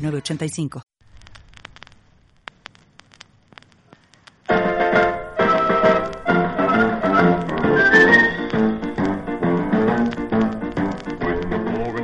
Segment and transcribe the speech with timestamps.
[0.00, 0.82] 906985.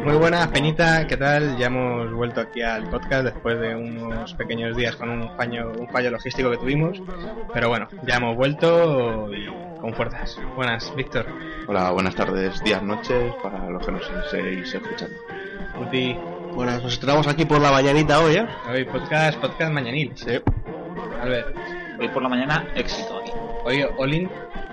[0.04, 1.56] Muy buenas, Peñita, ¿qué tal?
[1.56, 5.88] Ya hemos vuelto aquí al podcast después de unos pequeños días con un fallo, un
[5.88, 7.02] fallo logístico que tuvimos.
[7.52, 9.46] Pero bueno, ya hemos vuelto y
[9.80, 10.38] con fuerzas.
[10.54, 11.26] Buenas, Víctor.
[11.68, 15.16] Hola, buenas tardes, días, noches, para los que nos estéis escuchando.
[15.80, 16.16] Uti,
[16.56, 18.46] Bueno, nos estrenamos aquí por la mañanita hoy, ¿eh?
[18.72, 20.10] hoy podcast, podcast mañanil.
[20.14, 20.30] Sí.
[21.20, 21.54] A ver,
[22.00, 23.30] Hoy por la mañana, éxito aquí.
[23.64, 24.28] hoy Olin,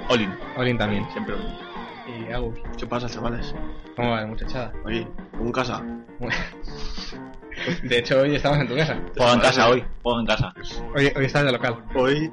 [0.09, 1.05] Olin, Olin también.
[1.11, 2.27] siempre Olin.
[2.29, 3.53] Y Agus, ¿Qué pasa, chavales?
[3.95, 4.71] ¿cómo va, muchachada?
[4.85, 5.05] Oye,
[5.39, 5.83] en casa.
[7.83, 8.97] De hecho, hoy estamos en tu casa.
[9.15, 9.85] Juego en casa hoy.
[10.01, 10.53] Juego en casa.
[10.95, 11.83] Hoy, hoy estás de local.
[11.95, 12.31] Hoy,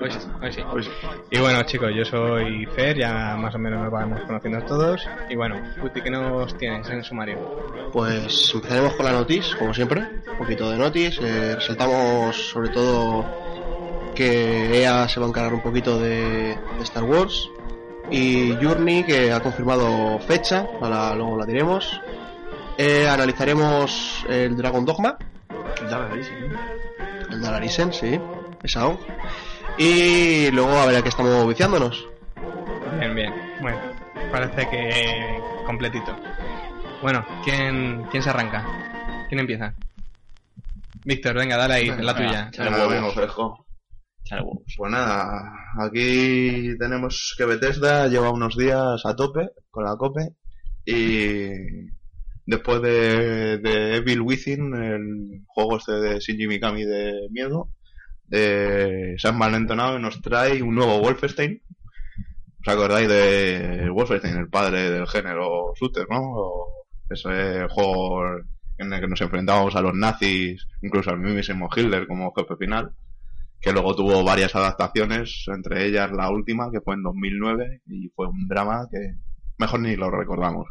[0.00, 0.90] Hoy sí, hoy sí.
[1.00, 1.06] sí.
[1.30, 5.06] Y bueno, chicos, yo soy Fer, ya más o menos nos vamos conociendo todos.
[5.30, 7.38] Y bueno, Uti, ¿qué nos tienes en el sumario?
[7.92, 10.02] Pues empezaremos con la notice, como siempre.
[10.32, 11.20] Un poquito de notice.
[11.22, 13.24] Eh, resaltamos sobre todo
[14.14, 17.48] que EA se va a encargar un poquito de, de Star Wars.
[18.10, 22.00] Y Journey, que ha confirmado fecha, ahora luego la diremos.
[22.76, 25.16] Eh, analizaremos el Dragon Dogma,
[27.30, 28.18] el de Alarisen, sí,
[28.62, 28.98] esa O.
[29.78, 32.06] Y luego a ver a qué estamos viciándonos.
[32.98, 33.32] Bien, bien.
[33.60, 33.78] Bueno,
[34.30, 36.16] parece que completito.
[37.00, 38.64] Bueno, ¿quién, quién se arranca?
[39.28, 39.74] ¿Quién empieza?
[41.04, 42.50] Víctor, venga, dale ahí, la tuya.
[42.88, 43.66] Vengo fresco.
[44.24, 44.62] Chale huevos.
[44.76, 50.28] Pues nada, aquí tenemos que Bethesda lleva unos días a tope con la COPE
[50.84, 51.48] y
[52.46, 57.70] después de, de Evil Within, el juego este de Shinji Mikami de miedo,
[58.32, 61.62] eh, se han malentonado y nos trae un nuevo Wolfenstein.
[62.60, 66.34] ¿Os acordáis de Wolfenstein, el padre del género shooter, no?
[67.08, 68.24] Ese juego
[68.78, 72.92] en el que nos enfrentábamos a los nazis, incluso al mismísimo Hitler como jefe final
[73.62, 78.26] que luego tuvo varias adaptaciones, entre ellas la última, que fue en 2009, y fue
[78.26, 79.14] un drama que
[79.56, 80.66] mejor ni lo recordamos.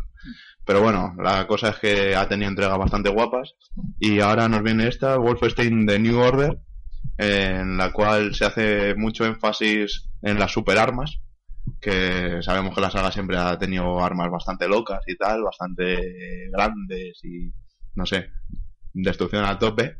[0.66, 3.55] Pero bueno, la cosa es que ha tenido entregas bastante guapas,
[3.97, 6.59] y ahora nos viene esta, Wolfenstein The New Order,
[7.22, 11.20] en la cual se hace mucho énfasis en las superarmas,
[11.80, 17.20] que sabemos que la saga siempre ha tenido armas bastante locas y tal, bastante grandes
[17.24, 17.54] y,
[17.94, 18.32] no sé,
[18.92, 19.98] destrucción a tope.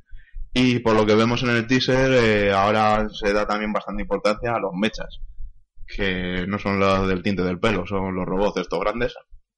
[0.52, 4.56] Y por lo que vemos en el teaser, eh, ahora se da también bastante importancia
[4.56, 5.20] a los mechas,
[5.88, 9.14] que no son los del tinte del pelo, son los robots estos grandes,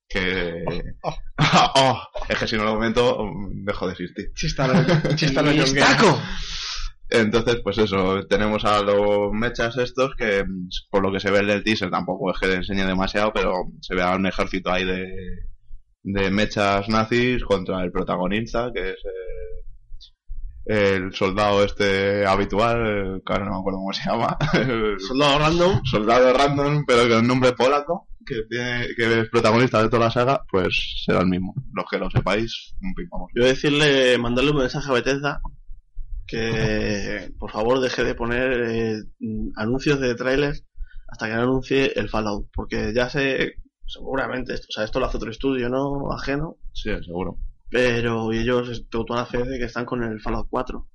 [0.10, 0.66] que...
[1.02, 4.34] Oh, es que si no lo comento, dejo de existir.
[4.36, 4.74] Chistalo,
[5.16, 6.20] chistalo, ¡Taco!
[7.14, 10.44] Entonces, pues eso, tenemos a los mechas estos que,
[10.90, 13.94] por lo que se ve en el teaser, tampoco es que enseñe demasiado, pero se
[13.94, 15.14] ve a un ejército ahí de,
[16.02, 18.96] de mechas nazis contra el protagonista, que es
[20.66, 24.36] eh, el soldado este habitual, que ahora no me acuerdo cómo se llama,
[25.08, 25.82] Soldado random.
[25.86, 30.44] soldado random, pero con nombre polaco, que, tiene, que es protagonista de toda la saga,
[30.50, 31.54] pues será el mismo.
[31.74, 33.08] Los que lo sepáis, un pim.
[33.36, 35.42] Yo decirle, mandarle un mensaje a Bethesda
[36.28, 40.64] que por favor deje de poner eh, mm, anuncios de trailers
[41.08, 43.54] hasta que no anuncie el Fallout, porque ya sé,
[43.86, 46.12] seguramente, esto, o sea, esto lo hace otro estudio, ¿no?
[46.12, 47.38] Ajeno, Sí, seguro.
[47.70, 50.88] pero ellos tengo toda la fe de que están con el Fallout 4.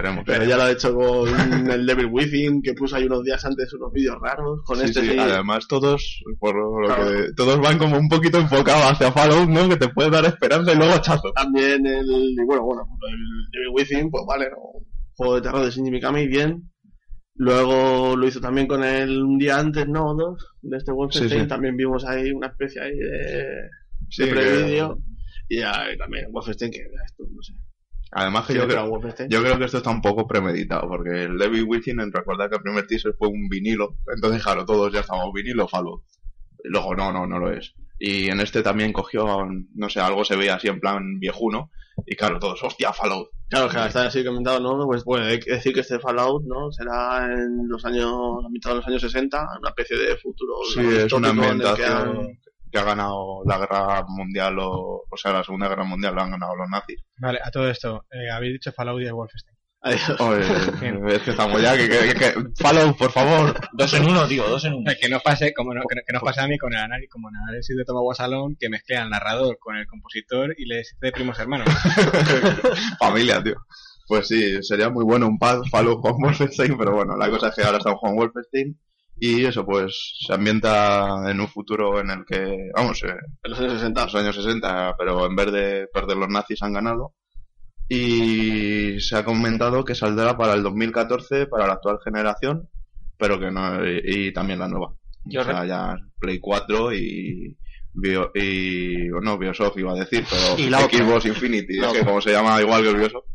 [0.00, 0.24] Esperemos.
[0.26, 1.28] Pero ya lo ha hecho con
[1.70, 5.00] el Devil Within, que puso ahí unos días antes unos vídeos raros, con Sí, este
[5.02, 5.18] sí.
[5.18, 7.06] Además, todos, por lo Claro.
[7.06, 9.68] que, todos van como un poquito enfocados hacia Fallout, ¿no?
[9.68, 11.32] Que te puede dar esperanza y luego chazo.
[11.34, 13.18] También el, y bueno, bueno, el
[13.52, 14.56] Devil Within, pues vale, ¿no?
[15.16, 16.70] Juego de terror de Shinji Mikami, bien.
[17.34, 20.14] Luego lo hizo también con el un día antes, ¿no?
[20.14, 21.30] Dos, de este Wolfenstein.
[21.30, 21.48] Sí, sí.
[21.48, 23.68] También vimos ahí una especie ahí de,
[24.10, 24.98] Sí, de que- prevídeo.
[25.48, 27.54] Y y también Wolfenstein, que esto, no sé.
[28.12, 29.30] Además que yo creo, Wolfenstein.
[29.30, 32.62] yo creo que esto está un poco premeditado, porque el Devil Within, recordad que el
[32.62, 36.02] primer teaser fue un vinilo, entonces claro, todos ya estábamos vinilo Fallout.
[36.64, 37.74] Y Luego no, no, no lo es.
[37.98, 41.70] Y en este también cogió, no sé, algo se veía así en plan viejuno,
[42.06, 43.28] y claro, todos, hostia, Fallout.
[43.48, 44.86] Claro, que está así comentado, ¿no?
[44.86, 46.72] Pues puede decir que este Fallout, ¿no?
[46.72, 48.12] Será en los años,
[48.44, 51.92] a mitad de los años 60, una especie de futuro Sí, es una que ambientación,
[51.92, 52.38] han-
[52.70, 56.30] que ha ganado la guerra mundial o, o sea, la segunda guerra mundial la han
[56.30, 56.98] ganado los nazis.
[57.18, 59.56] Vale, a todo esto, eh, habéis dicho Fallout y el Wolfenstein.
[59.82, 60.20] Adiós.
[60.20, 60.44] Oye,
[60.78, 61.00] Bien.
[61.08, 63.58] es que estamos ya, que, que, que- Fallout, por favor.
[63.72, 64.92] Dos en uno, tío, dos en uno.
[65.00, 67.08] Que nos pase, como no, que, no- que nos pase a mí con el análisis,
[67.10, 70.96] como el análisis de Toma Salón, que mezcla al narrador con el compositor y les
[71.00, 71.66] de primos hermanos.
[72.98, 73.56] Familia, tío.
[74.06, 77.54] Pues sí, sería muy bueno un pad Fallout Juan Wolfenstein, pero bueno, la cosa es
[77.54, 78.78] que ahora está en Juan Wolfenstein
[79.20, 83.14] y eso pues se ambienta en un futuro en el que, vamos, eh,
[83.44, 84.04] En los años en 60.
[84.04, 87.12] los años 60, pero en vez de perder los nazis han ganado.
[87.88, 92.68] Y se ha comentado que saldrá para el 2014 para la actual generación,
[93.18, 94.94] pero que no, y, y también la nueva.
[95.24, 97.58] Yo o sea, ya Play 4 y,
[97.92, 100.98] Bio, y no, Biosoft iba a decir, pero Y la otra.
[100.98, 103.26] Xbox Infinity, La es que como se llama igual que el Biosoft.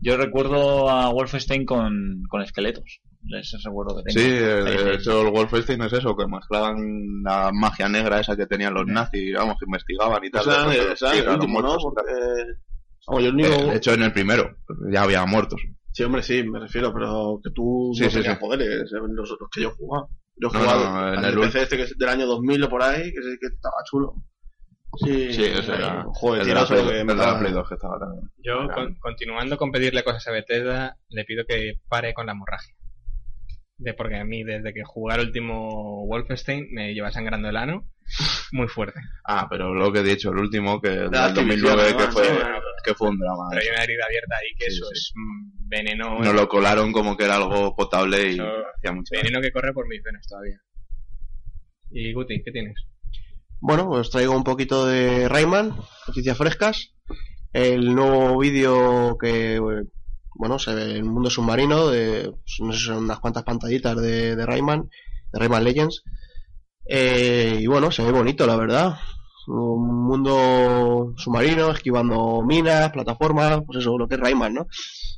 [0.00, 3.00] Yo recuerdo a Wolfenstein con, con esqueletos.
[3.40, 4.20] Ese recuerdo que tengo.
[4.20, 6.76] Sí, de hecho el Wolfenstein es eso, que mezclaban
[7.22, 10.44] la magia negra esa que tenían los nazis, vamos, que investigaban y tal.
[10.44, 11.76] De- ese era sí, el último, ¿no?
[11.78, 12.02] Porque...
[13.22, 13.48] Yo único...
[13.48, 14.56] Eh, De hecho, en el primero
[14.90, 15.60] ya había muertos.
[15.92, 18.40] Sí, hombre, sí, me refiero, pero que tú Sí, no sí, tenías sí.
[18.40, 20.06] poderes, eh, los, los que yo jugaba.
[20.36, 22.68] Yo No, jugaba no, en al el PC este que es del año 2000 o
[22.68, 24.14] por ahí, que, estaba chulo.
[24.96, 27.18] Sí, Sí, ese eh, era de el de tiro la solo Play, que me de
[27.18, 28.30] la daba- Play 2 que estaba también.
[28.42, 32.74] Yo, con- continuando con pedirle cosas a Bethesda, le pido que pare con la hemorragia.
[33.76, 37.88] De porque a mí, desde que jugar el último Wolfenstein, me lleva sangrando el ano
[38.52, 39.00] muy fuerte.
[39.26, 42.12] Ah, pero lo que he dicho, el último, que el De del 2009, Activision, que
[42.12, 42.34] fue, Sí,
[42.84, 43.44] que fue un drama.
[43.50, 44.92] Pero hay una herida abierta ahí que Sí, eso sí.
[44.94, 45.12] es
[45.66, 46.18] veneno.
[46.20, 48.44] Nos lo colaron como que era algo potable y Eso-
[48.76, 49.22] hacía mucho daño.
[49.24, 50.60] Veneno que corre por mis venas todavía.
[51.90, 52.76] Y Guti, ¿qué tienes?
[53.60, 55.74] Bueno, os traigo un poquito de Rayman,
[56.06, 56.94] noticias frescas.
[57.52, 59.58] El nuevo vídeo que,
[60.34, 64.46] bueno, se ve en el mundo submarino, de, no sé, unas cuantas pantallitas de, de
[64.46, 64.88] Rayman,
[65.32, 66.02] de Rayman Legends.
[66.86, 68.96] Eh, y bueno, se ve bonito, la verdad.
[69.46, 74.66] Un mundo submarino, esquivando minas, plataformas, pues eso, lo que es Rayman, ¿no?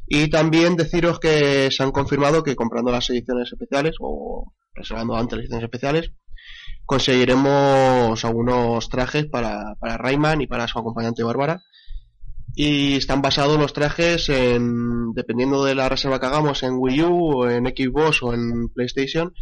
[0.07, 5.39] Y también deciros que se han confirmado que comprando las ediciones especiales, o reservando antes
[5.39, 6.12] las ediciones especiales,
[6.85, 11.62] conseguiremos algunos trajes para, para Rayman y para su acompañante Bárbara.
[12.58, 17.43] Y están basados los trajes en, dependiendo de la reserva que hagamos en Wii U,
[17.43, 19.35] o en Xbox o en PlayStation,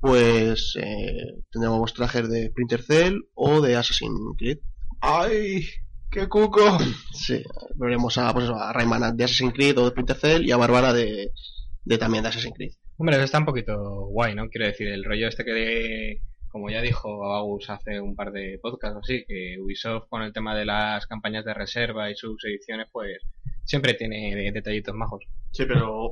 [0.00, 4.58] pues eh, tendremos trajes de Splinter Cell o de Assassin's Creed.
[5.00, 5.64] ¡Ay!
[6.10, 6.78] ¡Qué cuco!
[7.14, 7.42] Sí,
[7.76, 10.58] veremos a, pues eso, a Rayman de Assassin's Creed o de Splinter Cell y a
[10.58, 11.32] Bárbara de,
[11.84, 12.72] de también de Assassin's Creed.
[12.98, 13.76] Hombre, eso está un poquito
[14.10, 14.48] guay, ¿no?
[14.50, 18.58] Quiero decir, el rollo este que, de- como ya dijo Agus hace un par de
[18.62, 22.88] podcasts así, que Ubisoft con el tema de las campañas de reserva y sus ediciones,
[22.92, 23.18] pues
[23.64, 25.24] siempre tiene de- detallitos majos.
[25.52, 26.10] Sí, pero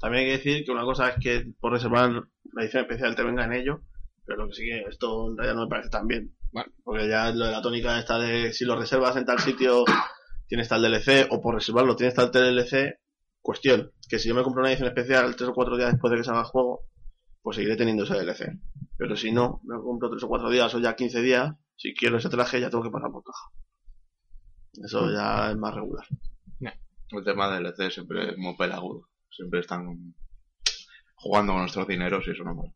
[0.00, 3.22] también hay que decir que una cosa es que por reservar la edición especial te
[3.24, 3.80] venga en ello,
[4.26, 6.34] pero lo que sí que esto en realidad no me parece tan bien.
[6.52, 6.70] Bueno.
[6.84, 9.84] Porque ya lo de la tónica está de si lo reservas en tal sitio
[10.46, 12.98] tienes tal DLC o por reservarlo tienes tal DLC,
[13.40, 16.16] cuestión, que si yo me compro una edición especial tres o cuatro días después de
[16.18, 16.84] que salga el juego,
[17.42, 18.52] pues seguiré teniendo ese DLC.
[18.98, 21.94] Pero si no, me lo compro tres o cuatro días o ya 15 días, si
[21.94, 23.46] quiero ese traje ya tengo que pasar por caja.
[24.84, 26.06] Eso ya es más regular.
[27.10, 29.08] El tema del DLC siempre es muy pelagudo.
[29.30, 30.14] Siempre están
[31.14, 32.72] jugando con nuestros dineros y eso no mola.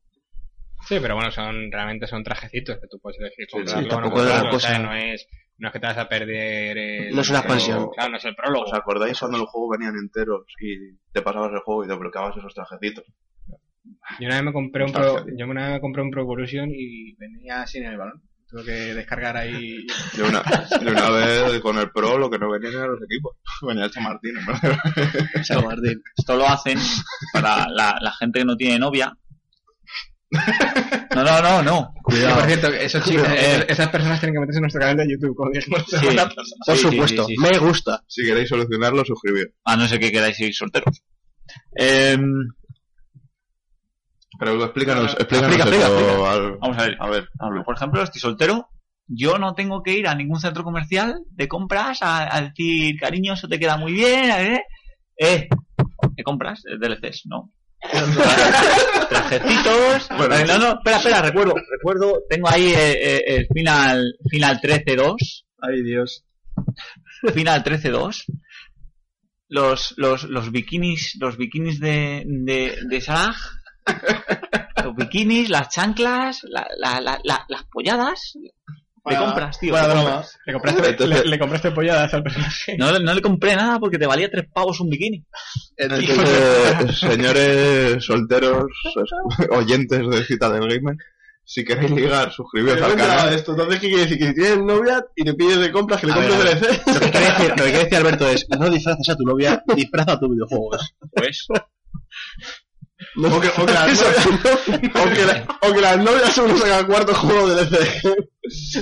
[0.89, 4.01] Sí, pero bueno, son realmente son trajecitos que tú puedes elegir Sí, comprarlo sí, o
[4.01, 5.29] no o sea, cosa- no es
[5.59, 7.91] no es que te vas a perder el- No es una expansión.
[7.91, 8.65] Claro, no es el prólogo.
[8.65, 12.55] ¿Os acordáis cuando los juegos venían enteros y te pasabas el juego y desbloqueabas esos
[12.55, 13.05] trajecitos?
[14.21, 16.71] Yo una vez me compré un Pro, yo una vez me compré un Pro Evolution
[16.71, 18.23] y venía sin el balón.
[18.49, 19.79] Tuve que descargar ahí.
[20.17, 20.43] Yo una,
[20.83, 23.35] yo una vez con el Pro lo que no venían eran los equipos.
[23.67, 24.79] Venía el Chamartín, en verdad.
[25.43, 26.03] San Martín.
[26.19, 26.79] Esto lo hacen
[27.33, 29.17] para la, la gente que no tiene novia.
[31.15, 31.95] No, no, no, no.
[32.11, 33.65] Sí, por cierto, esos chicos, Eh.
[33.69, 35.71] esas personas tienen que meterse en nuestro canal de YouTube, como Sí.
[36.67, 37.43] Por supuesto, sí, sí.
[37.43, 38.03] me gusta.
[38.07, 39.47] Si queréis solucionarlo, suscribid.
[39.65, 41.03] A no ser que queráis ir solteros.
[41.75, 42.23] Em,
[44.44, 46.96] Pero explícanos, explícanos Explica, eso, explica, al- vamos a ver.
[46.99, 47.28] A ver.
[47.64, 48.68] Por ejemplo, estoy soltero.
[49.06, 53.34] Yo no tengo que ir a ningún centro comercial de compras a, a decir, cariño,
[53.34, 54.62] eso te queda muy bien, ¿eh?
[55.16, 55.49] Eh,
[56.16, 56.62] ¿qué compras?
[56.66, 57.52] Eh, DLCs, no.
[59.08, 60.08] Trajecitos.
[60.16, 64.61] Bueno, Eh, no, no, espera, espera, recuerdo, recuerdo, tengo ahí eh, eh, el final, final
[64.61, 65.16] 13-2.
[65.61, 66.25] Ay Dios.
[67.34, 68.25] Final 13-2.
[69.49, 73.34] Los, los, los bikinis, los bikinis de, de, de Sarah.
[74.85, 78.33] Los bikinis, las chanclas, la, la, la, la- las polladas.
[79.05, 79.73] De compras, tío.
[79.73, 80.11] Buena de broma.
[80.11, 80.39] compras.
[80.47, 82.77] Le compraste, Entonces- le, le compraste polladas al personaje.
[82.79, 85.25] No, no le compré nada porque te valía tres pavos un bikini.
[85.77, 90.97] Entonces, señores solteros, es- oyentes de Cita del Gamer,
[91.45, 93.33] Si queréis ligar, suscribiros al canal.
[93.35, 94.19] esto, entonces, ¿qué quiere decir?
[94.19, 96.61] Que si tienes novia y te pides de compras que le compres.
[96.61, 96.83] DLC.
[96.95, 99.62] Lo que quiere decir, lo que quiere decir Alberto es, no disfraces a tu novia,
[99.75, 100.71] disfraza a tu videojuego.
[101.12, 101.47] Pues,
[103.16, 104.26] O que, o que las novias,
[104.94, 108.02] o que la- o que las novias sacan cuarto juego de DLC.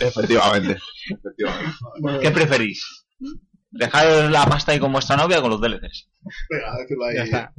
[0.01, 0.79] Efectivamente.
[1.09, 2.21] Efectivamente.
[2.23, 3.05] ¿qué preferís?
[3.73, 6.09] ¿Dejar la pasta ahí con vuestra novia o con los DLCs?
[6.51, 7.15] Venga, decirlo ahí.
[7.17, 7.53] Ya está.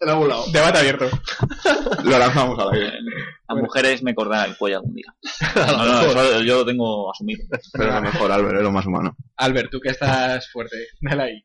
[0.00, 0.44] En algún lado.
[0.52, 1.08] Debate abierto.
[2.02, 2.92] Lo lanzamos al aire.
[3.48, 5.14] Las mujeres me cortarán el cuello algún día.
[5.54, 7.44] No, no, eso yo lo tengo asumido.
[7.72, 9.16] Pero es lo mejor, Albert, es lo más humano.
[9.36, 11.44] Albert, tú que estás fuerte, dale ahí.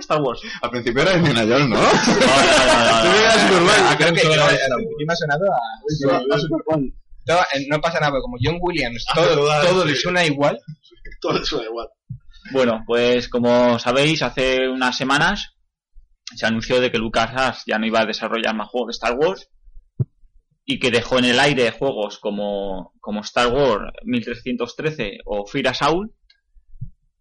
[0.00, 0.40] Star Wars.
[0.62, 1.80] Al principio era Indiana Jones, ¿no?
[1.80, 3.60] no,
[7.28, 7.46] no.
[7.68, 9.14] No, pasa nada, como John Williams, ah,
[9.62, 10.58] todo, le suena igual.
[11.20, 11.88] Todo suena igual.
[12.52, 15.54] Bueno, pues como sabéis, hace unas semanas
[16.34, 19.48] se anunció de que LucasArts ya no iba a desarrollar más juegos de Star Wars
[20.70, 26.12] y que dejó en el aire juegos como, como Star Wars 1313 o Fira Saul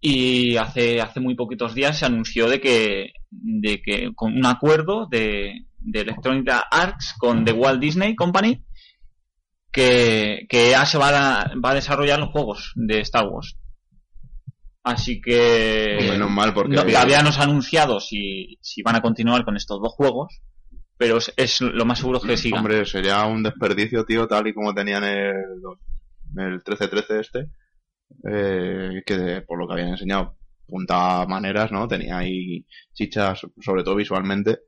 [0.01, 5.08] y hace, hace muy poquitos días se anunció de que, de que con un acuerdo
[5.10, 8.66] de, de Electronic Arts con The Walt Disney Company
[9.72, 13.58] que, que EA se va a, va a desarrollar los juegos de Star Wars.
[14.84, 16.75] Así que Menos mal, porque...
[16.75, 20.42] no, todavía no se ha anunciado si, si van a continuar con estos dos juegos,
[20.98, 22.60] pero es, lo más seguro que sigan.
[22.60, 25.36] Hombre, sería un desperdicio, tío, tal y como tenían el,
[26.38, 27.50] el 1313 este,
[28.27, 30.38] eh, que por lo que habían enseñado,
[30.68, 31.88] punta maneras, ¿no?
[31.88, 34.60] Tenía ahí chichas, sobre todo visualmente,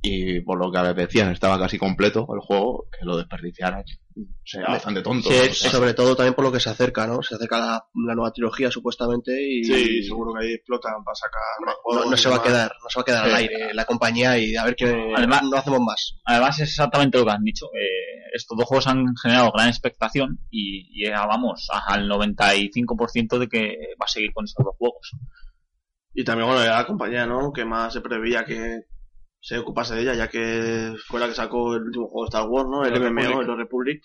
[0.00, 3.82] y por lo que decían, estaba casi completo el juego, que lo desperdiciaran.
[4.44, 5.28] Sería bastante tonto.
[5.30, 7.20] Sí, sobre todo también por lo que se acerca, ¿no?
[7.22, 11.40] Se acerca la, la nueva trilogía supuestamente y Sí, seguro que ahí explotan para sacar
[11.66, 12.10] más juegos.
[12.10, 14.54] no, se va a quedar, no se va a quedar al aire la compañía y
[14.56, 16.16] a ver que Además- no hacemos más.
[16.24, 17.66] Además es exactamente lo que han dicho.
[17.66, 23.48] eh, estos dos juegos han generado gran expectación y, y ya vamos al 95% de
[23.48, 25.10] que va a seguir con estos dos juegos.
[26.14, 27.52] Y también, bueno, era la compañía, ¿no?
[27.52, 28.80] Que más se preveía que
[29.40, 32.48] se ocupase de ella, ya que fue la que sacó el último juego de Star
[32.48, 32.84] Wars, ¿no?
[32.84, 33.48] El MMO, Republic.
[33.48, 34.02] el Republic.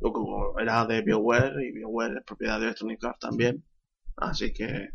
[0.00, 3.64] Lo que era de BioWare y BioWare es propiedad de Electronic Arts también.
[4.16, 4.90] Así que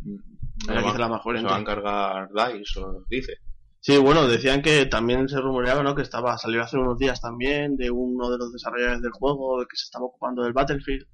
[0.70, 3.34] era quizá la más Se va a encargar DICE, os dice.
[3.80, 5.94] Sí, bueno, decían que también se rumoreaba, ¿no?
[5.94, 9.78] Que estaba, salió hace unos días también de uno de los desarrolladores del juego que
[9.78, 11.06] se estaba ocupando del Battlefield,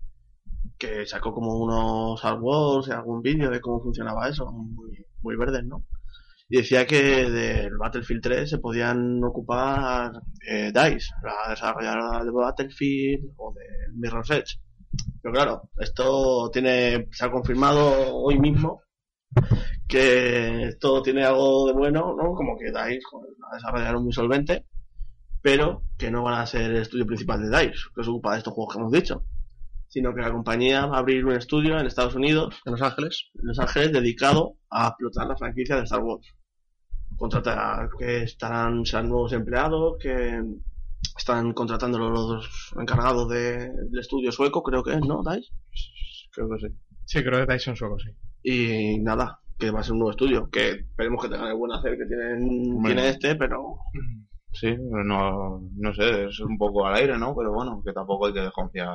[0.78, 5.66] que sacó como unos artworks y algún vídeo de cómo funcionaba eso, muy, muy verdes,
[5.66, 5.84] ¿no?
[6.54, 10.12] Y decía que del Battlefield 3 se podían ocupar
[10.46, 13.64] eh, DICE, la desarrolladora de Battlefield o de
[13.96, 14.60] Mirror's Edge.
[15.22, 18.82] Pero claro, esto tiene, se ha confirmado hoy mismo
[19.88, 22.34] que esto tiene algo de bueno, ¿no?
[22.34, 23.00] Como que DICE
[23.40, 24.66] la desarrollaron muy solvente,
[25.42, 28.40] pero que no van a ser el estudio principal de DICE, que se ocupa de
[28.40, 29.24] estos juegos que hemos dicho,
[29.88, 33.30] sino que la compañía va a abrir un estudio en Estados Unidos, En Los Ángeles,
[33.36, 36.28] en Los Ángeles, dedicado a explotar la franquicia de Star Wars.
[37.22, 40.42] Contratar, que estarán, serán nuevos empleados, que
[41.16, 45.52] están contratando los encargados de- del estudio sueco, creo que es, ¿no, DICE?
[46.34, 46.74] Creo que sí.
[47.06, 48.10] Sí, creo que Dyson Sueco, sí.
[48.42, 51.72] Y nada, que va a ser un nuevo estudio, que esperemos que tengan el buen
[51.74, 52.40] hacer que tienen,
[52.74, 52.86] Bueno.
[52.88, 53.76] tiene este, pero
[54.54, 57.36] Sí, pero no, no sé, es un poco al aire, ¿no?
[57.36, 58.90] Pero bueno, que tampoco hay que desconfiar.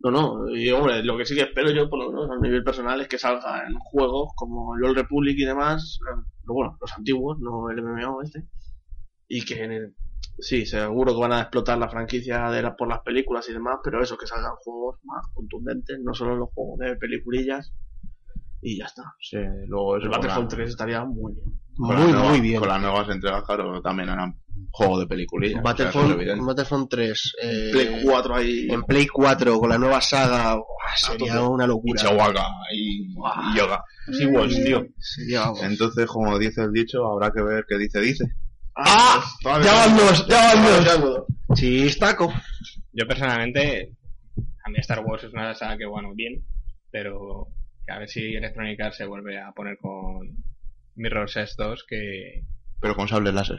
[0.00, 2.62] no, no, y hombre, lo que sí que espero yo, por lo menos a nivel
[2.64, 5.98] personal, es que salga en juegos como el Old Republic y demás,
[6.42, 8.46] pero bueno, los antiguos, no el MMO este,
[9.28, 9.96] y que en el-
[10.38, 13.78] sí, seguro que van a explotar la franquicia de la- por las películas y demás,
[13.82, 17.74] pero eso, que salgan juegos más contundentes, no solo los juegos de peliculillas,
[18.60, 19.14] y ya está.
[19.20, 21.61] Sí, luego El Battlefront la- 3 estaría muy bien.
[21.76, 22.58] Con muy, las nuevas- muy bien.
[22.60, 24.34] Con las nuevas entregas, claro, también eran
[24.70, 25.60] juego de peliculilla.
[25.60, 26.36] Battlefront, o sea.
[26.36, 28.68] Battlefront 3, eh, Play 4 ahí.
[28.70, 30.64] en Play 4 con la nueva saga, buah,
[30.96, 31.46] sería tope.
[31.48, 32.00] una Y locura.
[32.02, 33.84] Chihuahua y, y yoga.
[34.12, 34.84] Sí, Walls, tío.
[34.98, 35.62] Sería, vamos.
[35.62, 38.24] Entonces, como dice el dicho, habrá que ver qué dice, dice.
[38.74, 39.22] ¡Ah!
[39.44, 41.00] ya van dos, ya van dos.
[41.00, 41.24] dos.
[41.58, 42.32] Chistaco.
[42.92, 43.92] Yo personalmente,
[44.64, 46.44] a mí Star Wars es una saga que, bueno, bien,
[46.90, 47.48] pero
[47.86, 50.20] que a ver si Electronic Arts se vuelve a poner con
[50.94, 52.42] Mirror's Edge 2 que
[52.80, 53.58] Pero con sable láser.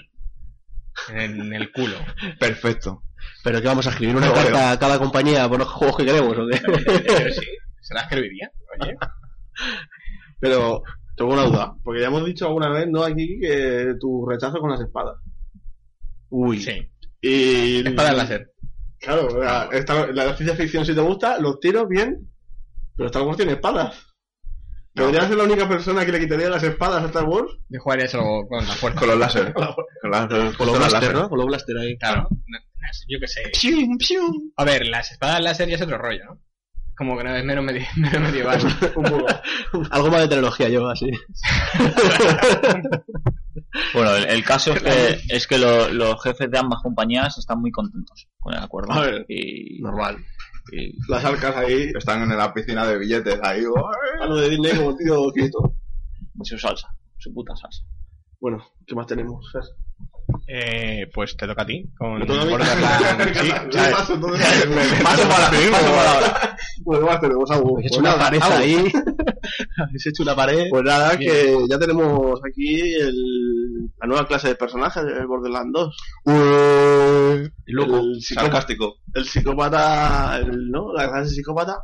[1.09, 1.95] en el culo.
[2.39, 3.03] Perfecto.
[3.43, 6.05] Pero que vamos a escribir una No, carta a cada compañía por los juegos que
[6.05, 6.59] queremos, ¿o qué?
[7.05, 7.45] Pero sí,
[7.81, 8.95] se la escribiría, oye.
[10.39, 10.83] Pero
[11.15, 13.03] tengo una duda, porque ya hemos dicho alguna vez, ¿no?
[13.03, 15.15] Aquí que tu rechazo con las espadas.
[16.29, 16.59] Uy.
[16.61, 16.89] Sí,
[17.21, 17.87] Y.
[17.87, 18.51] espada láser.
[18.99, 22.29] Claro, la, esta- la ciencia ficción si te gusta, los tiros bien,
[22.95, 24.12] pero Star Wars tiene espadas.
[24.95, 27.51] ¿Podría ser la única persona que le quitaría las espadas a Star Wars?
[27.69, 28.99] Yo jugaría eso con la fuerza.
[28.99, 29.53] Con los láser.
[29.53, 29.63] Con
[30.11, 31.13] las- Con los blaster, láser.
[31.15, 31.29] ¿no?
[31.29, 31.97] Con los blaster ahí.
[31.97, 32.27] Claro.
[33.07, 33.41] Yo qué sé.
[34.57, 36.39] A ver, las espadas láser ya es otro rollo, ¿no?
[36.95, 38.59] Como que no es menos, medi- menos medieval.
[38.95, 39.25] Un poco.
[39.89, 41.09] Algo más de tecnología yo, así.
[43.93, 47.59] Bueno, el, el caso es que, es que lo- los jefes de ambas compañías están
[47.59, 48.91] muy contentos con el acuerdo.
[48.93, 49.25] A ver.
[49.27, 50.17] y, Normal.
[50.71, 51.91] Y- Las arcas ahí.
[51.95, 53.63] Están en la piscina de billetes ahí.
[54.19, 55.75] A lo de Disney como tío quieto.
[56.43, 57.83] su salsa, su puta salsa.
[58.39, 59.45] Bueno, ¿qué más tenemos?
[60.47, 61.85] Eh, pues te toca a ti.
[61.97, 62.51] Con ¿Me toca a mí?
[62.51, 63.39] Borderlands.
[63.43, 63.95] Sí, ¿Qué ¿sabes?
[63.95, 64.37] paso, para
[65.03, 66.57] paso para ahora.
[66.83, 67.51] Bueno, ¿qué más tenemos?
[67.51, 67.77] Algo.
[67.77, 68.57] Habéis hecho Pues una nada, pared algo.
[68.57, 68.75] ahí.
[69.77, 70.65] Habéis hecho una pared.
[70.69, 75.97] Pues nada, que ya tenemos aquí el, la nueva clase de personajes del Borderlands 2.
[77.67, 77.97] loco.
[77.99, 78.95] El psicópata, Sarcástico.
[79.13, 80.91] el psicópata, el, ¿no?
[80.93, 81.77] La clase de psicópata.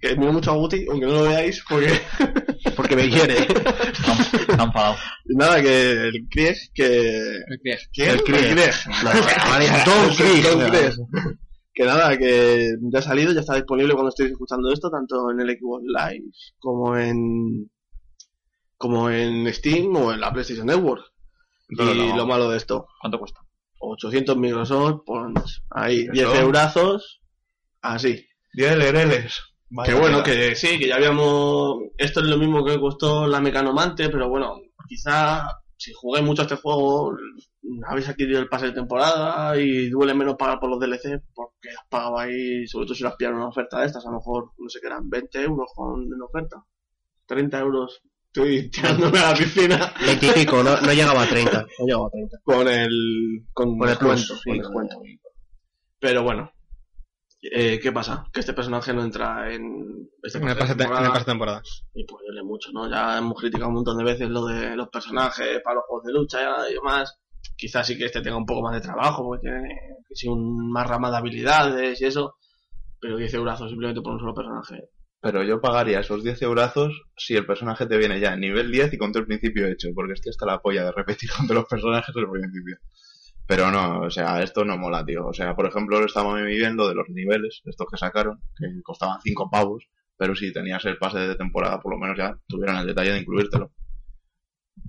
[0.00, 1.88] Que miro mucho a Guti, aunque no lo veáis, porque
[2.76, 3.38] Porque me quiere.
[3.42, 4.96] Está enfadado.
[5.26, 7.36] nada, que el Krieg, que...
[7.96, 8.56] El Krieg.
[9.84, 10.42] Don Krieg.
[10.44, 10.92] Don Krieg.
[11.72, 15.40] Que nada, que ya ha salido, ya está disponible cuando estéis escuchando esto, tanto en
[15.40, 16.24] el Xbox Live
[16.58, 17.70] como en
[18.76, 21.04] como en Steam o en la PlayStation Network.
[21.68, 23.40] Y lo- lo malo de esto, ¿Cuánto cuesta?
[23.78, 26.12] 800 Microsoft, pues ahí, Eso.
[26.12, 27.20] 10 eurazos,
[27.82, 28.26] así.
[28.54, 28.76] 10
[29.70, 29.94] lereles.
[29.94, 31.76] que bueno, que sí, que ya habíamos...
[31.96, 35.46] Esto es lo mismo que costó la Mecanomante, pero bueno, quizá
[35.80, 37.16] si jugué mucho a este juego,
[37.88, 41.86] habéis adquirido el pase de temporada y duele menos pagar por los DLC porque has
[41.88, 44.50] pagado ahí, sobre todo si las pillan en una oferta de estas, a lo mejor,
[44.58, 46.62] no sé qué eran, 20 euros con, en oferta,
[47.24, 48.02] 30 euros.
[48.26, 51.66] Estoy tirándome a la piscina 20 y pico, no, no llegaba a 30.
[51.78, 52.38] No llegaba a 30.
[52.44, 54.58] con el, con Con el descuento, plus, con sí.
[54.58, 55.02] descuento.
[55.98, 56.52] Pero bueno,
[57.42, 58.26] eh, ¿qué pasa?
[58.32, 61.24] Que este personaje no entra en este En el el temporada.
[61.24, 61.62] temporada.
[61.94, 62.90] y pues duele mucho, ¿no?
[62.90, 66.12] Ya hemos criticado un montón de veces lo de los personajes para los juegos de
[66.12, 67.18] lucha y demás.
[67.56, 69.68] Quizás sí que este tenga un poco más de trabajo, porque tiene
[70.06, 72.36] que sí, un, más rama de habilidades y eso.
[73.00, 74.90] Pero 10 euros simplemente por un solo personaje.
[75.22, 78.92] Pero yo pagaría esos 10 eurazos si el personaje te viene ya en nivel 10
[78.92, 81.62] y con todo el principio hecho, porque estoy hasta la polla de repetir con todos
[81.62, 82.76] los personajes del principio.
[83.50, 85.26] Pero no, o sea, esto no mola, tío.
[85.26, 89.50] O sea, por ejemplo, estamos viviendo de los niveles, estos que sacaron, que costaban 5
[89.50, 93.10] pavos, pero si tenías el pase de temporada, por lo menos ya tuvieron el detalle
[93.10, 93.72] de incluírtelo.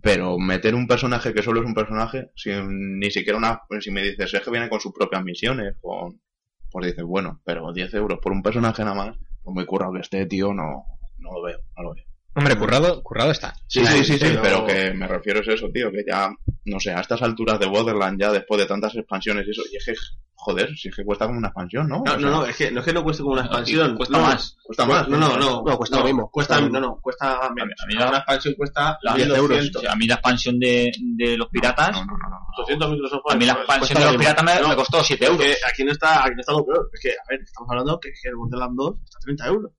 [0.04, 3.63] Pero meter un personaje que solo es un personaje, sin ni siquiera una.
[3.80, 6.21] Si me dices, es que viene con sus propias misiones, con.
[6.69, 10.02] Pues dices, bueno, pero 10 euros por un personaje nada más, pues muy currado que
[10.02, 10.86] esté, tío, no,
[11.17, 12.11] no lo veo, no lo veo.
[12.34, 13.54] Hombre, currado, currado está.
[13.67, 16.30] Sí, sí, sí, sí, pero- pero que me refiero es eso, tío, que ya,
[16.65, 19.76] no sé, a estas alturas de Borderlands, ya después de tantas expansiones y eso, y
[19.76, 19.94] es que,
[20.36, 21.98] joder, si es que cuesta como una expansión, ¿no?
[22.06, 23.96] No, O no, sea, no, es que no es que no cueste como una expansión.
[23.98, 24.58] cuesta no, más.
[24.63, 25.08] Cuesta más.
[25.10, 25.62] No, no, no.
[25.65, 26.32] No, cuesta lo mismo.
[26.32, 27.74] Cuesta, no, no, cuesta menos.
[27.84, 29.72] a mí la- una expansión cuesta La- 10 euros.
[29.76, 32.38] O sea, a mí la expansión de, de los piratas, No, no, no, no.
[32.63, 33.22] 800 Microsoft.
[33.30, 35.41] a mí la expansión de lo los piratas me, No, me costó 7 euros.
[35.46, 36.89] Que aquí no está, aquí no está lo peor.
[36.94, 39.72] Es que, a ver, estamos hablando que, que el Borderlands 2 está a 30 euros.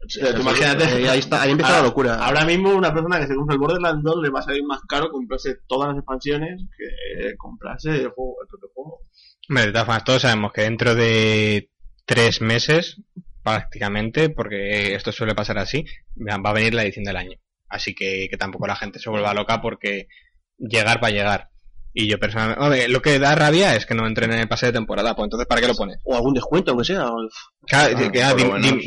[0.00, 0.84] Tú imagínate.
[0.84, 2.14] Eh, ahí, está, ahí empieza la locura.
[2.14, 4.80] Ahora mismo una persona que se compra el Borderlands 2 le va a salir más
[4.88, 9.00] caro comprarse todas las expansiones que comprarse el juego, el propio juego.
[9.48, 11.70] Hombre, de todas formas, todos sabemos que dentro de
[12.04, 13.00] tres meses,
[13.42, 15.84] prácticamente, porque esto suele pasar así,
[16.16, 17.38] va a venir la edición del año.
[17.68, 20.08] Así que, que tampoco la gente se vuelva loca porque
[20.58, 21.48] llegar para llegar.
[21.94, 24.66] Y yo personalmente, hombre, lo que da rabia es que no entren en el pase
[24.66, 25.98] de temporada, pues entonces ¿para qué lo pones?
[26.04, 27.06] O algún descuento, aunque sea.
[27.06, 27.28] o-
[27.66, 28.34] Claro, Ah, que, ah,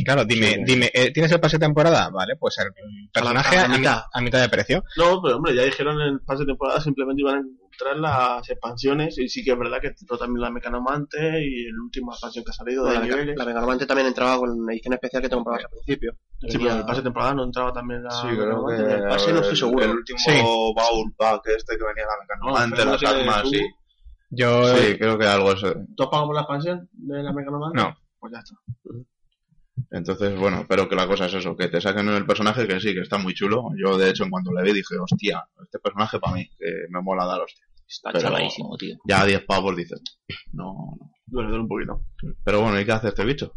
[0.06, 0.64] claro, dime, sí.
[0.66, 2.10] dime, eh, ¿tienes el pase de temporada?
[2.10, 2.68] Vale, pues el
[3.12, 4.02] personaje a a, la mi- mitad.
[4.14, 4.84] a mitad de precio.
[4.98, 7.44] No, pero hombre, ya dijeron en el pase de temporada simplemente iban
[7.88, 11.66] a entrar las expansiones y sí que es verdad que entró también la Mecanomante y
[11.66, 13.36] el último expansión que ha salido de la, niveles.
[13.38, 16.14] la Megalovante también entraba con la edición especial que te comprabas al principio.
[16.48, 18.94] Sí, pero en el pase de temporada no entraba también la Sí, creo que Mecanomante.
[18.94, 19.86] el pase no estoy seguro.
[19.86, 20.32] El último Sí.
[20.76, 23.62] Baul Pack este que venía la mecanomante, No, sí.
[24.30, 25.62] Yo, Sí, creo que algo es.
[25.62, 27.78] ¿Tú has pagado por la expansión de la Mecanomante?
[27.78, 27.98] No.
[28.20, 28.56] Pues ya está.
[29.90, 32.94] Entonces, bueno, pero que la cosa es eso, que te saquen el personaje que sí,
[32.94, 33.70] que está muy chulo.
[33.76, 37.02] Yo, de hecho, en cuanto le vi dije, hostia, este personaje para mí, que me
[37.02, 37.66] mola dar hostia.
[37.92, 38.96] Está Pero- chaladísimo, tío.
[39.08, 40.00] Ya a 10 pavos dices,
[40.54, 40.64] no,
[41.00, 41.12] no.
[41.26, 42.02] Duele, duele un poquito.
[42.44, 43.52] Pero bueno, ¿y qué hace este bicho?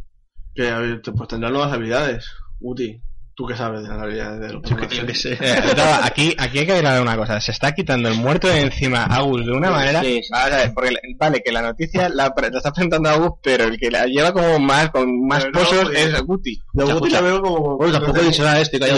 [0.55, 2.27] Que a ver, te- pues tendrá nuevas habilidades.
[2.61, 3.01] Uti,
[3.35, 5.20] ¿tú qué sabes de las habilidades de los personajes?
[5.20, 5.33] sé.
[5.40, 7.40] Eh, no, aquí, aquí hay que ver una cosa.
[7.40, 10.01] Se está quitando el muerto de encima a Agus de una manera.
[10.03, 10.29] Sí, sí.
[10.31, 13.79] Vamos a ver, porque vale, que la noticia la, está presentando a Agus, pero el
[13.79, 16.59] que la lleva como más, con más Pero no, pozos porque- es Guti.
[16.75, 17.77] Yo a Uti la veo como...
[17.77, 18.94] Bueno, tampoco este, que Le he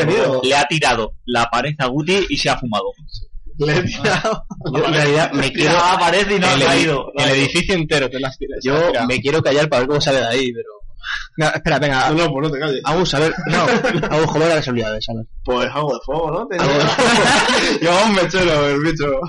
[0.00, 0.40] le- tenido.
[0.44, 2.86] le ha tirado la pared a Guti y se ha fumado.
[3.58, 4.44] Le he tirado...
[4.74, 7.12] Yo en realidad me quiero, la pared y no ha el, caído.
[7.16, 8.58] el edificio entero te las tiras.
[8.62, 8.74] yo
[9.06, 10.68] me quiero callar para ver cómo sale de ahí, pero
[11.38, 12.10] No, espera, venga.
[12.10, 12.80] No, no, pues no te calles.
[12.84, 13.60] Agus, a ver, no,
[14.10, 15.06] Agus, ¿cómo eran las habilidades?
[15.08, 15.24] A ver.
[15.44, 16.46] Pues algo de fuego, ¿no?
[16.48, 16.66] Tenía-
[17.80, 19.20] Lleva un mechero el bicho.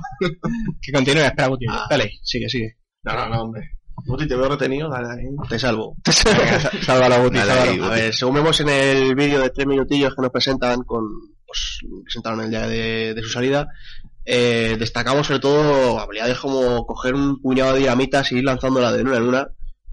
[0.81, 1.65] Que continúe, espera, Guti.
[1.69, 2.11] Ah, Dale.
[2.23, 2.77] Sigue, sigue.
[3.03, 3.61] No, no, no, hombre.
[4.05, 5.27] Guti, te veo retenido, dale ahí.
[5.49, 5.95] Te salvo.
[6.25, 7.85] Venga, sa- sálvalo, Guti, sálvalo.
[7.85, 11.03] A ver, según vemos en el vídeo de tres minutillos que nos presentan con,
[11.45, 13.67] pues, presentaron el día de, de su salida,
[14.29, 19.01] eh, destacamos sobre todo habilidades como coger un puñado de dinamitas y ir lanzándola de
[19.03, 19.47] luna en luna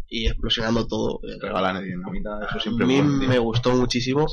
[0.09, 1.21] y explosionando todo.
[1.41, 3.29] Regalan el dinamita, eso A siempre mí bueno, tío.
[3.29, 4.27] me gustó muchísimo.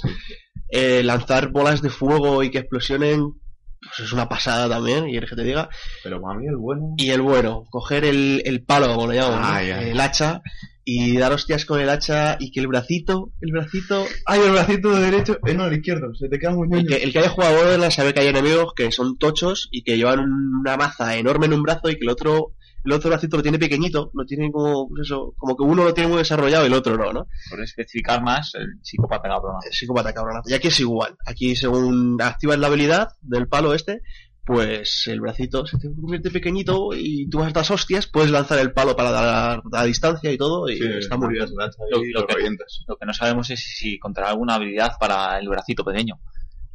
[0.70, 3.32] Eh, lanzar bolas de fuego y que explosionen,
[3.80, 5.70] pues es una pasada también, y que te diga.
[6.04, 6.96] Pero para mí el bueno...
[6.98, 9.70] Y el bueno, coger el, el palo, como le llamamos, ay.
[9.70, 10.42] el hacha,
[10.84, 14.92] y dar hostias con el hacha y que el bracito, el bracito, ay, el bracito
[14.94, 17.30] de derecho, Eh, no, el izquierdo, se te queda muy el que, el que haya
[17.30, 21.16] jugado a Borderlands sabe que hay enemigos que son tochos y que llevan una maza
[21.18, 24.26] enorme en un brazo y que el otro, el otro bracito lo tiene pequeñito, lo
[24.26, 27.14] tiene como, pues eso, como que uno lo tiene muy desarrollado y el otro no,
[27.14, 27.28] ¿no?
[27.50, 29.58] Por especificar más, el psicópata cabrón.
[29.70, 30.50] Es psicópata cabronazo.
[30.50, 31.16] Y aquí es igual.
[31.26, 34.02] Aquí según activas la habilidad del palo este,
[34.46, 38.60] pues el bracito se te convierte pequeñito y tú vas a estas hostias, puedes lanzar
[38.60, 41.46] el palo para dar a distancia y todo y está muy bien.
[41.92, 42.84] Lo- Lo, lo que- revientas.
[42.88, 46.20] Lo que no sabemos es si, si encontrará alguna habilidad para el bracito pequeño.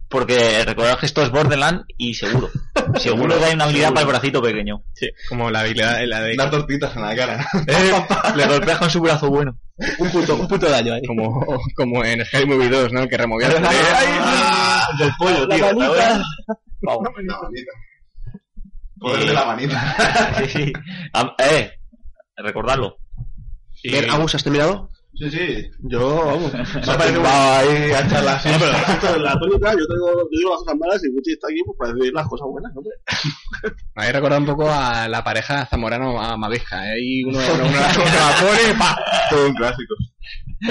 [0.09, 2.49] Porque recordad que esto es Borderland y seguro.
[2.97, 4.85] seguro que hay una habilidad para el bracito pequeño.
[4.95, 6.37] Sí, como la habilidad, la de...
[6.37, 7.47] Dar tortitas en la cara.
[8.37, 9.59] Le golpeas con su brazo bueno.
[9.99, 11.03] Un punto, un punto de daño ahí.
[11.07, 13.09] Como, como en Scary Movie 2, ¿no?
[13.09, 13.63] Que removía el
[14.99, 15.73] Del pollo, tío.
[16.83, 17.71] La manita.
[18.99, 20.37] Poder de la manita.
[20.39, 20.73] Sí, sí.
[21.39, 21.71] Eh,
[22.37, 22.99] recordadlo.
[24.11, 24.89] Agus, ¿has terminado?
[25.19, 25.71] Sí, sí.
[25.81, 26.53] Yo, vamos.
[26.53, 28.53] Se ha parecido ahí a echar las No,
[29.01, 31.79] pero la tónica, yo, tengo, yo digo las cosas malas y Guti está aquí pues,
[31.79, 32.93] para decir las cosas buenas, hombre.
[33.95, 36.87] Me habéis recordado un poco a la pareja Zamorano a Mavisca.
[36.87, 36.95] ¿eh?
[36.95, 38.97] Ahí uno, uno, uno la pone, pa.
[39.31, 39.95] Todo un clásico.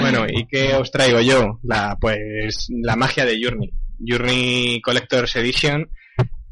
[0.00, 1.58] Bueno, ¿y qué os traigo yo?
[1.62, 3.72] La, pues la magia de Journey.
[3.98, 5.88] Journey Collector's Edition,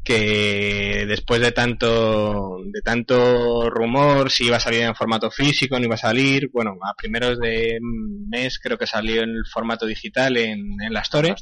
[0.05, 5.85] que después de tanto, de tanto rumor, si iba a salir en formato físico, no
[5.85, 10.37] iba a salir, bueno, a primeros de mes creo que salió en el formato digital
[10.37, 11.35] en, en la Store.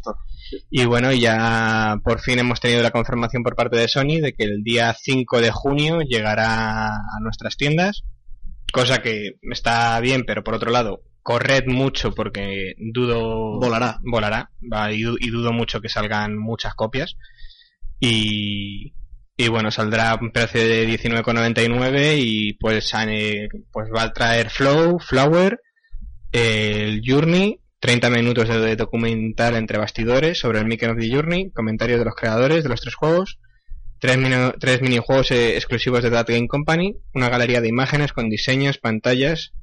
[0.71, 4.45] Y bueno, ya por fin hemos tenido la confirmación por parte de Sony de que
[4.45, 8.03] el día 5 de junio llegará a nuestras tiendas.
[8.71, 13.59] Cosa que está bien, pero por otro lado, corred mucho porque dudo...
[13.59, 13.99] Volará.
[14.03, 14.51] Volará.
[14.89, 17.17] y dudo mucho que salgan muchas copias.
[18.05, 24.99] Y, bueno, saldrá un precio de 19,99 y pues, sale- pues va a traer Flow,
[24.99, 25.59] Flower,
[26.31, 31.99] el Journey, 30 minutos de documental entre bastidores sobre el Making of the Journey, comentarios
[31.99, 33.39] de los creadores de los tres juegos,
[33.99, 38.29] tres, mini- tres minijuegos eh, exclusivos de That Game Company, una galería de imágenes con
[38.29, 39.53] diseños, pantallas,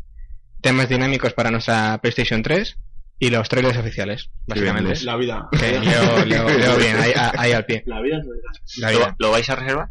[0.63, 2.77] temas dinámicos para nuestra PlayStation 3
[3.21, 5.05] y los trailers oficiales, básicamente.
[5.05, 5.49] La vida.
[5.53, 7.85] Que leo, leo- leo bien, ahí, ahí al pie.
[7.87, 8.61] La vida es verdad.
[8.79, 9.17] La ¿Lo, vida.
[9.19, 9.89] lo vais a reservar?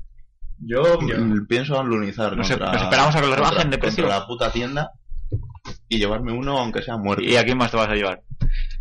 [0.61, 4.05] Yo mm, pienso alunizar Nos- contra, nos esperamos a que lo rebajen de precio.
[4.07, 4.91] la puta tienda
[5.87, 7.23] y llevarme uno aunque sea muerto.
[7.23, 8.21] ¿Y a quién más te vas a llevar?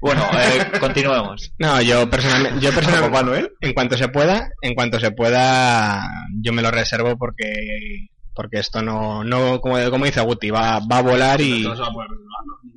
[0.01, 1.53] Bueno, eh, continuemos.
[1.59, 6.03] No, yo personalmente, yo personalmente, en cuanto se pueda, en cuanto se pueda,
[6.41, 10.99] yo me lo reservo porque, porque esto no, no, como, como dice Guti, va, va
[10.99, 12.68] a volar y No se va a poder reservar, ¿no?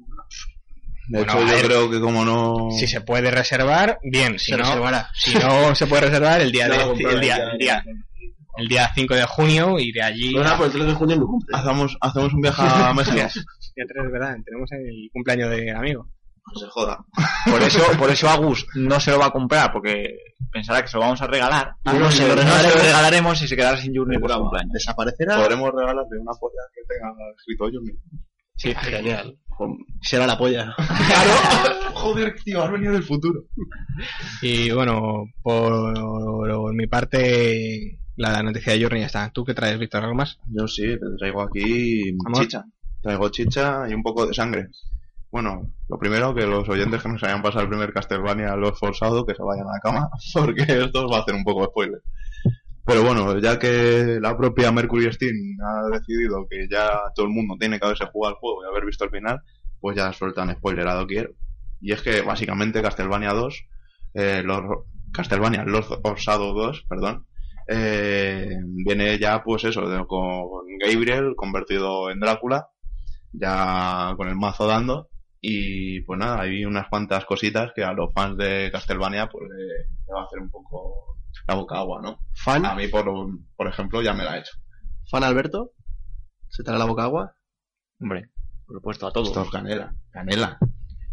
[1.12, 1.66] De Bueno, hecho, yo ver.
[1.66, 2.70] creo que como no...
[2.72, 5.10] si se puede reservar, bien, si Se no, reservará.
[5.14, 7.84] si no se puede reservar el día, Ya de- lo compraré, el día, el día,
[8.58, 10.34] el día 5 de junio iré allí.
[10.34, 11.58] No, no, pues el 3 de junio es mi cumple.
[11.58, 13.16] Hacemos, hacemos un viaje a México.
[13.16, 14.36] Día 3, ¿verdad?
[14.46, 16.08] Tenemos el cumpleaños de amigo.
[16.54, 16.98] No se joda.
[17.50, 20.16] Por eso, por eso Agus no se lo va a comprar, porque
[20.52, 21.74] pensará que se lo vamos a regalar.
[21.86, 22.72] Ah, no, se lo No regalaremos.
[22.72, 24.72] se lo regalaremos y se quedará sin Journey por su cumpleaños.
[24.74, 25.38] Desaparecerá.
[25.38, 28.00] Podremos regalarle una polla que tenga escrito yo mismo.
[28.56, 29.38] Sí, Genial.
[30.02, 30.76] Será la polla.
[31.08, 31.32] Claro.
[31.94, 33.44] Joder, tío, has venido del futuro.
[34.42, 39.30] Y bueno, por, mi parte, la noticia de Journey ya está.
[39.32, 40.04] ¿Tú qué traes, Víctor?
[40.04, 40.40] ¿Algo más?
[40.48, 42.42] Yo sí, te traigo aquí Vamos.
[42.42, 42.64] chicha.
[43.02, 44.70] Traigo chicha y un poco de sangre.
[45.32, 49.26] Bueno, lo primero que los oyentes que nos hayan pasado el primer Castlevania los forzado
[49.26, 51.68] que se vayan a la cama, porque esto os va a hacer un poco de
[51.68, 52.02] spoiler.
[52.86, 57.56] Pero bueno, ya que la propia Mercury Steam ha decidido que ya todo el mundo
[57.60, 59.40] tiene que haberse jugado al juego y haber visto el final,
[59.80, 61.34] pues ya sueltan spoiler a doquier.
[61.80, 63.64] Y es que básicamente Castlevania 2,
[64.14, 64.62] eh, los,
[65.14, 67.28] Castlevania Los Orsado 2, perdón,
[67.68, 68.50] eh,
[68.86, 72.68] viene ya pues eso, de- con Gabriel convertido en Drácula,
[73.34, 75.10] ya con el mazo dando,
[75.42, 79.66] y pues nada, hay unas cuantas cositas que a los fans de Castlevania pues le,
[79.66, 81.18] le va a hacer un poco
[81.48, 82.20] la boca agua, ¿no?
[82.34, 82.66] ¿Fan?
[82.66, 83.06] A mí, por,
[83.56, 84.54] por ejemplo, ya me la ha hecho.
[85.10, 85.72] ¿Fan Alberto?
[86.50, 87.36] ¿Se te hará la boca agua?
[88.00, 88.30] Hombre,
[88.66, 89.30] por supuesto, a todos.
[89.30, 90.58] Esto es canela, canela.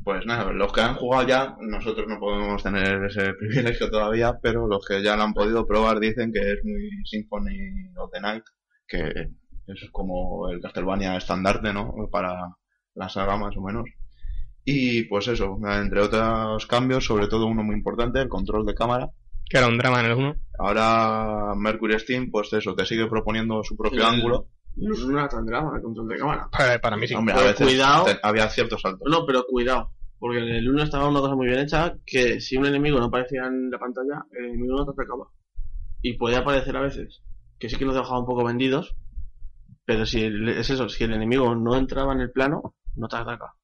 [0.05, 4.67] Pues nada, los que han jugado ya, nosotros no podemos tener ese privilegio todavía, pero
[4.67, 8.45] los que ya lo han podido probar dicen que es muy Symphony of the Night,
[8.87, 9.31] que
[9.67, 11.93] es como el Castlevania estandarte, ¿no?
[12.11, 12.35] Para
[12.95, 13.85] la saga más o menos.
[14.65, 19.11] Y pues eso, entre otros cambios, sobre todo uno muy importante, el control de cámara.
[19.49, 20.37] Que era un drama en el 1.
[20.59, 24.07] Ahora Mercury Steam, pues eso, te sigue proponiendo su propio Sí.
[24.07, 24.49] ángulo.
[24.77, 26.49] No es una tan drama el control de cámara.
[26.53, 27.15] Para, para mí sí.
[27.15, 28.05] Hombre, a veces cuidado.
[28.05, 29.09] te- había ciertos saltos.
[29.11, 29.91] No, pero cuidado.
[30.21, 33.07] Porque en el 1 estaba una cosa muy bien hecha, que si un enemigo no
[33.07, 35.25] aparecía en la pantalla, el enemigo no te atacaba.
[36.03, 37.23] Y puede aparecer a veces,
[37.59, 38.97] que sí que nos dejaba un poco vendidos,
[39.85, 43.17] pero si el- es eso, si el enemigo no entraba en el plano, no te
[43.17, 43.55] ataca.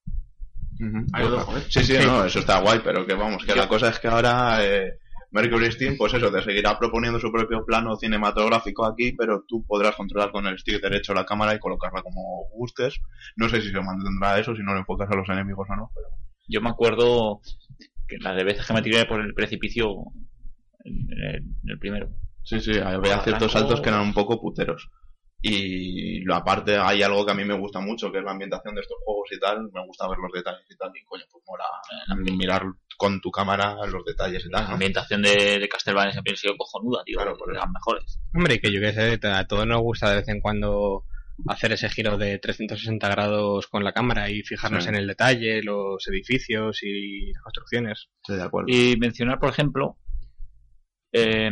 [1.13, 1.63] Ahí lo dejo, ¿eh?
[1.69, 4.65] Sí, sí, no, eso está guay, pero que vamos, que la cosa es que ahora
[4.65, 4.99] eh,
[5.35, 9.97] Mercury Steam, pues eso, te seguirá proponiendo su propio plano cinematográfico aquí, pero tú podrás
[9.97, 13.01] controlar con el stick derecho la cámara y colocarla como gustes.
[13.35, 15.91] No sé si se mantendrá eso, si no lo enfocas a los enemigos o no,
[15.93, 16.07] pero
[16.47, 17.41] Yo me acuerdo
[18.07, 20.05] que las de veces que me tiré por el precipicio
[20.85, 22.11] en el, en el primero.
[22.45, 24.89] sí, sí, había ciertos saltos que eran un poco puteros.
[25.47, 28.75] Y lo aparte hay algo que a mí me gusta mucho, que es la ambientación
[28.75, 31.45] de estos juegos y tal, me gusta ver los detalles y tal, y coño, pues
[31.47, 31.65] mola
[32.31, 32.63] eh, mirar
[32.97, 34.73] con tu cámara los detalles y tal, La ¿no?
[34.75, 37.19] ambientación de, de Castlevania siempre ha sido cojonuda, tío.
[37.19, 38.19] Claro, por de las mejores.
[38.35, 41.05] Hombre, que yo qué sé, a todos nos gusta de vez en cuando
[41.49, 44.89] hacer ese giro de 360 grados con la cámara y fijarnos Sí.
[44.91, 48.09] en el detalle, los edificios y las construcciones.
[48.23, 48.69] Estoy de acuerdo.
[48.73, 49.99] Y mencionar, por ejemplo,
[51.13, 51.51] eh,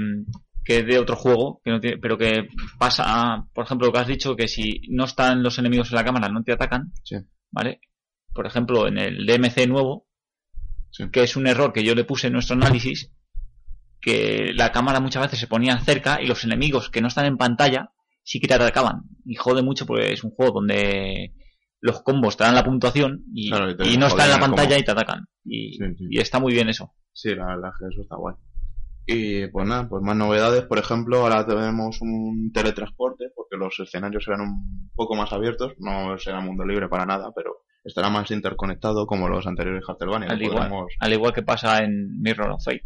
[0.64, 2.48] que es de otro juego, que no tiene- pero que
[2.78, 6.04] pasa, por ejemplo, lo que has dicho, que si no están los enemigos en la
[6.04, 7.16] cámara, no te atacan, Sí.
[7.50, 7.80] ¿vale?
[8.32, 10.06] Por ejemplo, en el DMC nuevo,
[10.90, 11.04] Sí.
[11.10, 13.12] que es un error que yo le puse en nuestro análisis,
[14.00, 17.36] que la cámara muchas veces se ponía cerca y los enemigos que no están en
[17.36, 17.90] pantalla
[18.24, 19.02] sí que te atacaban.
[19.24, 21.32] Y jode mucho porque es un juego donde
[21.80, 24.38] los combos te dan la puntuación y, Claro, y te y no está en la
[24.40, 24.80] pantalla combo.
[24.80, 25.24] y te atacan.
[25.44, 26.06] Y, Sí, sí.
[26.10, 26.92] y está muy bien eso.
[27.12, 28.34] Sí, la verdad que eso está guay.
[29.06, 34.24] Y pues nada, pues más novedades, por ejemplo, ahora tenemos un teletransporte, porque los escenarios
[34.24, 39.06] serán un poco más abiertos, no será mundo libre para nada, pero estará más interconectado
[39.06, 40.28] como los anteriores Castlevania.
[40.30, 42.84] Al igual, podremos- al igual que pasa en Mirror of Fate,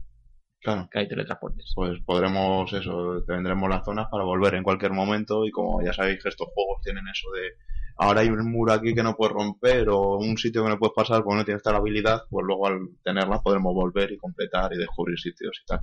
[0.63, 1.73] claro, que hay teletransportes.
[1.75, 6.23] pues podremos eso, tendremos las zonas para volver en cualquier momento y como ya sabéis
[6.23, 7.43] que estos juegos tienen eso de
[7.99, 10.95] ahora hay un muro aquí que no puedes romper o un sitio que no puedes
[10.95, 14.79] pasar porque no tienes tal habilidad, pues luego al tenerla podremos volver y completar y
[14.79, 15.81] descubrir sitios y tal.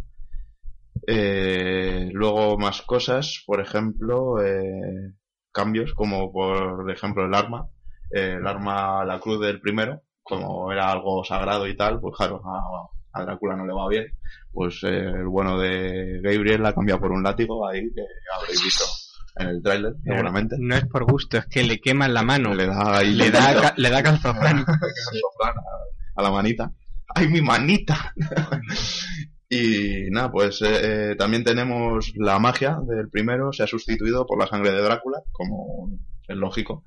[1.08, 5.14] Eh, luego más cosas, por ejemplo, eh,
[5.52, 7.68] cambios como por ejemplo el arma,
[8.16, 12.42] Eh, el arma, la cruz del primero, como era algo sagrado y tal, pues claro,
[12.46, 14.06] a, a Drácula no le va bien,
[14.52, 18.02] pues eh, el bueno de Gabriel la cambia por un látigo ahí que
[18.40, 18.84] habréis visto
[19.38, 20.56] en el tráiler seguramente.
[20.60, 22.54] No es por gusto, es que le queman la mano.
[22.54, 24.60] Le da ahí Le da, ca- le da calzofrán.
[25.44, 25.54] a,
[26.16, 26.72] a la manita.
[27.16, 28.14] ¡Ay, mi manita!
[29.54, 34.40] y nada, pues eh, eh, también tenemos la magia del primero, se ha sustituido por
[34.40, 35.90] la sangre de Drácula, como
[36.28, 36.84] es lógico.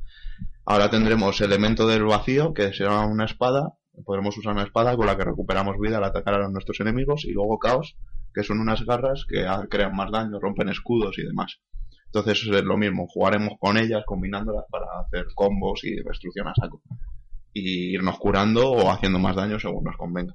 [0.65, 3.75] Ahora tendremos elemento del vacío, que será una espada.
[4.05, 7.25] Podremos usar una espada con la que recuperamos vida al atacar a nuestros enemigos.
[7.25, 7.97] Y luego caos,
[8.35, 11.61] que son unas garras que crean más daño, rompen escudos y demás.
[12.07, 16.83] Entonces es lo mismo, jugaremos con ellas, combinándolas para hacer combos y destrucción a saco
[17.57, 20.35] y irnos curando o haciendo más daño según nos convenga.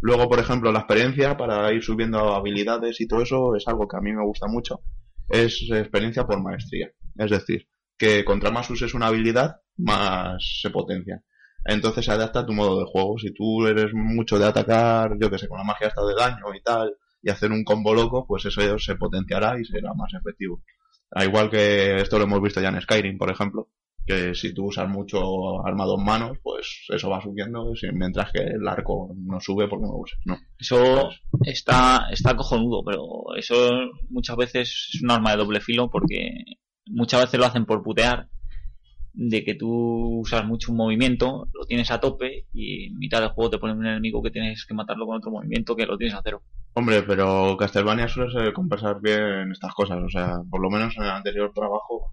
[0.00, 3.96] Luego, por ejemplo, la experiencia para ir subiendo habilidades y todo eso es algo que
[3.96, 4.80] a mí me gusta mucho.
[5.28, 6.90] Es experiencia por maestría.
[7.16, 11.22] Es decir, que contra más uses una habilidad, más se potencia.
[11.64, 13.18] Entonces se adapta a tu modo de juego.
[13.18, 16.54] Si tú eres mucho de atacar, yo que sé, con la magia hasta de daño
[16.54, 20.62] y tal, y hacer un combo loco, pues eso se potenciará y será más efectivo.
[21.10, 23.70] Al igual que esto lo hemos visto ya en Skyrim, por ejemplo,
[24.06, 28.66] que si tú usas mucho armado en manos, pues eso va subiendo, mientras que el
[28.68, 30.38] arco no sube porque no lo usas, ¿no?
[30.58, 31.10] Eso
[31.42, 33.02] está, está cojonudo, pero
[33.36, 33.70] eso
[34.10, 36.30] muchas veces es un arma de doble filo porque
[36.86, 38.28] muchas veces lo hacen por putear
[39.12, 43.30] de que tú usas mucho un movimiento, lo tienes a tope y en mitad del
[43.30, 46.14] juego te ponen un enemigo que tienes que matarlo con otro movimiento que lo tienes
[46.14, 46.42] a cero.
[46.74, 51.10] Hombre, pero Castlevania suele compensar bien estas cosas, o sea, por lo menos en el
[51.10, 52.12] anterior trabajo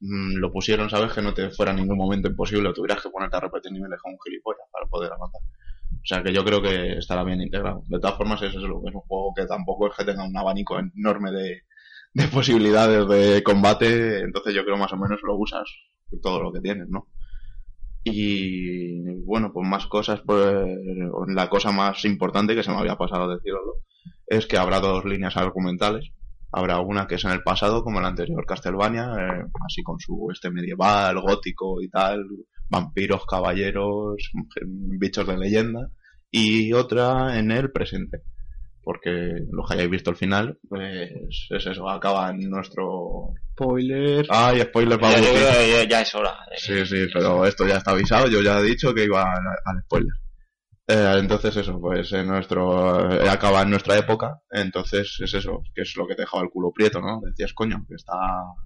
[0.00, 1.12] mm, lo pusieron, ¿sabes?
[1.12, 4.12] Que no te fuera en ningún momento imposible, tuvieras que ponerte a repetir niveles con
[4.12, 5.40] un gilipollas para poder avanzar.
[5.42, 7.84] O sea, que yo creo que estará bien integrado.
[7.88, 10.78] De todas formas, es eso, es un juego que tampoco es que tenga un abanico
[10.78, 11.62] enorme de,
[12.14, 15.68] de posibilidades de combate, entonces yo creo más o menos lo usas
[16.22, 17.08] todo lo que tienes, ¿no?
[18.02, 20.66] Y bueno, pues más cosas, pues
[21.28, 23.60] la cosa más importante que se me había pasado decirlo
[24.26, 26.12] es que habrá dos líneas argumentales.
[26.52, 30.28] Habrá una que es en el pasado, como el anterior Castlevania, eh, así con su
[30.32, 32.24] este medieval, gótico y tal,
[32.68, 34.16] vampiros, caballeros,
[34.66, 35.88] bichos de leyenda,
[36.30, 38.22] y otra en el presente.
[38.82, 39.10] Porque
[39.52, 41.10] los que hayáis visto el final, pues
[41.50, 43.34] es eso, acaba en nuestro...
[43.52, 44.26] Spoiler.
[44.30, 46.36] Ay, spoiler para Ya, es hora.
[46.50, 49.46] de- Sí, sí, pero esto ya está avisado, yo ya he dicho que iba al,
[49.66, 50.12] al spoiler.
[50.92, 55.82] Eh, entonces eso, pues en nuestro, eh, acaba en nuestra época, entonces es eso, que
[55.82, 57.20] es lo que te dejaba el culo prieto, ¿no?
[57.24, 58.14] Decías, coño, que está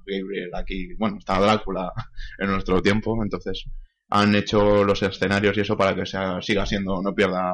[0.06, 1.92] Gabriel aquí, bueno, está Drácula
[2.38, 3.64] en nuestro tiempo, entonces
[4.08, 7.52] han hecho los escenarios y eso para que sea, siga siendo, no pierda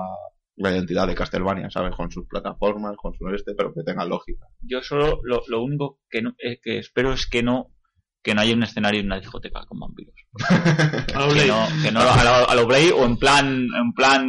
[0.56, 1.94] la identidad de Castlevania, ¿sabes?
[1.96, 4.46] Con sus plataformas, con su este, pero que tenga lógica.
[4.60, 7.70] Yo solo lo, lo único que, no- eh, que espero es que no
[8.22, 10.14] que no haya un escenario en una discoteca con vampiros.
[11.06, 14.26] que no, que no a lo, a lo Blade o en plan en plan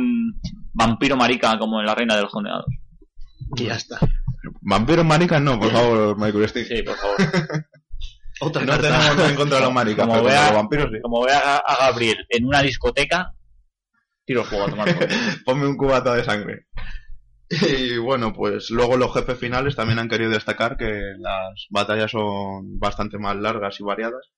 [0.73, 2.31] vampiro marica como en la reina de los.
[3.57, 3.99] Y ya está.
[4.61, 6.67] Vampiros maricas no, por favor, Michael Stick.
[6.67, 7.17] Sí, por favor.
[8.43, 8.81] Otra No carta.
[8.87, 11.01] tenemos nada en contra de los maricas, Como pero vea- contra los vampiros sí.
[11.01, 13.33] Como vea a, a Gabriel en una discoteca,
[14.25, 14.87] tiro el juego a tomar.
[15.45, 16.65] Ponme un cubata de sangre.
[17.69, 22.79] Y bueno, pues luego los jefes finales también han querido destacar que las batallas son
[22.79, 24.29] bastante más largas y variadas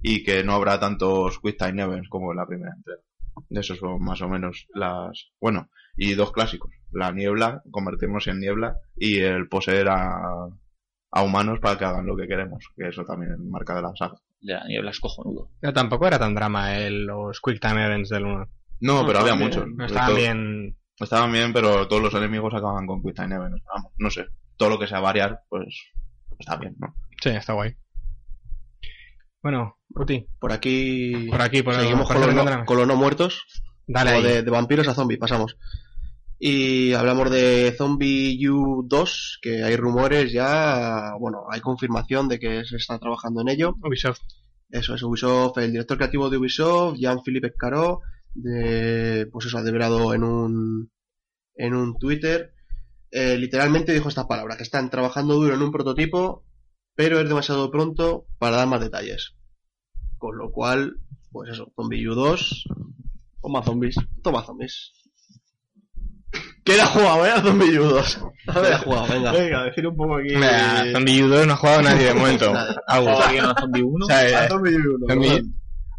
[0.00, 3.00] y que no habrá tantos quick time events como en la primera entrega.
[3.50, 5.30] Esos son más o menos las...
[5.40, 6.70] Bueno, y dos clásicos.
[6.90, 10.48] La niebla, convertirnos en niebla y el poseer a,
[11.10, 14.16] a humanos para que hagan lo que queremos, que eso también marca de la saga.
[14.40, 15.50] De la niebla es cojonudo.
[15.60, 18.48] Pero tampoco era tan drama el, los Quick Time Events del 1.
[18.80, 19.66] No, pero había muchos.
[19.68, 20.76] No estaban todo- bien.
[21.02, 23.62] Estaban bien, pero todos los enemigos acaban con Quick Time Events.
[23.74, 24.26] Vamos, no sé.
[24.56, 25.66] Todo lo que sea variar, pues
[26.38, 26.94] está bien, ¿no?
[27.22, 27.74] Sí, está guay.
[29.42, 31.26] Bueno, Uti, Por aquí.
[31.30, 32.66] por aquí, por seguimos por con, los no, encontramos.
[32.66, 33.44] con los no muertos.
[33.86, 34.22] Dale o ahí.
[34.22, 35.56] de, de vampiros a zombies, pasamos.
[36.38, 42.64] Y hablamos de Zombie U 2, que hay rumores ya, bueno, hay confirmación de que
[42.64, 43.74] se está trabajando en ello.
[43.82, 44.20] Ubisoft.
[44.70, 48.00] Eso es Ubisoft, el director creativo de Ubisoft, Jean-Philippe Escaró,
[48.34, 50.90] de, pues eso, ha develado en un,
[51.54, 52.54] en un Twitter,
[53.10, 56.44] eh, literalmente dijo estas palabras, que están trabajando duro en un prototipo,
[56.94, 59.34] pero es demasiado pronto para dar más detalles.
[60.18, 60.96] Con lo cual,
[61.30, 62.64] pues eso, Zombie U 2,
[63.42, 63.96] Toma zombies.
[64.22, 64.92] toma zombies.
[66.64, 67.32] ¿Qué era jugado, eh?
[67.42, 68.18] Zombie U 2.
[68.46, 69.32] A ver, ha jugado, venga.
[69.32, 70.28] venga, decir un poco aquí.
[70.34, 72.52] Mira, Zombie U2 no ha jugado nadie de momento.
[72.86, 74.04] ¿Juega alguien a Zombie 1?
[74.04, 75.06] O sea, eh, A Zombie U 1.
[75.08, 75.52] Zombie-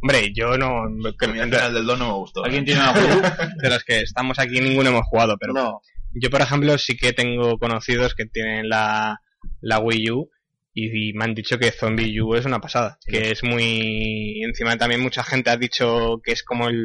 [0.03, 0.83] Hombre, yo no.
[1.17, 2.43] que- el final del 2 no me gustó.
[2.43, 3.21] ¿Alguien tiene una Wii U?
[3.63, 5.79] De los que estamos aquí, ninguno hemos jugado, pero No,
[6.11, 9.17] yo, por ejemplo, sí que tengo conocidos que tienen la,
[9.61, 10.29] la Wii U
[10.73, 12.97] y, y me han dicho que Zombie U es una pasada.
[13.07, 14.43] Que es muy.
[14.43, 16.81] Encima también mucha gente ha dicho que es como el,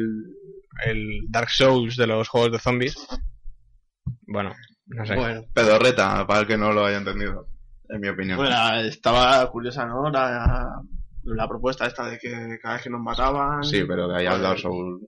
[0.85, 2.95] el Dark Souls de los juegos de zombies.
[4.27, 4.55] Bueno,
[4.87, 5.15] no sé.
[5.15, 7.47] bueno, Pedorreta, para el que no lo haya entendido.
[7.89, 8.37] En mi opinión.
[8.37, 10.09] Bueno, estaba curiosa, ¿no?
[10.09, 10.63] La,
[11.35, 13.63] la propuesta esta de que cada vez que nos mataban.
[13.63, 14.41] sí, pero de ahí al.
[14.41, 15.03] Dark Souls,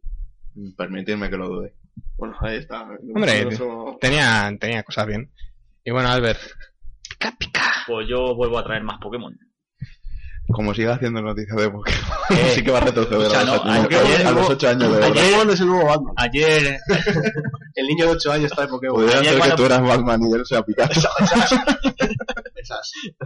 [0.77, 1.73] permitirme que lo dude.
[2.17, 2.88] Bueno, ahí está.
[3.13, 3.47] Hombre,
[3.99, 5.31] Tenía, tenía cosas bien.
[5.84, 6.39] Y bueno, Albert,
[7.88, 9.38] Pues yo vuelvo a traer más Pokémon.
[10.52, 13.66] Como siga haciendo noticias de Pokémon, Eh, sí que va a retroceder escucha, a, los,
[13.66, 15.08] no, a- ayer- a los 8 años de verdad.
[15.10, 16.14] Pokémon es el nuevo Batman.
[16.18, 16.80] Ayer,
[17.76, 18.96] el niño de 8 años está de Pokémon.
[18.96, 21.02] Podría Ayer ser que cuando- tú eras Batman y él sea Pikachu.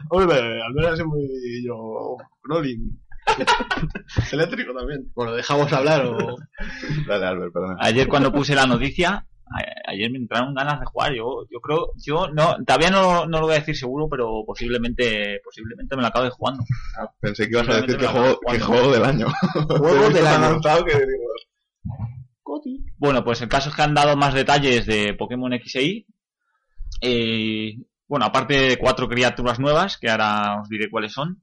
[0.10, 1.28] Hombre, al menos es muy
[1.66, 2.18] yo.
[2.44, 2.90] Rolling.
[4.32, 5.12] eléctrico también.
[5.16, 6.38] Bueno, dejamos hablar o...
[7.08, 7.78] Dale, Albert, perdón.
[7.80, 11.14] ayer cuando puse la noticia, a- ayer me entraron ganas de jugar.
[11.14, 15.40] Yo, yo creo, yo no, todavía no, no lo voy a decir seguro, pero posiblemente,
[15.44, 16.64] posiblemente me lo acabe jugando.
[17.20, 19.28] Pensé que ibas a decir que juego, que juego del año.
[19.68, 20.60] Juego del año.
[20.86, 21.30] que digo,
[22.98, 26.06] Bueno, pues el caso es que han dado más detalles de Pokémon XY.
[27.02, 27.78] Eh,
[28.08, 31.42] bueno, aparte de cuatro criaturas nuevas, que ahora os diré cuáles son,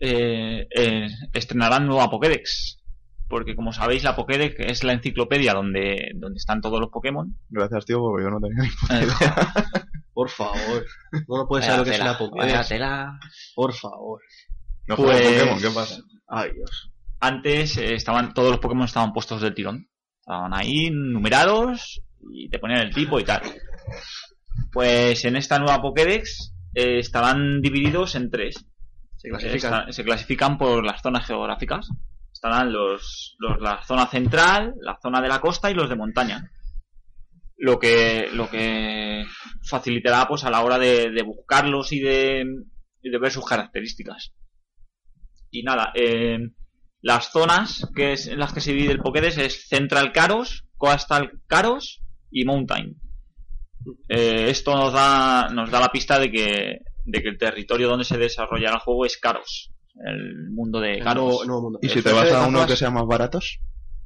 [0.00, 2.82] eh, eh, estrenarán nueva Pokédex.
[3.28, 7.36] Porque como sabéis, la Pokédex es la enciclopedia donde, donde están todos los Pokémon.
[7.48, 9.06] Gracias, tío, porque yo no tenía ni.
[10.14, 10.84] Por favor.
[11.28, 12.52] No lo puedes saber lo que es una Pokédex.
[13.54, 14.20] Por favor.
[14.86, 15.96] No Pues- Pokémon, ¿qué pasa?
[16.28, 16.90] Ay, Dios.
[17.20, 19.88] Antes eh, estaban todos los Pokémon estaban puestos del tirón.
[20.20, 22.00] Estaban ahí numerados
[22.32, 23.42] y te ponían el tipo y tal.
[24.72, 28.64] Pues en esta nueva Pokédex eh, estarán divididos en tres.
[29.16, 29.74] Se clasifican.
[29.80, 31.88] Está- se clasifican por las zonas geográficas.
[32.46, 36.48] Estarán los, la zona central, la zona de la costa y los de montaña.
[37.56, 39.26] Lo que, lo que
[39.68, 42.44] facilitará pues a la hora de, buscarlos y de,
[43.02, 44.32] ver sus características.
[45.50, 46.38] Y nada, eh,
[47.00, 51.40] las zonas que es, en las que se divide el Pokédex es Central Karos, Coastal
[51.48, 52.94] Karos y Mountain.
[54.08, 58.04] Eh, esto nos da, nos da la pista de que, de que el territorio donde
[58.04, 59.72] se desarrollará el juego es Karos,
[60.04, 61.78] el mundo de el nuevo mundo.
[61.82, 63.60] ¿Y si te jefe vas a uno que sea más baratos?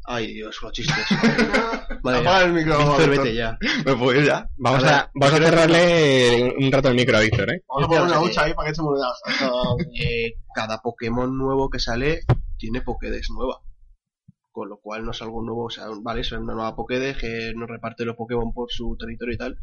[0.05, 1.07] Ay, Dios, los chistes.
[2.03, 2.78] Vale, Apaga el micro.
[2.78, 3.24] Víctor, Víctor.
[3.24, 3.59] vete ya.
[3.84, 4.49] ¿Me puedo ir ya?
[4.57, 7.62] Vamos a, vamos a cerrarle un rato el micro a Víctor, ¿eh?
[7.68, 9.84] Vamos a poner una hucha ahí para que echemos una...
[9.95, 12.22] Eh, cada Pokémon nuevo que sale
[12.57, 13.61] tiene Pokédex nueva.
[14.51, 17.53] Con lo cual no es algo nuevo, o sea, vale, es una nueva Pokédex que
[17.55, 19.59] nos reparte los Pokémon por su territorio y tal.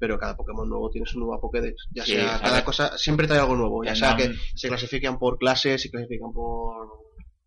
[0.00, 1.86] Pero cada Pokémon nuevo tiene su nueva Pokédex.
[1.92, 2.64] Ya Sí, sea, cada ver.
[2.64, 3.84] cosa, siempre trae algo nuevo.
[3.84, 6.88] Ya sea que se clasifican por clases, se clasifican por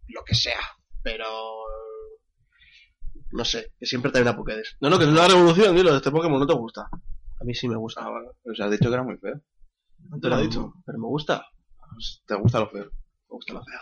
[0.08, 0.62] lo que sea.
[1.02, 1.26] Pero.
[3.32, 4.78] No sé, que siempre trae una Pokédex.
[4.80, 6.84] No, no, que es una revolución, dilo, este Pokémon no te gusta.
[6.84, 8.06] A mí sí me gusta.
[8.06, 8.28] Ah, vale.
[8.46, 9.42] O sea, has dicho que era muy feo.
[10.10, 10.74] No te lo he dicho.
[10.86, 11.44] Pero me gusta.
[11.92, 12.86] Pues, ¿Te gusta lo feo?
[12.86, 12.92] Me
[13.30, 13.80] gusta lo feo.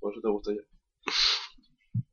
[0.00, 0.60] Por eso te gusto yo.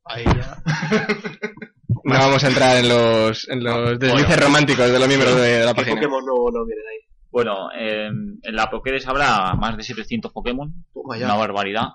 [0.04, 0.62] Ahí ya.
[2.06, 5.74] No vamos a entrar en los, en los deslices románticos de los miembros de la
[5.74, 5.96] ¿Qué página.
[5.96, 6.98] Pokémon nuevo no vienen ahí?
[7.32, 11.88] Bueno, eh, en la Pokédex habrá más de 700 Pokémon, una barbaridad.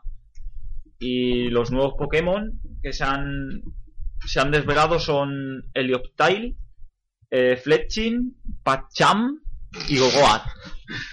[1.00, 3.64] Y los nuevos Pokémon que se han,
[4.26, 6.58] se han desvelado son Helioptile,
[7.30, 9.41] eh, Fletching, Pacham
[9.88, 10.44] y Gogoat.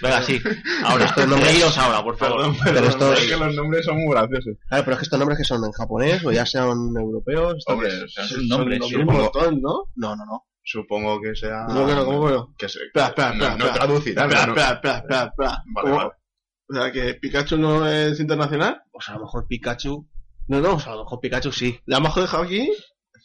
[0.01, 0.41] Venga, sí,
[0.83, 2.53] ahora, Estos nombres- ahora, por favor.
[2.63, 4.55] Pero estos- es que los nombres son muy graciosos.
[4.67, 7.55] Claro, pero es que estos nombres que son en japonés o ya sean europeos.
[7.57, 9.85] ¿esto Hombre, o sea, Son nombres, Son montón, ¿no?
[9.95, 10.45] No, no, no.
[10.63, 11.65] Supongo que sea...
[11.69, 12.53] No, que no, ¿cómo que no?
[12.57, 12.79] Que se...
[12.83, 15.63] Espera, espera, espera, no traducirá, Espera, espera, espera, espera, espera.
[15.73, 16.11] Vale, vale.
[16.69, 18.83] O sea, que Pikachu no es internacional.
[18.91, 20.07] Pues a lo mejor Pikachu.
[20.47, 20.73] No, no.
[20.73, 21.79] Pues a lo mejor Pikachu sí.
[21.85, 22.69] ¿La hemos dejado aquí?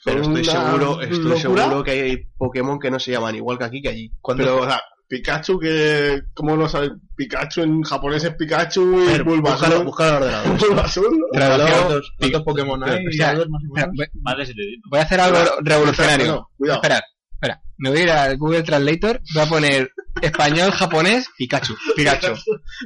[0.04, 1.38] Pero ¿Con estoy seguro, estoy locura?
[1.64, 4.12] seguro que hay Pokémon que no se llaman igual que aquí que allí.
[4.36, 6.22] Pero, o sea, Pikachu que...
[6.34, 6.90] ¿Cómo no sabes?
[7.16, 9.72] Pikachu en japonés es Pikachu y Bulbasaur.
[9.72, 10.58] el ordenador.
[10.58, 11.06] Bulbasaur.
[11.30, 13.04] ¿Cuántos, cuántos Pokémon hay?
[13.06, 14.90] Espera, voy, Más de 700.
[14.90, 16.50] voy a hacer algo revolucionario.
[16.56, 16.78] Cuidado.
[16.82, 17.00] Esperad,
[17.34, 17.60] espera.
[17.76, 19.90] Me voy a ir al Google Translator, voy a poner
[20.22, 21.74] español, japonés, Pikachu.
[21.96, 22.32] Pikachu.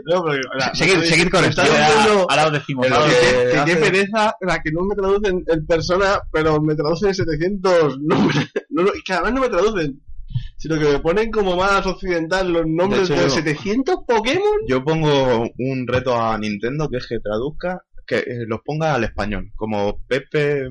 [0.07, 0.23] No,
[0.75, 1.63] Seguid- con esto.
[2.29, 2.87] Ahora, os decimos.
[3.67, 8.51] qué pereza, sea, que no me traducen en persona, pero me traducen en 700 nombres.
[8.71, 10.01] No, no, y que además no me traducen,
[10.57, 14.43] sino que me ponen como más occidental los nombres De de, hecho, 700 Pokémon.
[14.69, 19.05] Yo pongo un reto a Nintendo que es que traduzca, que eh, los ponga al
[19.05, 20.67] español, como Pepe,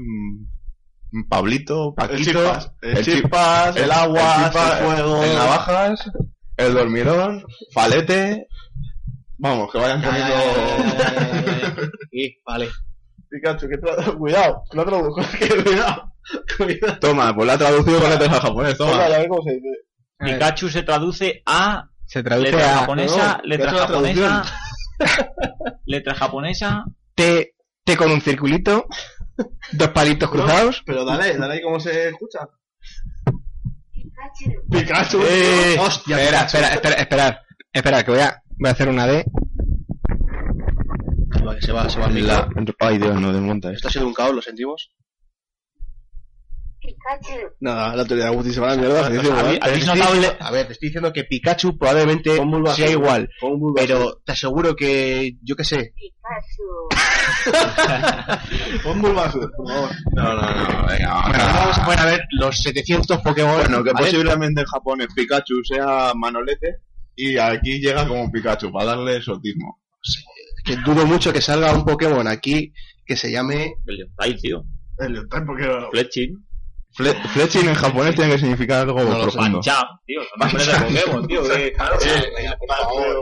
[1.29, 6.11] Pablito, El Paquito, chispas, el, el chi- chispas, el, agua, el fuego, el navajas,
[6.57, 8.47] el dormidor, Falete,
[9.37, 11.91] vamos, que vayan Ya, ya, poniendo...
[12.45, 12.69] vale.
[13.29, 16.13] Pikachu, que tra- cuidado, que lo traduzco, que cuidado,
[16.57, 16.99] cuidado.
[16.99, 19.67] Toma, pues la ha traducido con letras al japonés, Toma, a ver cómo se dice.
[20.19, 24.43] Pikachu se traduce a Se traduce letra a japonesa, no, letra que japonesa,
[25.85, 27.53] letra japonesa, T,
[27.83, 28.87] T con un circulito,
[29.73, 30.81] dos palitos cruzados.
[30.85, 32.39] Pero dale, dale ahí cómo se escucha.
[34.71, 35.21] Pikachu.
[35.27, 36.57] Eh, Hostia, espera, Pikachu.
[36.57, 39.25] espera, espera, esperar, esperar, que voy a, voy a hacer una D.
[41.43, 42.09] Vale, se va, se va.
[42.09, 42.49] La...
[42.79, 44.91] Ay Dios, no desmonta Esto ha sido un caos, lo sentimos.
[47.59, 49.07] Nada, la teoría de Guti se va a la mierda.
[49.07, 49.31] se dice.
[49.61, 52.37] ¿Habéis notado el- a ver, te estoy diciendo que Pikachu probablemente
[52.75, 53.29] sea igual.
[53.75, 55.93] Pero te aseguro que, yo qué sé,
[58.83, 59.89] Pon Bulbasaur, por favor.
[60.13, 61.29] No, no, no, venga, vamos.
[61.37, 63.55] Bueno, vamos a poder a ver los 700 Pokémon.
[63.57, 66.77] Bueno, que posiblemente en japonés Pikachu sea Manolete
[67.15, 69.81] y aquí llega como Pikachu para darle exotismo.
[70.01, 70.36] que
[70.75, 72.73] dudo mucho que salga un Pokémon aquí
[73.05, 73.75] que se llame
[74.17, 74.63] Ahí, tío.
[74.97, 75.69] El porque.
[75.91, 76.43] Fletching.
[76.93, 79.59] Fle Fletching en japonés tiene que significar algo No profundo.
[79.61, 80.21] Pancham, tío.
[80.37, 81.43] Nombres de Pokémon, tío.
[81.43, 81.67] que-
[82.05, 82.49] Eh,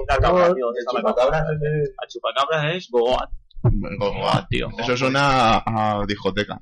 [0.07, 1.39] Una cabra, tío, ¿dónde está la cabra?
[1.39, 3.29] A chupacabras es Gogoat.
[3.63, 4.69] Gogoat, tío.
[4.77, 5.63] Eso suena a,
[6.01, 6.61] a discoteca.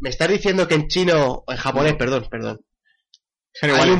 [0.00, 2.60] Me estás diciendo que en chino, o en japonés, perdón, perdón.
[3.62, 3.98] Hay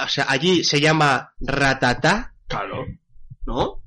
[0.00, 2.34] o sea, allí se llama Ratata.
[2.46, 2.84] Claro.
[3.46, 3.82] ¿No?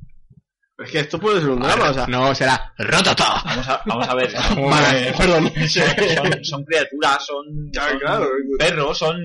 [0.84, 2.08] Es que esto puede ser un drama, o sea.
[2.08, 3.42] No, será Rotata.
[3.46, 4.34] Vamos a, vamos a ver.
[4.58, 5.52] Vale, perdón.
[5.70, 8.28] Son, son criaturas, son, Ya, son claro.
[8.58, 9.18] perros, son...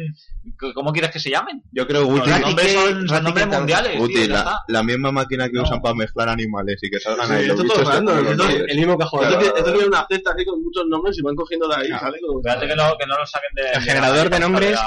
[0.77, 1.61] ¿Cómo quieres que se llamen?
[1.73, 4.37] Yo creo Guti, Los nombres son, son nombres mundiales, Guti, tío,
[4.69, 5.65] la, misma máquina que No.
[5.65, 8.77] usan para mezclar animales y que salgan Sí, ahí los esto todo random, esto- el
[8.77, 9.21] mismo cajón.
[9.27, 9.59] Claro, Esto, tiene- claro.
[9.67, 11.89] esto tiene una cesta así con muchos nombres y van cogiendo de ahí.
[11.99, 13.71] sale con- Fíjate que no, que no lo saquen de...
[13.73, 14.79] El generador de nombres-.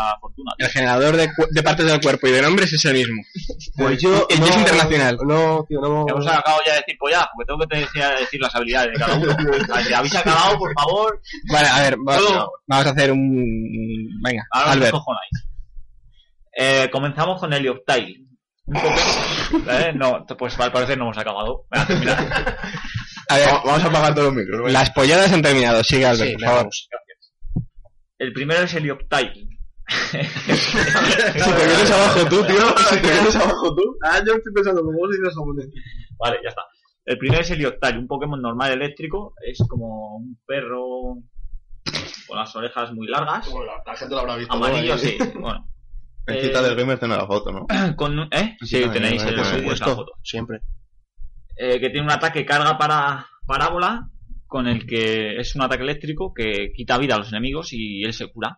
[0.59, 3.21] El generador de, de partes del cuerpo y de nombres es el mismo.
[3.75, 4.27] Pues yo.
[4.29, 5.17] Y es internacional.
[5.27, 6.05] No, tío, no.
[6.07, 8.93] Hemos acabado ya de decir pues ya, porque tengo que te decir, decir las habilidades
[8.93, 9.35] de cada uno.
[9.87, 12.51] Si habéis acabado, por favor, Vale, a ver, va- Todo.
[12.67, 14.21] vamos a hacer un...
[14.23, 14.91] Venga, ahora Albert.
[14.91, 15.31] cojonáis.
[16.57, 18.25] Eh, comenzamos con Helioptile.
[19.67, 19.91] ¿eh?
[19.95, 21.65] No, pues al parecer no hemos acabado.
[21.71, 21.85] A
[23.35, 24.71] ver, Va- Vamos a apagar todos los micros.
[24.71, 25.83] las polladas han terminado.
[25.83, 26.57] Sigue, Albert, Sí, por favor.
[26.59, 26.89] vamos.
[28.17, 29.47] El primero es Helioptile.
[29.89, 33.97] Si te vienes abajo tú, tío, si te vienes abajo tú.
[34.03, 35.67] Ah, yo estoy pensando, ¿cómo se dice en japonés?
[36.19, 36.61] Vale, ya está.
[37.05, 39.33] El primero es Helioptile, un Pokémon normal eléctrico.
[39.45, 41.15] Es como un perro
[42.27, 43.47] con las orejas muy largas.
[43.47, 44.53] Como la, la gente lo habrá visto.
[44.53, 45.65] Amarillo, sí, bueno.
[46.27, 47.65] En Eh, cita del gamer tiene la foto, ¿no?
[47.95, 48.57] Con, ¿Eh?
[48.61, 49.29] Sí, tenéis ¿no?
[49.29, 49.35] el
[49.67, 50.11] la foto.
[50.23, 50.59] Siempre.
[51.57, 54.07] Eh, que tiene un ataque carga para parábola
[54.45, 58.13] con el que es un ataque eléctrico que quita vida a los enemigos y él
[58.13, 58.57] se cura.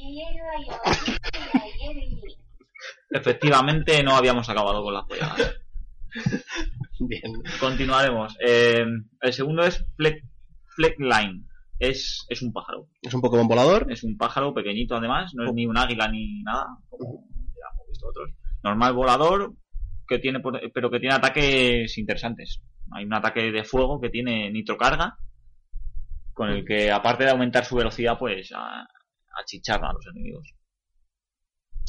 [3.10, 5.60] Efectivamente, no habíamos acabado con las polladas.
[7.00, 7.32] Bien.
[7.58, 8.36] Continuaremos.
[8.44, 8.84] Eh,
[9.20, 10.24] el segundo es Fleck,
[10.76, 11.46] Fleckline.
[11.78, 12.88] Es, es un pájaro.
[13.00, 13.90] Es un Pokémon volador.
[13.90, 17.88] Es un pájaro pequeñito además, no es ni un águila ni nada, como ya hemos
[17.88, 18.30] visto otros.
[18.62, 19.54] Normal volador,
[20.06, 20.40] que tiene
[20.74, 22.60] pero que tiene ataques interesantes.
[22.92, 25.16] Hay un ataque de fuego que tiene nitrocarga,
[26.34, 28.86] con el que aparte de aumentar su velocidad, pues a,
[29.40, 30.54] achicharra a los enemigos.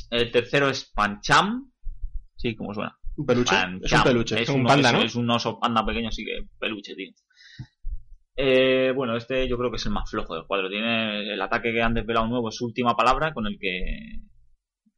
[0.10, 1.72] El tercero es Pancham,
[2.36, 2.98] sí, como suena.
[3.18, 3.56] Un peluche.
[3.84, 4.42] Es un peluche.
[4.42, 5.02] Es Un un, panda, es- ¿no?
[5.04, 7.12] es un oso panda pequeño, así que peluche, tío.
[8.36, 10.70] Eh, bueno, este yo creo que es el más flojo del cuadro.
[10.70, 14.20] Tiene el ataque que han desvelado nuevo, es su última palabra, con el que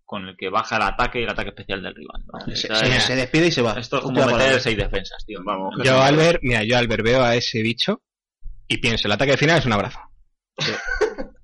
[0.05, 2.21] con el que baja el ataque y el ataque especial del rival.
[2.31, 2.55] ¿no?
[2.55, 3.73] Se, despide y se va.
[3.79, 4.59] esto es como meter palabra.
[4.59, 5.39] seis defensas, tío.
[5.43, 8.03] Vamos, Yo, Albert, mira, yo, Albert, veo a ese bicho
[8.67, 9.99] y pienso, el ataque final es un abrazo.
[10.55, 10.79] Abrazo,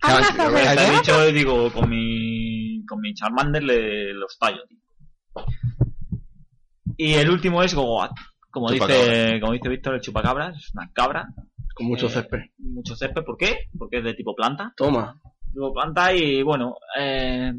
[0.02, 0.92] O sea, Este ¿verdad?
[1.00, 4.78] bicho, digo, con mi, con mi Charmander le, los tallo, tío.
[6.98, 8.12] Y el último es Gogoat.
[8.52, 9.42] Como dice, Chupacabras.
[9.42, 11.28] como dice Víctor, el chupacabra es una cabra.
[11.76, 12.40] Con mucho Eh, césped.
[12.58, 13.70] Mucho césped, ¿por qué?
[13.78, 14.74] Porque es de tipo planta.
[14.76, 15.20] Toma.
[15.54, 17.54] Tipo planta y bueno, eh,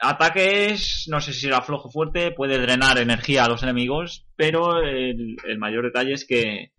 [0.00, 4.78] ataques, no sé si será flojo o fuerte, puede drenar energía a los enemigos, pero
[4.82, 6.72] el, el mayor detalle es que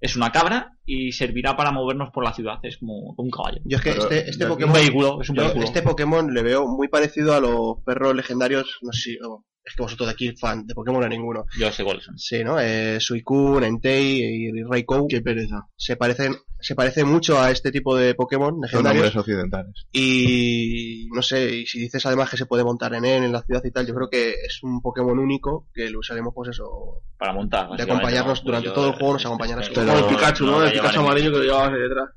[0.00, 3.60] es una cabra y servirá para movernos por la ciudad, es como un caballo.
[3.64, 4.74] Yo es que Pero este, este aquí- Un Pokémon.
[4.74, 5.64] vehículo, es un vehículo.
[5.64, 8.78] este Pokémon le veo muy parecido a los perros legendarios.
[8.82, 9.18] No sé si.
[9.64, 11.44] Es que vosotros de aquí, fan de Pokémon, no hay ninguno.
[11.58, 12.18] Yo sé cuáles son.
[12.18, 12.58] Sí, ¿no?
[12.58, 15.06] Eh, Suicune, Entei y Raikou.
[15.08, 15.66] Qué pereza.
[15.76, 19.04] Se parecen, se parecen mucho a este tipo de Pokémon Son legendarios.
[19.04, 19.86] nombres occidentales.
[19.92, 23.42] Y no sé, y si dices además que se puede montar en él, en la
[23.42, 27.02] ciudad y tal, yo creo que es un Pokémon único que lo usaremos, pues eso.
[27.18, 27.68] Para montar.
[27.76, 28.46] De acompañarnos ¿no?
[28.46, 29.94] durante todo el juego, nos acompañará este, siempre.
[29.94, 32.08] Como el Pikachu, no a El Pikachu amarillo que lo llevabas de detrás.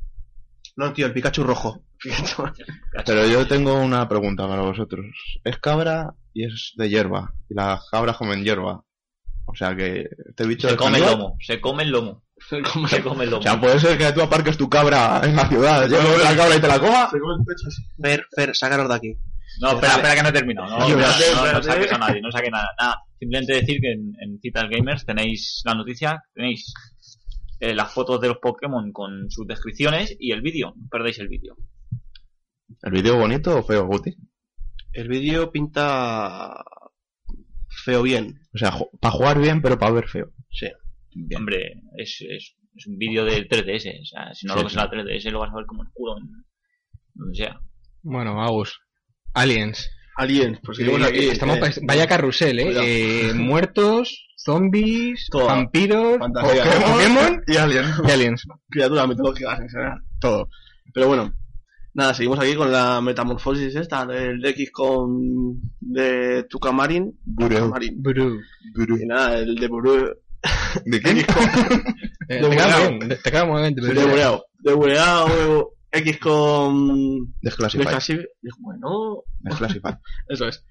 [0.76, 1.84] No, tío, el Pikachu rojo.
[3.05, 5.05] Pero yo tengo una pregunta para vosotros.
[5.43, 7.34] Es cabra y es de hierba.
[7.49, 8.84] Y las cabras comen hierba.
[9.45, 12.24] O sea que este bicho Se come el lomo, se come el lomo.
[12.49, 13.39] Se come el lomo.
[13.39, 16.55] O sea, puede ser que tú aparques tu cabra en la ciudad, lleves la cabra
[16.55, 17.09] y te la coma.
[17.09, 17.82] Se come el pecho así.
[18.01, 19.17] Fer, Fer, sácanos de aquí.
[19.61, 20.80] No, espera, espera que no he terminado.
[20.80, 20.89] No,
[21.61, 22.69] saques a nadie, no saque nada.
[22.80, 26.74] Nada, simplemente decir que en, en Citas Gamers tenéis la noticia, tenéis
[27.59, 30.73] eh, las fotos de los Pokémon con sus descripciones y el vídeo.
[30.75, 31.55] No perdéis el vídeo.
[32.81, 34.15] ¿El vídeo bonito o feo, Guti?
[34.91, 36.63] El vídeo pinta
[37.85, 38.39] feo bien.
[38.53, 40.31] O sea, para jugar bien, pero para ver feo.
[40.51, 40.67] Sí.
[41.15, 41.39] Bien.
[41.41, 44.01] Hombre, es, es, es un vídeo del 3DS.
[44.01, 44.79] O sea, si no Sí, lo ves sí.
[44.79, 46.29] en la 3DS lo vas a ver como el culo en
[47.13, 47.59] donde sea.
[48.01, 48.79] Bueno, Agus.
[49.33, 49.89] Aliens.
[50.16, 51.26] Aliens, pues Sí, seguimos aquí.
[51.28, 53.30] estamos eh, vaya carrusel, ¿eh?
[53.30, 55.47] Eh, muertos, zombies, Todo.
[55.47, 56.64] vampiros, Fantasía.
[56.64, 57.86] Pokémon Y alguien.
[58.07, 58.43] y aliens.
[58.70, 59.99] criaturas mitológicas en general.
[60.20, 60.49] Todo.
[60.93, 61.34] Pero bueno,
[61.93, 67.18] nada, seguimos aquí con la metamorfosis esta del X con de Tucamarin.
[67.38, 68.01] Tucamarin.
[68.01, 68.39] Bru.
[69.01, 70.16] Y nada, el de Bureo.
[70.86, 70.97] ¿De?
[72.30, 73.76] Eh, te, De queda bien, te queda muy bien.
[73.76, 74.45] De Bureao.
[74.59, 77.85] De Bureao, X con Desclassified.
[77.87, 78.27] Desclassif-
[78.59, 79.95] Bueno, Desclassified.
[80.27, 80.65] eso es.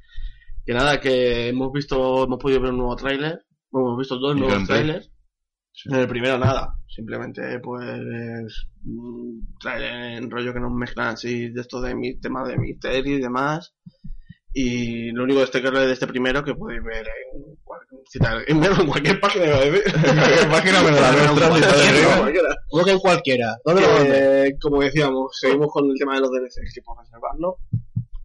[0.66, 3.44] Que nada, que hemos visto, hemos podido ver un nuevo tráiler.
[3.70, 5.10] Bueno, hemos visto dos nuevos trailers.
[5.86, 11.60] En el primero nada, simplemente pues un trailer en rollo que nos mezclan así de
[11.62, 13.74] esto de mi tema de misterio y demás.
[14.52, 18.86] Y lo único destacable de este primero que podéis ver en cualquier, citar- en en
[18.86, 19.82] cualquier página iba a decir.
[19.86, 23.56] En cualquier página la nuestra, si que en cualquiera.
[23.64, 24.50] ¿Dónde lo Que, mandas?
[24.60, 27.58] como decíamos, seguimos con el tema de los DLCs que por reservarlo.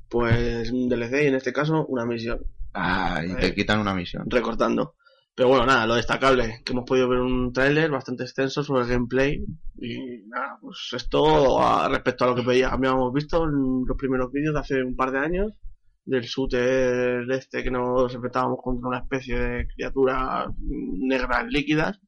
[0.10, 2.40] Pues un DLC y en este caso una misión,
[2.74, 4.24] Ah, y te quitan una misión.
[4.30, 4.96] recortando.
[5.36, 8.88] Pero bueno, nada, lo destacable, que hemos podido ver un tráiler bastante extenso sobre el
[8.90, 9.44] gameplay
[9.80, 14.32] y nada, pues esto a- respecto a lo que veía- habíamos visto en los primeros
[14.32, 15.52] vídeos de hace un par de años
[16.08, 22.00] del shooter este que nos enfrentábamos contra una especie de criaturas negras líquidas,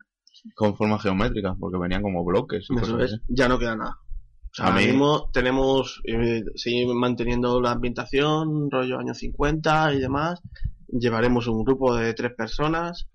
[0.56, 2.66] Con formas geométricas, porque venían como bloques.
[2.70, 3.24] y eso cosas es, así.
[3.28, 3.98] ya no queda nada.
[4.02, 9.94] O sea, A ahora mí- mismo tenemos, eh, seguimos manteniendo la ambientación, rollo años 50
[9.94, 10.42] y demás.
[10.88, 13.08] Llevaremos un grupo de tres personas.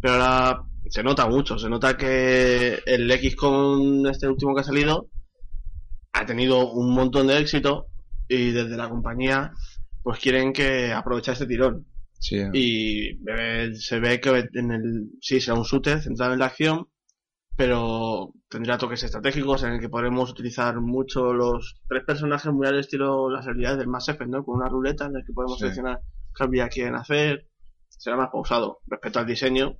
[0.00, 4.64] Pero ahora se nota mucho, se nota que el X con este último que ha
[4.64, 5.08] salido
[6.12, 7.86] ha tenido un montón de éxito
[8.28, 9.50] y desde la compañía
[10.02, 11.86] pues quieren que aprovechar este tirón.
[12.20, 16.46] Sí, Y eh, se ve que en el, sí, será un shooter centrado en la
[16.46, 16.88] acción,
[17.56, 22.78] pero tendrá toques estratégicos en el que podremos utilizar mucho los tres personajes muy al
[22.78, 24.44] estilo las habilidades del Mass Effect, ¿no?
[24.44, 25.60] Con una ruleta en la que podemos Sí.
[25.60, 26.00] seleccionar
[26.36, 27.48] qué habilidad quieren hacer.
[27.88, 28.78] Será más pausado.
[28.86, 29.76] Respecto al diseño,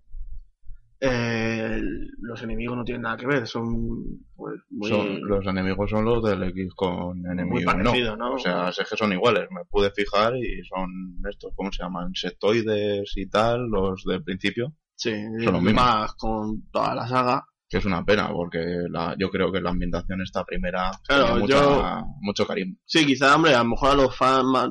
[1.00, 1.80] eh,
[2.20, 6.22] los enemigos no tienen nada que ver, son pues, muy, Son, los enemigos son los
[6.24, 8.34] del X con muy enemigos, parecidos, ¿no?
[8.34, 10.88] O sea, es que son iguales, me pude fijar y son
[11.30, 12.08] estos, ¿cómo se llaman?
[12.08, 15.12] Insectoides y tal, los del principio, sí,
[15.44, 15.74] son los mismos.
[15.84, 17.44] más con toda la saga.
[17.68, 18.58] que es una pena porque
[18.90, 22.74] la, yo creo que la ambientación esta primera Claro, mucha- yo- mucho cariño.
[22.86, 24.70] Sí, quizá, hombre, a lo mejor a los fans más,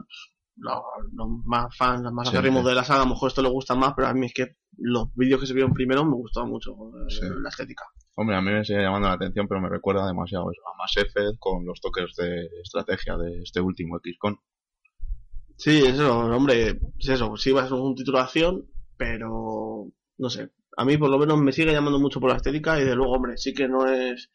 [0.58, 0.82] los,
[1.14, 3.76] los más fans, los más acérrimos de la saga, a lo mejor esto les gusta
[3.76, 6.72] más, pero a mí es que los vídeos que se vieron primero me gustaban mucho
[6.72, 7.86] eh, la estética.
[8.16, 10.98] Hombre, a mí me sigue llamando la atención, pero me recuerda demasiado eso, a Mass
[10.98, 14.40] Effect con los toques de estrategia de este último XCON.
[15.56, 19.88] Sí, eso, hombre, es eso, sí va a ser un título de acción, pero
[20.18, 22.86] no sé, a mí por lo menos me sigue llamando mucho por la estética y
[22.86, 24.32] de luego, hombre, sí que no es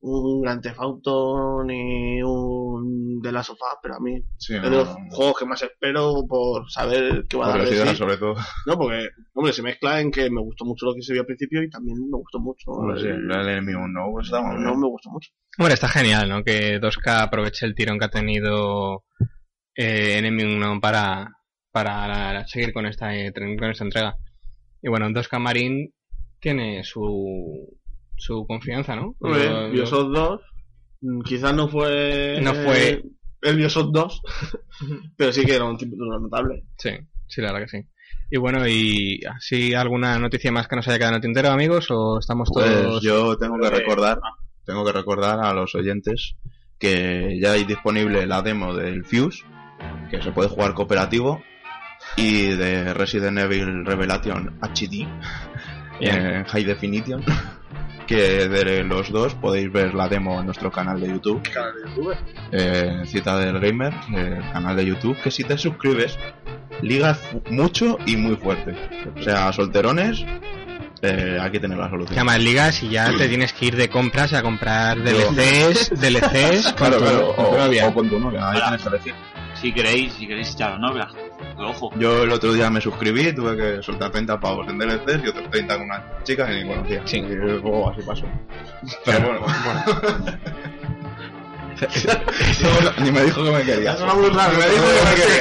[0.00, 4.70] un Grand Theft Auto ni un de la sofá, pero a mí Sí, es no,
[4.70, 7.96] de los no, juegos que más espero por saber qué va a dar sí.
[7.96, 8.34] sobre todo.
[8.66, 11.26] No, porque, hombre, se mezcla en que me gustó mucho lo que se vio al
[11.26, 12.70] principio y también me gustó mucho.
[12.70, 15.30] Hombre, sí, el- el enemigo no está muy no me gustó mucho.
[15.58, 16.44] Bueno, está genial, ¿no?
[16.44, 19.04] Que 2K aproveche el tirón que ha tenido
[19.74, 21.28] eh, Enemy Unknown para,
[21.72, 24.16] para seguir con esta, eh, con esta entrega.
[24.82, 25.90] Y bueno, 2K Marine
[26.40, 27.77] tiene su,
[28.18, 29.14] su confianza, ¿no?
[29.20, 30.40] Bioshock 2,
[31.00, 32.40] mm, quizás no fue.
[32.42, 33.02] No fue-
[33.40, 34.22] el Bioshock 2,
[35.16, 36.64] pero sí que era un título notable.
[36.76, 36.90] Sí,
[37.28, 37.88] sí, la verdad que sí.
[38.30, 41.86] Y bueno, ¿y así alguna noticia más que nos haya quedado en el tintero, amigos?
[41.90, 43.02] ¿O estamos Pues todos...?
[43.02, 44.18] yo tengo que recordar,
[44.66, 46.34] tengo que recordar a los oyentes
[46.78, 49.44] que ya hay disponible la demo del Fuse,
[50.10, 51.42] que se puede jugar cooperativo,
[52.16, 55.06] y de Resident Evil Revelation HD
[56.00, 57.22] en High Definition,
[58.08, 61.90] que de los dos podéis ver la demo en nuestro canal de YouTube, Canal de
[61.90, 62.16] YouTube.
[62.50, 66.18] eh, Cita del Gamer, el canal de YouTube, que si te suscribes,
[66.82, 68.74] ligas mucho y muy fuerte.
[69.14, 70.24] O sea, solterones,
[71.02, 72.16] eh, aquí tenéis la solución.
[72.16, 76.72] Que más ligas y ya te tienes que ir de compras a comprar DLCs, DLCs,
[76.72, 79.14] Claro, claro, o, con tu novia, ahí tienes que elegir.
[79.60, 81.08] Si queréis, si queréis echar novia.
[81.56, 81.90] Pero ojo.
[81.98, 85.50] Yo el otro día me suscribí, tuve que soltar 30 pavos en DLCs y otros
[85.50, 87.02] 30 con una chica que ni conocía.
[87.04, 87.18] Sí.
[87.18, 88.26] Y luego así pasó.
[89.04, 89.46] Pero bueno.
[91.80, 93.96] No, ni me dijo que me quería.
[93.96, 94.84] Suena muy raro, Ni me dijo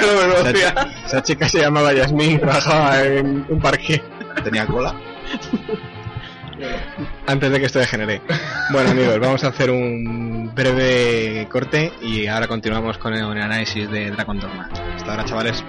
[0.06, 0.68] que me quería.
[0.70, 4.04] Esa, esa chica se llamaba Yasmin, trabajaba en un parque
[4.44, 4.94] Tenía cola.
[7.26, 8.22] antes de que esto degenere.
[8.72, 14.12] Bueno amigos, vamos a hacer un breve corte y ahora continuamos con el análisis de
[14.12, 14.70] Dragon Dogma.
[14.96, 15.64] Hasta ahora chavales.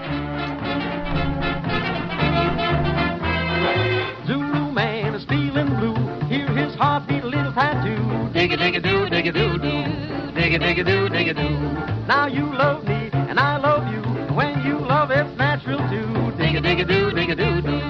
[4.27, 5.97] Zulu man is feeling blue.
[6.29, 8.31] Hear his heartbeat, a little tattoo.
[8.33, 9.85] Dig it, dig it, do, dig it, do, do.
[10.35, 11.49] Dig it, dig it, do, dig it, do.
[12.07, 14.03] Now you love me, and I love you.
[14.35, 16.37] When you love, it's natural too.
[16.37, 17.81] Dig it, dig it, do, dig it, do, do.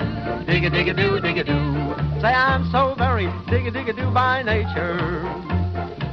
[0.47, 1.89] Dig it, dig it, do, dig it, do.
[2.21, 5.48] Say I'm so very dig it, dig it, do by nature.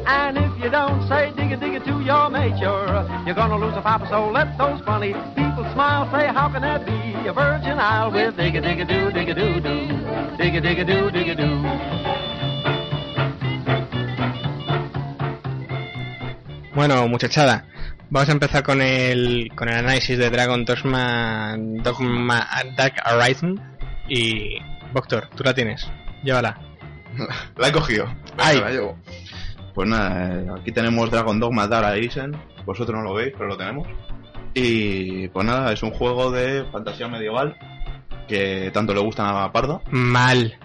[0.07, 2.85] And if you don't say dig it, dig it to your nature,
[3.25, 4.07] you're gonna lose a papa.
[4.09, 6.05] So let those funny people smile.
[6.11, 7.27] Say, how can that be?
[7.27, 10.37] A virgin isle with dig it, dig it, do, dig it, do, do.
[10.37, 11.49] Dig it, dig it, do, dig it, do.
[16.75, 17.65] Bueno muchachada,
[18.09, 22.47] vamos a empezar con el, con el análisis de Dragon Dogma, Dogma
[22.77, 23.59] Dark Horizon
[24.07, 24.57] y
[24.93, 25.89] Doctor, tú la tienes,
[26.21, 26.59] llévala.
[27.57, 28.07] La he cogido.
[28.37, 28.59] Ay.
[28.59, 28.97] La llevo.
[29.75, 32.31] Pues nada, eh, aquí tenemos Dragon Dogma Arisen.
[32.65, 33.87] Vosotros no lo veis, pero lo tenemos.
[34.53, 37.57] Y pues nada, es un juego de fantasía medieval
[38.25, 40.57] que tanto le gusta a Pardo, Mal.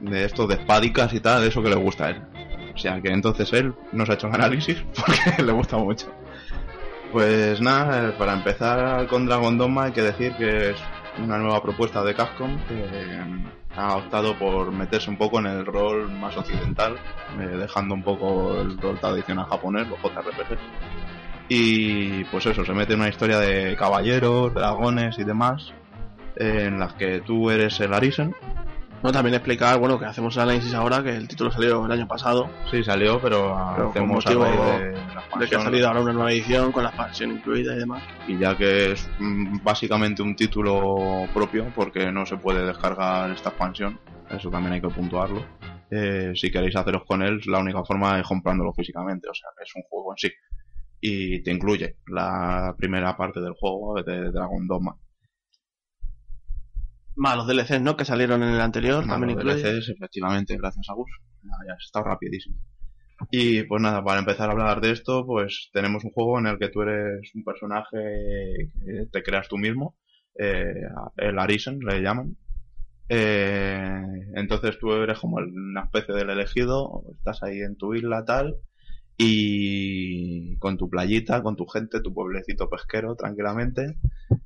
[0.00, 2.22] de estos de espadicas y tal, de eso que le gusta a él.
[2.74, 6.12] O sea que entonces él nos ha hecho el análisis porque le gusta mucho.
[7.12, 10.76] Pues nada, eh, para empezar con Dragon Dogma hay que decir que es
[11.18, 12.74] una nueva propuesta de Capcom que
[13.76, 16.96] ha optado por meterse un poco en el rol más occidental,
[17.38, 20.58] eh, dejando un poco el rol tradicional japonés, los JRPG.
[21.48, 25.72] Y pues eso, se mete en una historia de caballeros, dragones y demás,
[26.36, 28.34] eh, en las que tú eres el Arisen,
[29.04, 32.08] No, también explicar, bueno, que hacemos el análisis ahora, que el título salió el año
[32.08, 34.98] pasado, Sí, salió, pero, Pero con hacemos motivo raíz
[35.38, 38.02] de que ha salido ahora una nueva edición con la expansión incluida y demás.
[38.26, 43.50] Y ya que es mm, básicamente un título propio, porque no se puede descargar esta
[43.50, 44.00] expansión,
[44.30, 45.44] eso también hay que puntuarlo.
[45.90, 49.64] Eh, si queréis haceros con él, la única forma es comprándolo físicamente, o sea que
[49.64, 50.32] es un juego en sí.
[51.02, 54.96] Y te incluye la primera parte del juego de Dragon Dogma.
[57.16, 57.96] Más los DLCs, ¿no?
[57.96, 59.72] Que salieron en el anterior, Más también los incluye.
[59.72, 61.10] DLCs, efectivamente, gracias a Gus.
[61.42, 62.56] ya, ya está rapidísimo.
[63.30, 66.58] Y pues nada, para empezar a hablar de esto, pues tenemos un juego en el
[66.58, 67.96] que tú eres un personaje
[68.84, 69.96] que te creas tú mismo,
[70.38, 70.74] eh,
[71.16, 72.36] el Arisen le llaman.
[73.08, 74.02] Eh,
[74.34, 78.56] entonces tú eres como una especie del elegido, estás ahí en tu isla tal,
[79.16, 83.96] y con tu playita, con tu gente, tu pueblecito pesquero, tranquilamente,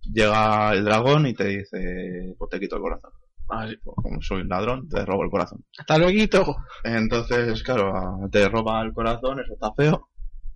[0.03, 3.13] llega el dragón y te dice, pues te quito el corazón.
[3.49, 5.65] Así, pues, como soy un ladrón, te robo el corazón.
[5.79, 6.57] Hasta luego.
[6.85, 10.09] Entonces, claro, te roba el corazón, eso está feo.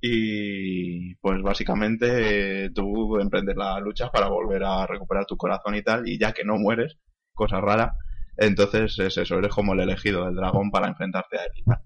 [0.05, 5.83] Y pues básicamente eh, tú emprendes la lucha para volver a recuperar tu corazón y
[5.83, 6.99] tal, y ya que no mueres,
[7.33, 7.95] cosa rara,
[8.37, 11.83] entonces es eso, eres como el elegido del dragón para enfrentarte a él y tal.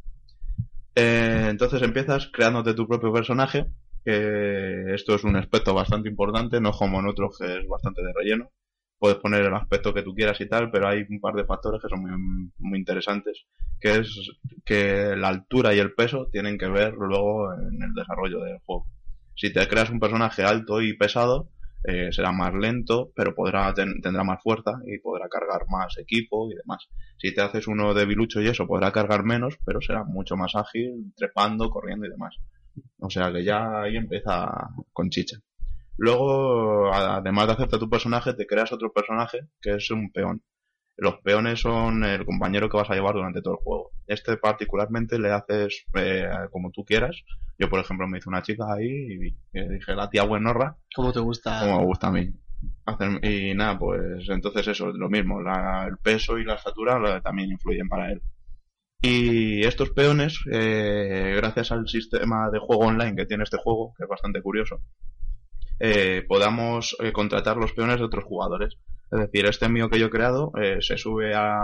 [0.98, 3.66] Eh, entonces empiezas creándote tu propio personaje,
[4.02, 8.14] que esto es un aspecto bastante importante, no como en otros que es bastante de
[8.14, 8.50] relleno.
[8.98, 11.82] Puedes poner el aspecto que tú quieras y tal, pero hay un par de factores
[11.82, 13.44] que son muy, muy interesantes,
[13.78, 14.30] que es
[14.64, 18.86] que la altura y el peso tienen que ver luego en el desarrollo del juego.
[19.34, 21.50] Si te creas un personaje alto y pesado,
[21.84, 26.50] eh, será más lento, pero podrá ten- tendrá más fuerza y podrá cargar más equipo
[26.50, 26.88] y demás.
[27.18, 31.12] Si te haces uno debilucho y eso, podrá cargar menos, pero será mucho más ágil,
[31.16, 32.36] trepando, corriendo y demás.
[33.00, 34.48] O sea que ya ahí empieza
[34.92, 35.38] con chicha.
[35.98, 40.42] Luego, además de hacerte tu personaje, te creas otro personaje que es un peón.
[40.98, 43.90] Los peones son el compañero que vas a llevar durante todo el juego.
[44.06, 47.16] Este particularmente le haces eh, como tú quieras.
[47.58, 49.26] Yo, por ejemplo, me hice una chica ahí y,
[49.58, 51.60] y dije la tía buenorra, ¿Cómo te gusta?
[51.60, 52.30] como me gusta a mí.
[52.86, 57.50] Hacer- y nada, pues entonces eso, lo mismo, la- el peso y la estatura también
[57.50, 58.22] influyen para él.
[59.02, 64.04] Y estos peones, eh, gracias al sistema de juego online que tiene este juego, que
[64.04, 64.80] es bastante curioso,
[65.78, 68.76] eh, podamos eh, contratar los peones de otros jugadores.
[69.10, 71.60] Es decir, este mío que yo he creado eh, se sube a,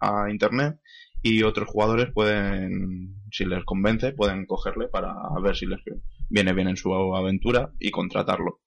[0.00, 0.78] a internet
[1.22, 5.80] y otros jugadores pueden, si les convence, pueden cogerle para ver si les
[6.28, 8.60] viene bien en su aventura y contratarlo.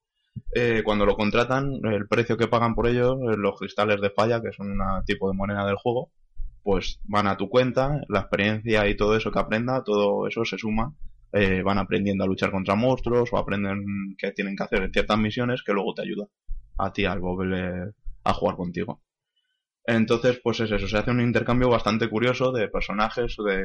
[0.54, 4.42] Eh, cuando lo contratan, el precio que pagan por ello, eh, los cristales de falla,
[4.42, 6.12] que son un tipo de moneda del juego,
[6.64, 10.58] pues van a tu cuenta, la experiencia y todo eso que aprenda, todo eso se
[10.58, 10.94] suma.
[11.32, 13.84] eh, van aprendiendo a luchar contra monstruos o aprenden
[14.18, 16.26] qué tienen que hacer en ciertas misiones que luego te ayuda
[16.78, 17.94] a ti al volver
[18.30, 19.02] a jugar contigo.
[19.86, 23.64] Entonces, pues es eso, se hace un intercambio bastante curioso de personajes de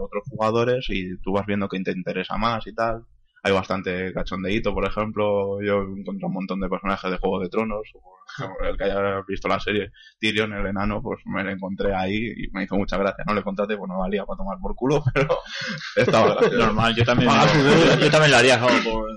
[0.00, 3.04] otros jugadores y tú vas viendo que te interesa más y tal.
[3.42, 7.88] Hay bastante cachondeíto, por ejemplo, yo encontré un montón de personajes de Juego de Tronos,
[8.40, 9.90] o el que haya visto la serie
[10.20, 13.24] Tyrion, el enano, pues me lo encontré ahí y me hizo mucha gracia.
[13.26, 15.38] No le contraté, pues no valía para tomar por culo, pero
[15.96, 16.40] estaba.
[16.52, 18.68] Normal, yo también, yo, yo también lo haría, ¿no?
[18.84, 19.08] por...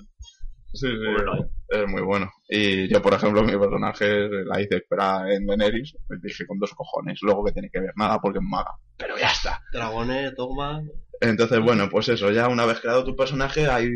[0.74, 1.50] Sí, sí, Bueno.
[1.70, 2.32] es muy bueno.
[2.50, 6.74] Y yo, por ejemplo, mi personaje la hice esperar en Daenerys, me dije con dos
[6.74, 8.72] cojones, luego que tiene que ver nada porque es maga.
[8.98, 9.62] Pero ya está.
[9.72, 10.82] Dragones, dogma.
[11.20, 13.90] Entonces, bueno, pues eso, ya una vez creado tu personaje, ahí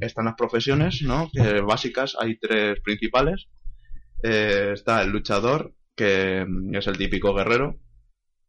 [0.00, 1.28] están las profesiones, ¿no?
[1.32, 3.48] Que básicas, hay tres principales.
[4.22, 7.78] Eh, está el luchador, que es el típico guerrero,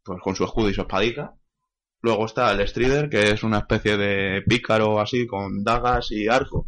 [0.03, 1.34] pues con su escudo y su espadica.
[2.01, 6.67] Luego está el strider, que es una especie de pícaro así, con dagas y arco.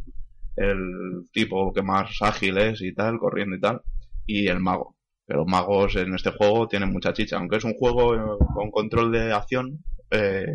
[0.62, 3.82] El tipo que más ágil es y tal, corriendo y tal.
[4.26, 4.95] Y el mago.
[5.28, 7.38] Que los magos en este juego tienen mucha chicha.
[7.38, 10.45] Aunque es un juego eh, con control de acción, eh,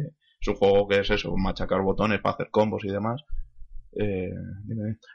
[0.41, 3.23] es un juego que es eso, machacar botones para hacer combos y demás.
[3.99, 4.31] Eh.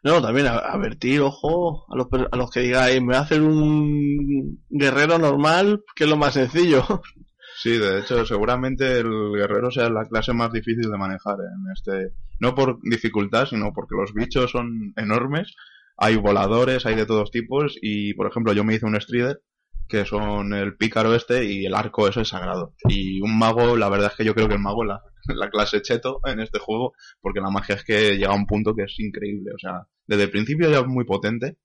[0.03, 4.63] No, también advertir, ojo, a los, a los que digáis, me voy a hacer un
[4.69, 6.83] guerrero normal, que es lo más sencillo.
[7.61, 12.15] Sí, de hecho, seguramente el guerrero sea la clase más difícil de manejar en este.
[12.39, 15.53] No por dificultad, sino porque los bichos son enormes.
[15.95, 17.77] Hay voladores, hay de todos tipos.
[17.79, 19.43] Y, por ejemplo, yo me hice un strider,
[19.87, 22.73] que son el pícaro este y el arco ese es sagrado.
[22.89, 25.01] Y un mago, la verdad es que yo creo que el mago es la,
[25.35, 28.73] la clase cheto en este juego, porque la magia es que llega a un punto
[28.73, 29.51] que es increíble.
[29.53, 31.57] O sea, desde el principio ya es muy potente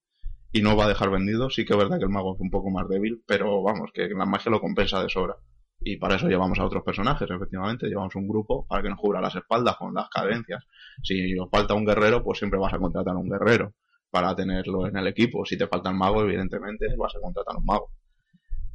[0.53, 1.49] y no va a dejar vendido.
[1.49, 4.09] Sí que es verdad que el mago es un poco más débil, pero vamos, que
[4.11, 5.37] la magia lo compensa de sobra.
[5.81, 7.87] Y para eso llevamos a otros personajes, efectivamente.
[7.87, 10.65] Llevamos un grupo para que nos cubra las espaldas con las cadencias.
[11.03, 13.75] Si os falta un guerrero, pues siempre vas a contratar a un guerrero
[14.11, 15.45] para tenerlo en el equipo.
[15.45, 17.91] Si te falta el mago, evidentemente vas a contratar a un mago.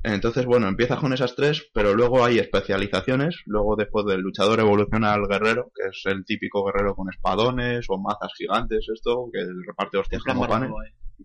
[0.03, 3.41] Entonces, bueno, empiezas con esas tres, pero luego hay especializaciones.
[3.45, 7.99] Luego, después del luchador, evoluciona al guerrero, que es el típico guerrero con espadones o
[7.99, 10.71] mazas gigantes, esto, que reparte hostias como panes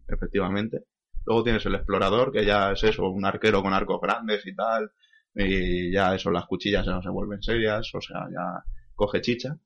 [0.09, 0.85] efectivamente.
[1.25, 4.91] Luego tienes el explorador, que ya es eso, un arquero con arcos grandes y tal,
[5.37, 8.65] y ya eso, las cuchillas ya no se vuelven serias, o sea, ya
[8.95, 9.57] coge chicha.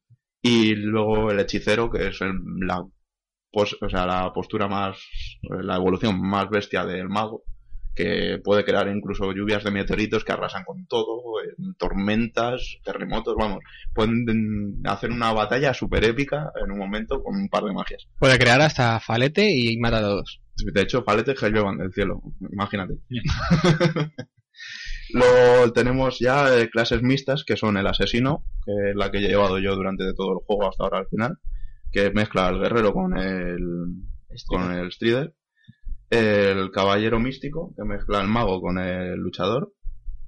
[0.43, 2.85] Y luego el hechicero, que es el- la,
[3.53, 4.99] pos- o sea, la postura más,
[5.43, 7.45] la evolución más bestia del mago,
[7.95, 11.23] que puede crear incluso lluvias de meteoritos que arrasan con todo,
[11.59, 13.59] en tormentas, terremotos, vamos.
[13.93, 18.07] Pueden hacer una batalla súper épica en un momento con un par de magias.
[18.19, 20.41] Puede crear hasta falete y mata a todos.
[20.73, 22.95] De hecho, paletes que lluevan del cielo, imagínate.
[25.13, 29.29] Luego tenemos ya eh, clases mixtas, que son el asesino, que es la que he
[29.29, 31.39] llevado yo durante todo el juego hasta ahora al final,
[31.93, 33.59] que mezcla al guerrero con el,
[34.47, 35.35] con el strider.
[36.11, 39.73] El caballero místico, que mezcla al mago con el luchador.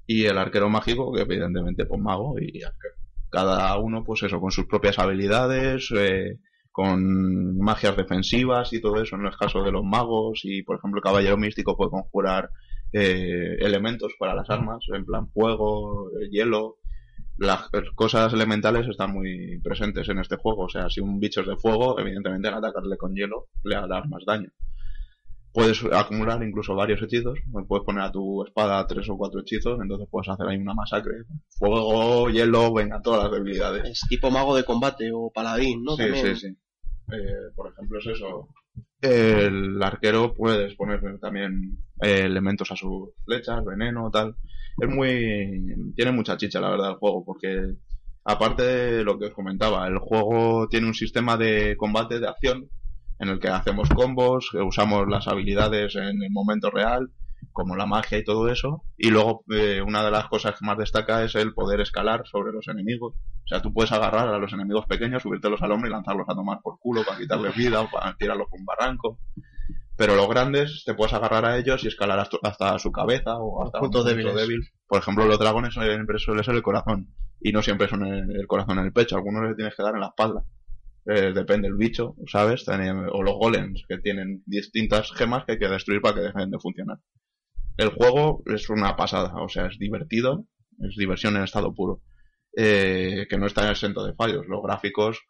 [0.07, 2.95] Y el arquero mágico, que evidentemente pues mago y arquero.
[3.30, 6.39] Cada uno, pues eso, con sus propias habilidades, eh,
[6.72, 10.99] con magias defensivas y todo eso en el caso de los magos y por ejemplo
[10.99, 12.49] el caballero místico puede conjurar
[12.93, 16.78] eh, elementos para las armas en plan fuego, hielo
[17.38, 21.47] las cosas elementales están muy presentes en este juego o sea si un bicho es
[21.47, 24.51] de fuego evidentemente al atacarle con hielo le hará más daño
[25.53, 30.07] puedes acumular incluso varios hechizos puedes poner a tu espada tres o cuatro hechizos entonces
[30.11, 31.24] puedes hacer ahí una masacre
[31.59, 35.97] fuego, hielo, venga todas las debilidades Es tipo mago de combate o paladín, ¿no?
[35.97, 36.36] Sí, También.
[36.36, 36.57] sí, sí.
[37.12, 38.49] Eh, por ejemplo, es eso.
[39.03, 44.36] El arquero puedes poner también eh, elementos a sus flechas, veneno, tal.
[44.80, 45.92] Es muy.
[45.96, 47.74] Tiene mucha chicha, la verdad, el juego, porque
[48.24, 52.70] aparte de lo que os comentaba, el juego tiene un sistema de combate de acción
[53.18, 57.11] en el que hacemos combos, usamos las habilidades en el momento real,
[57.53, 58.82] como la magia y todo eso.
[58.96, 62.53] Y luego, eh, una de las cosas que más destaca es el poder escalar sobre
[62.53, 63.14] los enemigos.
[63.14, 66.34] O sea, tú puedes agarrar a los enemigos pequeños, subírtelos al hombro y lanzarlos a
[66.34, 69.18] tomar por culo para quitarles vida o para tirarlos por un barranco.
[69.96, 73.78] Pero los grandes te puedes agarrar a ellos y escalar hasta, su cabeza o hasta
[73.78, 74.34] puntos un punto débiles.
[74.34, 74.61] débil.
[74.86, 77.14] Por ejemplo, los dragones siempre suele ser el corazón.
[77.40, 79.16] Y no siempre son el, el corazón en el pecho.
[79.16, 80.44] Algunos le tienes que dar en la espalda.
[81.05, 82.64] Eh, depende del bicho, ¿sabes?
[82.68, 86.59] O los golems, que tienen distintas gemas que hay que destruir para que dejen de
[86.61, 86.98] funcionar.
[87.77, 90.47] El juego es una pasada, o sea, es divertido,
[90.81, 92.03] es diversión en estado puro.
[92.55, 94.47] Eh, que no está exento de fallos.
[94.47, 95.23] Los gráficos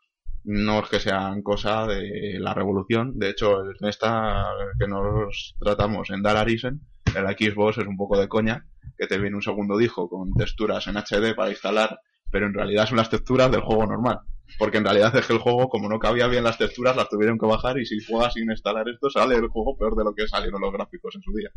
[0.44, 3.18] no es que sean cosa de la revolución.
[3.18, 4.44] De hecho, en esta
[4.78, 6.80] que nos tratamos en Dalarisen,
[7.14, 8.66] el Xbox es un poco de coña,
[8.98, 12.86] que te viene un segundo disco con texturas en HD para instalar, pero en realidad
[12.86, 14.20] son las texturas del juego normal.
[14.58, 17.38] Porque en realidad es que el juego, como no cabía bien las texturas, las tuvieron
[17.38, 20.26] que bajar y si juegas sin instalar esto, sale el juego peor de lo que
[20.26, 21.50] salieron los gráficos en su día.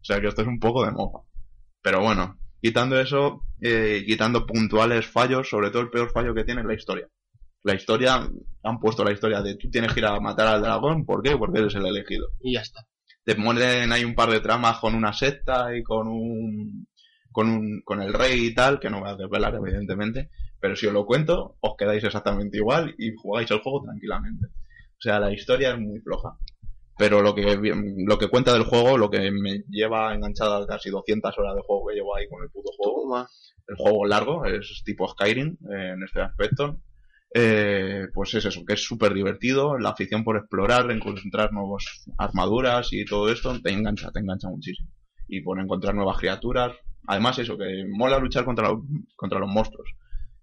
[0.00, 1.18] O sea que esto es un poco de mofa.
[1.82, 6.60] Pero bueno, quitando eso, eh, quitando puntuales fallos, sobre todo el peor fallo que tiene
[6.60, 7.08] es la historia.
[7.64, 8.28] La historia,
[8.62, 11.36] han puesto la historia de tú tienes que ir a matar al dragón, ¿por qué?
[11.36, 12.28] Porque eres el elegido.
[12.40, 12.82] Y ya está.
[13.24, 16.86] Te mueren hay un par de tramas con una secta y con un
[17.30, 20.30] con un con el rey y tal, que no voy a desvelar evidentemente,
[20.60, 24.46] pero si os lo cuento, os quedáis exactamente igual y jugáis el juego tranquilamente.
[24.46, 26.36] O sea, la historia es muy floja.
[26.98, 27.58] Pero lo que,
[28.06, 31.86] lo que cuenta del juego, lo que me lleva enganchada casi 200 horas de juego
[31.88, 33.28] que llevo ahí con el puto juego, Toma.
[33.68, 36.80] el juego largo, es tipo Skyrim eh, en este aspecto.
[37.34, 41.84] Eh, pues es eso, que es súper divertido, la afición por explorar, encontrar nuevas
[42.16, 44.90] armaduras y todo esto, te engancha, te engancha muchísimo.
[45.28, 46.72] Y por encontrar nuevas criaturas.
[47.06, 48.80] Además eso, que mola luchar contra, los-
[49.14, 49.88] contra los monstruos.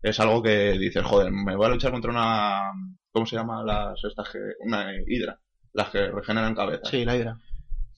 [0.02, 2.62] Es algo que dices, joder, me voy a luchar contra una...
[3.12, 4.30] ¿Cómo se llama las estas.
[4.60, 5.40] Una hidra.
[5.76, 7.38] Las que regeneran cabezas Sí, la hidra.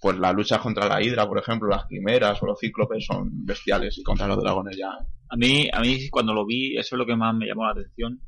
[0.02, 3.98] pues la lucha contra la hidra, por ejemplo, las quimeras o los cíclopes son bestiales
[3.98, 4.90] y contra los dragones ya.
[5.30, 7.72] A mí, a mí cuando lo vi, eso es lo que más me llamó la
[7.72, 8.20] atención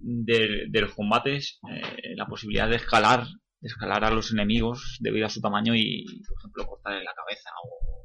[0.00, 3.24] de, de los combates, eh, la posibilidad de escalar,
[3.60, 7.50] de escalar a los enemigos debido a su tamaño y, por ejemplo, cortarle la cabeza
[7.64, 7.98] o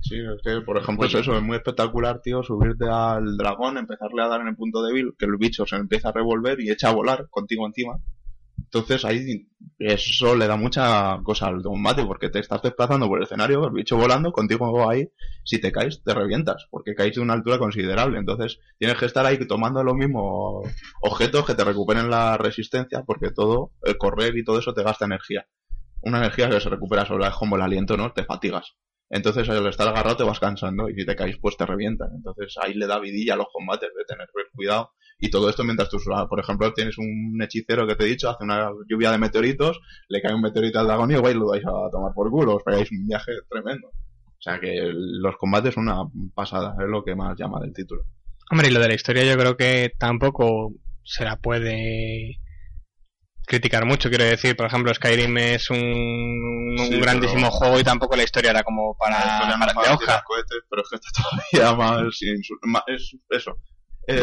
[0.00, 4.22] Sí, es que, por ejemplo, es eso, es muy espectacular, tío, subirte al dragón, empezarle
[4.22, 6.90] a dar en el punto débil, que el bicho se empieza a revolver y echa
[6.90, 7.96] a volar contigo encima.
[8.70, 9.48] Entonces ahí
[9.78, 13.72] eso le da mucha cosa al combate, porque te estás desplazando por el escenario, el
[13.72, 15.08] bicho volando, contigo ahí,
[15.42, 18.18] si te caes, te revientas, porque caes de una altura considerable.
[18.18, 20.68] Entonces tienes que estar ahí tomando los mismos
[21.00, 25.06] objetos que te recuperen la resistencia, porque todo, el correr y todo eso te gasta
[25.06, 25.46] energía.
[26.02, 28.12] Una energía que se recupera sola, es como el aliento, ¿no?
[28.12, 28.76] Te fatigas.
[29.10, 32.10] Entonces al estar agarrado te vas cansando y si te caes pues te revientan.
[32.14, 34.92] Entonces ahí le da vidilla a los combates de tener cuidado.
[35.20, 35.98] Y todo esto mientras tú,
[36.28, 40.22] por ejemplo, tienes un hechicero que te he dicho, hace una lluvia de meteoritos, le
[40.22, 42.90] cae un meteorito al dragón y vais lo vais a tomar por culo, os pegáis
[42.92, 43.88] un viaje tremendo.
[43.88, 46.04] O sea que los combates son una
[46.34, 48.04] pasada, es lo que más llama del título.
[48.50, 52.38] Hombre, y lo de la historia yo creo que tampoco se la puede
[53.44, 57.84] criticar mucho, quiero decir, por ejemplo, Skyrim es un, un Sí, grandísimo pero- juego y
[57.84, 60.22] tampoco la historia era como para, La historia para de hoja.
[60.24, 61.10] cohetes, pero es que está
[61.50, 62.20] todavía más,
[62.62, 63.58] más- es eso.
[64.08, 64.20] Eh,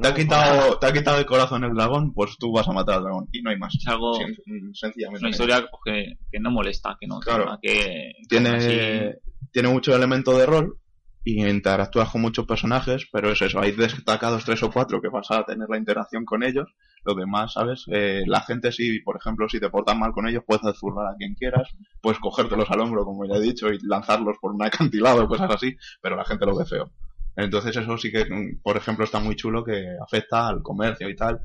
[0.00, 2.96] te, ha quitado, te ha quitado el corazón el dragón, pues tú vas a matar
[2.96, 3.28] al dragón.
[3.32, 3.74] Y no hay más.
[3.74, 4.32] Es algo, Sen-
[4.72, 5.20] es sencillamente.
[5.20, 7.58] una historia que, que no molesta, que no Claro.
[7.60, 9.18] que tiene, así-
[9.52, 10.78] tiene mucho elemento de rol
[11.26, 15.30] y interactúas con muchos personajes, pero es eso, hay destacados tres o cuatro que vas
[15.30, 16.68] a tener la interacción con ellos,
[17.02, 17.84] lo demás, ¿sabes?
[17.90, 21.16] Eh, la gente sí, por ejemplo, si te portas mal con ellos, puedes zurrar a
[21.16, 21.70] quien quieras,
[22.02, 25.74] puedes cogértelos al hombro, como ya he dicho, y lanzarlos por un acantilado, cosas así,
[26.02, 26.90] pero la gente lo ve feo.
[27.36, 31.16] Entonces eso sí que, mm, por ejemplo, está muy chulo que afecta al comercio y
[31.16, 31.40] tal.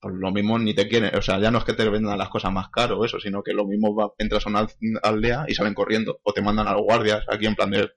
[0.00, 2.28] Pues lo mismo ni te quieren, o sea, ya no es que te vendan las
[2.28, 4.66] cosas más caro o eso, sino que lo mismo va, entras a una
[5.02, 7.90] aldea y salen corriendo, o te mandan a los guardias aquí en plan de,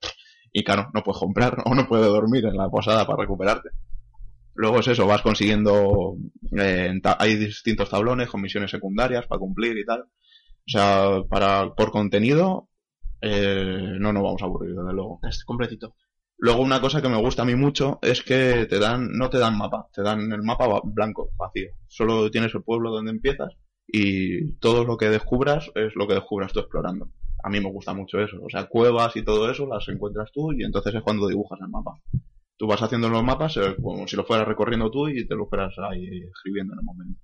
[0.54, 3.70] y claro, no puedes comprar o no puedes dormir en la posada para recuperarte.
[4.56, 6.16] Luego es eso, vas consiguiendo,
[6.58, 10.02] eh, hay distintos tablones con misiones secundarias para cumplir y tal.
[10.02, 12.70] O sea, para, por contenido,
[13.22, 15.20] eh, no nos vamos a aburrir, desde luego.
[15.30, 15.94] Es completito.
[16.40, 19.40] Luego una cosa que me gusta a mí mucho es que te dan, no te
[19.40, 21.72] dan mapa, te dan el mapa blanco, vacío.
[21.88, 23.54] Solo tienes el pueblo donde empiezas
[23.88, 27.10] y todo lo que descubras es lo que descubras tú explorando.
[27.44, 28.38] A mí me gusta mucho eso.
[28.44, 31.70] O sea, cuevas y todo eso las encuentras tú y entonces es cuando dibujas el
[31.70, 32.00] mapa.
[32.56, 35.48] Tú vas haciendo los mapas eh, como si lo fueras recorriendo tú y te lo
[35.48, 37.22] fueras ahí escribiendo en el momento.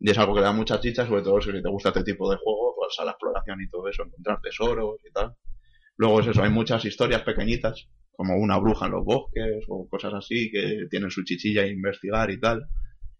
[0.00, 2.38] Y es algo que da mucha chicha, sobre todo si te gusta este tipo de
[2.38, 5.36] juego, pues a la exploración y todo eso, encontrar tesoros y tal.
[5.96, 7.86] Luego es eso, hay muchas historias pequeñitas,
[8.20, 12.30] como una bruja en los bosques o cosas así que tienen su chichilla a investigar
[12.30, 12.68] y tal.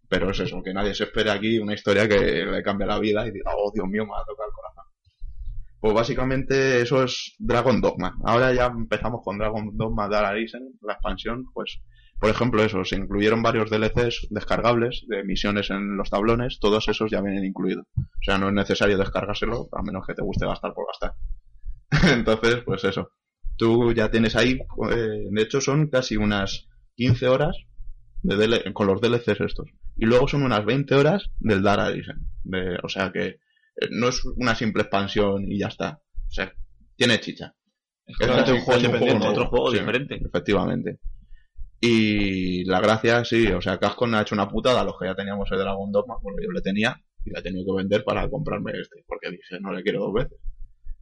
[0.07, 3.25] Pero es eso, que nadie se espere aquí una historia que le cambie la vida
[3.25, 4.83] y diga, oh Dios mío, me ha tocado el corazón.
[5.79, 8.15] Pues básicamente eso es Dragon Dogma.
[8.23, 11.81] Ahora ya empezamos con Dragon Dogma Dark Arisen, la expansión, pues
[12.19, 17.09] por ejemplo eso, se incluyeron varios DLCs descargables de misiones en los tablones, todos esos
[17.09, 17.87] ya vienen incluidos.
[17.97, 21.15] O sea, no es necesario descargárselo, a menos que te guste gastar por gastar.
[22.15, 23.09] Entonces, pues eso.
[23.61, 24.57] Tú ya tienes ahí,
[24.91, 27.55] eh, de hecho son casi unas 15 horas
[28.23, 29.69] de DL con los DLCs estos.
[29.95, 32.27] Y luego son unas 20 horas del Dark Arisen.
[32.43, 33.39] De, o sea que eh,
[33.91, 36.01] no es una simple expansión y ya está.
[36.27, 36.51] O sea,
[36.95, 37.53] tiene chicha.
[38.07, 40.15] es un juego independiente, otro juego sí, diferente.
[40.15, 40.99] Efectivamente.
[41.79, 45.13] Y la gracia, sí, o sea, Cascon ha hecho una putada a los que ya
[45.13, 48.27] teníamos el Dragon Dogma, porque yo le tenía y la he tenido que vender para
[48.27, 50.39] comprarme este, porque dije, no le quiero dos veces.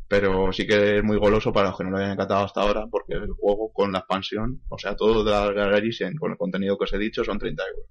[0.09, 2.87] Pero sí que es muy goloso para los que no lo hayan encantado hasta ahora,
[2.91, 6.77] porque el juego con la expansión, o sea, todo de la Gararisen con el contenido
[6.77, 7.85] que os he dicho son 30 euros.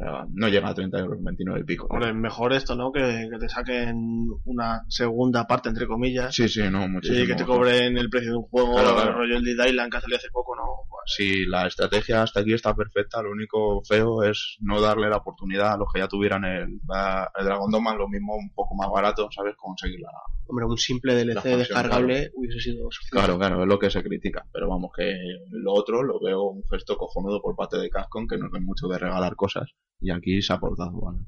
[0.00, 1.86] O sea, no llega a 30 euros, 29 y pico.
[1.90, 2.92] Hombre, mejor esto, ¿no?
[2.92, 6.34] Que, que te saquen una segunda parte, entre comillas.
[6.34, 7.20] Sí, sí, no, muchísimo.
[7.20, 9.10] Sí, que te cobren el precio de un juego, Claro, claro.
[9.10, 10.62] el rollo el Island que ha salido hace poco, no.
[10.88, 15.16] Pues, Si la estrategia hasta aquí está perfecta, lo único feo es no darle la
[15.16, 18.74] oportunidad a los que ya tuvieran el, la- el Dragon Dogma, lo mismo un poco
[18.76, 19.56] más barato, ¿sabes?
[19.56, 20.10] Conseguirla.
[20.46, 23.18] Hombre, un simple DLC descargable hubiese sido suficiente.
[23.26, 24.46] Claro, claro, es lo que se critica.
[24.52, 25.12] Pero vamos, que
[25.50, 28.86] lo otro lo veo un gesto cojonudo por parte de Capcom, que no es mucho
[28.86, 29.70] de regalar cosas.
[30.00, 31.18] Y aquí se ha aportado, ¿vale?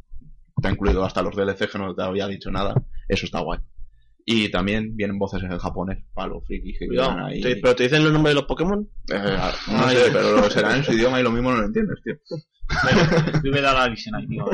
[0.60, 2.74] Te ha incluido hasta los DLC que no te había dicho nada.
[3.08, 3.58] Eso está guay.
[4.26, 7.10] Y también vienen voces en japonés para los frikis que cuidado.
[7.10, 7.40] quieran ahí.
[7.40, 8.86] Te- ¿Pero te dicen los nombres de los Pokémon?
[9.12, 9.36] Eh,
[9.72, 12.14] no sé, pero será en su idioma y lo mismo no lo entiendes, tío.
[13.42, 14.44] Yo me da la visión ahí, tío.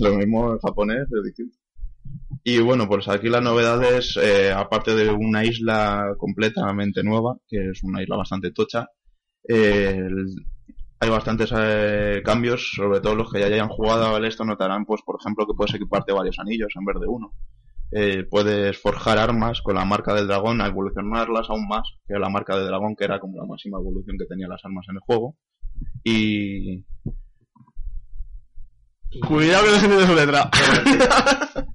[0.00, 1.58] Lo mismo en japonés es distinto.
[2.44, 7.82] Y bueno, pues aquí las novedades, eh, aparte de una isla completamente nueva, que es
[7.82, 8.86] una isla bastante tocha,
[9.48, 10.34] eh, el-
[11.02, 15.02] hay bastantes eh, cambios, sobre todo los que ya hayan jugado al esto notarán, pues
[15.02, 17.32] por ejemplo, que puedes equiparte varios anillos en vez de uno.
[17.90, 22.28] Eh, puedes forjar armas con la marca del dragón, a evolucionarlas aún más que la
[22.28, 25.00] marca del dragón, que era como la máxima evolución que tenían las armas en el
[25.00, 25.36] juego.
[26.04, 26.84] Y
[29.26, 30.50] Cuidado que no se su letra.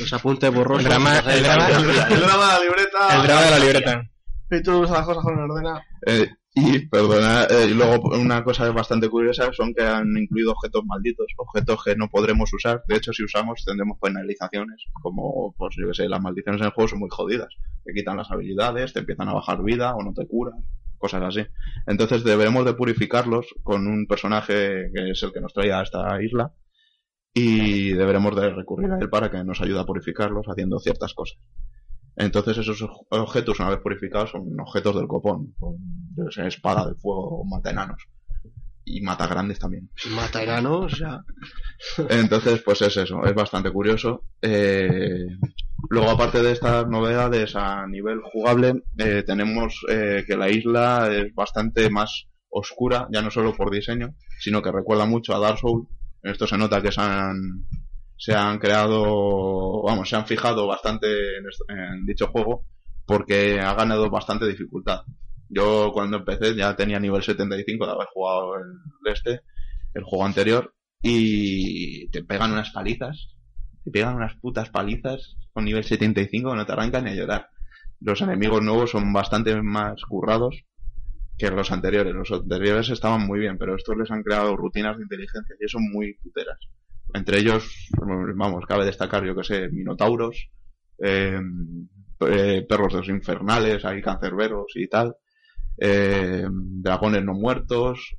[0.00, 0.84] Los apuntes borrosos.
[0.84, 3.16] El drama, el drama, el drama de la libreta.
[3.16, 4.02] el drama de la libreta.
[4.50, 5.82] Y tú usas las cosas con el ordenador.
[6.04, 10.84] Eh, y, perdona, eh, y luego una cosa bastante curiosa son que han incluido objetos
[10.84, 12.82] malditos, objetos que no podremos usar.
[12.86, 16.72] De hecho, si usamos tendremos penalizaciones, como, pues yo que sé, las maldiciones en el
[16.72, 17.54] juego son muy jodidas.
[17.84, 20.56] Te quitan las habilidades, te empiezan a bajar vida o no te curas,
[20.98, 21.46] cosas así.
[21.86, 26.22] Entonces deberemos de purificarlos con un personaje que es el que nos trae a esta
[26.22, 26.52] isla
[27.32, 31.38] y deberemos de recurrir a él para que nos ayude a purificarlos haciendo ciertas cosas.
[32.16, 35.76] Entonces esos objetos, una vez purificados, son objetos del copón, con
[36.16, 38.02] yo qué sé, espada de fuego, mata enanos.
[38.84, 39.88] Y mata grandes también.
[40.10, 41.22] Mata enanos, sea.
[42.10, 44.24] Entonces, pues es eso, es bastante curioso.
[44.42, 45.26] Eh,
[45.88, 51.32] luego, aparte de estas novedades a nivel jugable, eh, tenemos eh, que la isla es
[51.34, 55.88] bastante más oscura, ya no solo por diseño, sino que recuerda mucho a Dark Souls.
[56.22, 57.66] En esto se nota que se han,
[58.16, 61.06] se han creado, vamos, se han fijado bastante
[61.36, 62.66] en, dicho juego
[63.06, 65.02] porque ha ganado bastante dificultad.
[65.48, 69.40] Yo cuando empecé ya tenía nivel 75 de haber jugado el este
[69.94, 73.34] el juego anterior, y te pegan unas palizas,
[73.84, 77.48] te pegan unas putas palizas con nivel 75 que no te arrancan ni a llorar.
[78.00, 80.64] Los enemigos nuevos son bastante más currados
[81.36, 82.14] que los anteriores.
[82.14, 85.82] Los anteriores estaban muy bien, pero estos les han creado rutinas de inteligencia y son
[85.92, 86.58] muy puteras.
[87.14, 87.88] Entre ellos,
[88.34, 90.48] vamos, cabe destacar, yo que sé, minotauros,
[90.98, 91.40] eh,
[92.20, 95.14] eh, perros de los infernales, hay cancerberos y tal,
[95.78, 98.16] eh, dragones no muertos,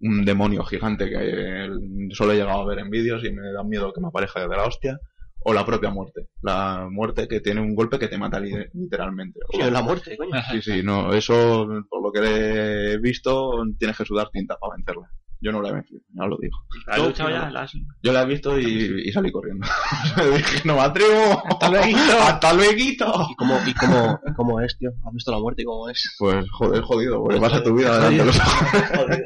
[0.00, 1.68] un demonio gigante que eh,
[2.10, 4.56] solo he llegado a ver en vídeos y me da miedo que me aparezca de
[4.56, 4.98] la hostia,
[5.44, 9.40] o la propia muerte, la muerte que tiene un golpe que te mata li- literalmente.
[9.52, 10.30] O- la muerte, coño.
[10.50, 15.10] Sí, sí, no, eso por lo que he visto tienes que sudar tinta para vencerla.
[15.42, 16.56] Yo no la he vencido, ya lo digo.
[16.86, 17.50] ¿La has luchado ya?
[17.50, 17.72] ¿La has-
[18.02, 19.66] Yo la he visto y, y salí corriendo.
[20.36, 21.42] Dije, no me atrevo.
[21.50, 21.86] Hasta luego.
[22.22, 22.72] Hasta luego.
[22.78, 24.90] ¿Y cómo, y cómo, cómo es, tío?
[25.04, 26.14] ¿Has visto la muerte y cómo es?
[26.18, 29.18] Pues joder, jodido, porque pasa tu vida delante de los ojos.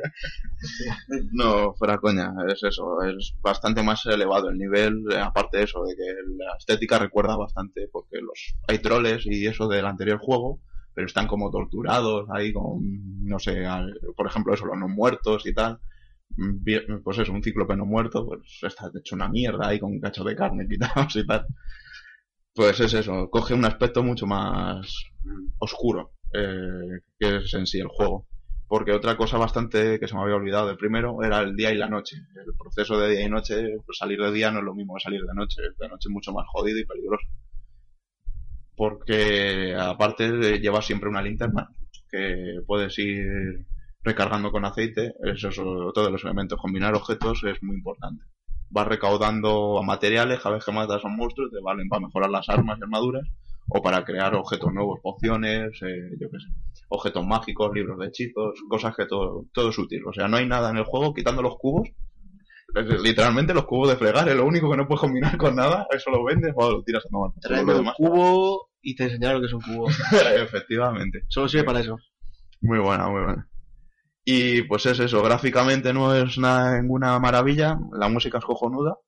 [1.32, 5.94] No, fuera coña, es eso, es bastante más elevado el nivel, aparte de eso, de
[5.94, 6.02] que
[6.38, 10.60] la estética recuerda bastante, porque los hay troles y eso del anterior juego,
[10.94, 12.80] pero están como torturados ahí con,
[13.24, 15.78] no sé, al- por ejemplo eso, los no muertos y tal.
[17.02, 20.24] Pues eso, un cíclope no muerto, pues está hecho una mierda ahí con un cacho
[20.24, 21.46] de carne quitados y tal.
[22.54, 24.86] Pues es eso, coge un aspecto mucho más
[25.58, 28.26] oscuro, eh, que es en sí el juego
[28.68, 31.76] porque otra cosa bastante que se me había olvidado del primero era el día y
[31.76, 32.16] la noche.
[32.34, 35.02] El proceso de día y noche, pues salir de día no es lo mismo que
[35.02, 35.62] salir de noche.
[35.78, 37.26] De noche es mucho más jodido y peligroso.
[38.74, 41.68] Porque aparte llevas siempre una linterna
[42.10, 43.66] que puedes ir
[44.06, 45.12] recargando con aceite.
[45.22, 46.60] Eso es otro de los elementos.
[46.60, 48.24] Combinar objetos es muy importante.
[48.70, 52.48] Vas recaudando materiales, cada vez que matas a un monstruo te valen para mejorar las
[52.48, 53.28] armas y armaduras
[53.68, 56.48] o para crear objetos nuevos, pociones, eh, yo qué sé
[56.88, 60.02] objetos mágicos, libros de hechizos, cosas que todo, todo es útil.
[60.06, 61.88] O sea, no hay nada en el juego quitando los cubos.
[63.02, 65.86] Literalmente los cubos de fregar es lo único que no puedes combinar con nada.
[65.90, 67.30] Eso lo vendes o lo tiras a tomar.
[67.40, 69.88] Tráeme un cubo y te enseñaré lo que es un cubo.
[70.42, 71.24] Efectivamente.
[71.28, 71.96] Solo sirve para eso.
[72.60, 73.48] Muy buena, muy buena.
[74.26, 78.98] Y pues es eso, gráficamente no es una- ninguna maravilla, la música es cojonuda,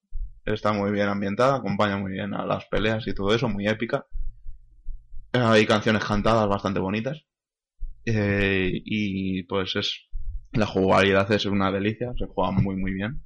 [0.46, 4.06] está muy bien ambientada, acompaña muy bien a las peleas y todo eso, muy épica.
[5.32, 7.18] Hay canciones cantadas bastante bonitas.
[8.06, 10.08] Eh, y pues es
[10.52, 13.24] la jugabilidad es una delicia, se juega muy muy bien.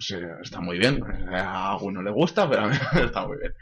[0.00, 1.02] Sí, está muy bien.
[1.28, 2.74] A alguno le gusta, pero a mí
[3.04, 3.52] está muy bien.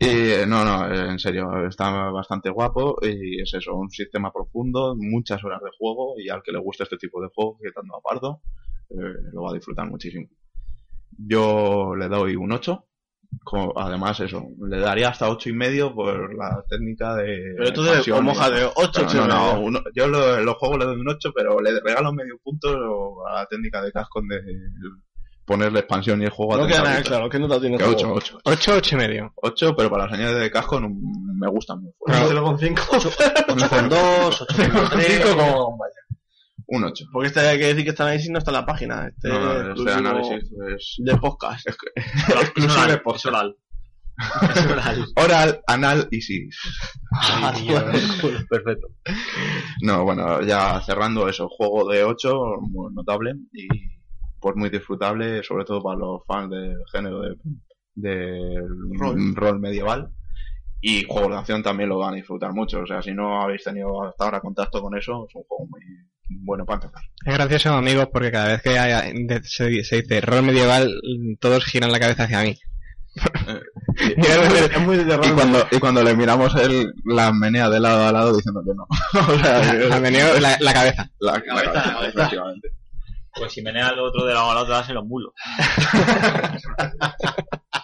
[0.00, 5.42] Y no, no, en serio, está bastante guapo y es eso, un sistema profundo, muchas
[5.44, 8.42] horas de juego y al que le guste este tipo de juego, quitando a Pardo,
[8.90, 10.26] eh, lo va a disfrutar muchísimo.
[11.16, 12.86] Yo le doy un 8.
[13.44, 17.54] co- Además, eso, le daría hasta ocho y medio por la técnica de.
[17.56, 20.78] Pero tú de moja de 8, Pero 8 no, no, uno- yo lo- los juegos
[20.80, 24.40] le doy un 8, pero le regalo medio punto a la técnica de Cascon de
[25.50, 27.80] ponerle expansión y el juego a No queda 30 nada claro, ¿qué nota tiene el
[27.82, 28.14] Que juego?
[28.14, 28.40] 8, 8.
[28.44, 29.32] 8, 8 y medio.
[29.34, 32.28] 8, pero para las añades de Cascon mm, me gustan muy fuerte.
[32.28, 32.56] Claro.
[32.56, 32.80] 0,5.
[33.48, 35.22] 8 con 2, 8 con 3.
[35.24, 35.94] 5 como vaya.
[36.68, 37.04] Un 8.
[37.12, 39.08] Porque este hay que decir que este análisis no está en la página.
[39.08, 41.68] Este, No, no, este análisis es de podcast.
[41.68, 43.26] Es exclusivo podcast.
[43.26, 43.56] Oral.
[44.54, 45.06] Es oral.
[45.16, 46.56] Oral, anal y sis.
[48.48, 48.86] Perfecto.
[49.82, 53.66] No, bueno, ya cerrando eso, juego de 8, muy notable y
[54.40, 57.36] pues muy disfrutable, sobre todo para los fans del género de,
[57.94, 58.62] de
[58.98, 59.34] Rol.
[59.36, 60.08] rol medieval.
[60.82, 63.62] Y juegos de acción también lo van a disfrutar mucho, o sea, si no habéis
[63.64, 65.82] tenido hasta ahora contacto con eso, es un juego muy
[66.42, 67.02] bueno para empezar.
[67.26, 70.90] Es gracioso, amigos, porque cada vez que haya- de- se, se dice rol medieval,
[71.38, 72.56] todos giran la cabeza hacia mí.
[73.96, 78.12] es muy de Y cuando, y cuando le miramos el, la menea de lado a
[78.12, 78.84] lado diciendo que no.
[79.34, 81.10] o sea, La, meneo- la, la cabeza.
[81.18, 82.08] la, la cabeza, cabeza, la cabeza.
[82.08, 82.68] efectivamente.
[83.34, 85.32] Pues si menea el otro de lado a lado, te das en los mulos.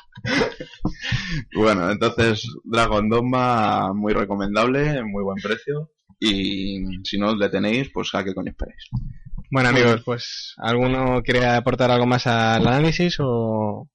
[1.54, 5.90] Bueno, entonces Dragon Dogma muy recomendable, muy buen precio.
[6.18, 8.88] Y si no le tenéis, pues a qué coño esperáis.
[9.50, 13.88] Bueno, amigos, pues, ¿alguno quiere aportar algo más al análisis o...?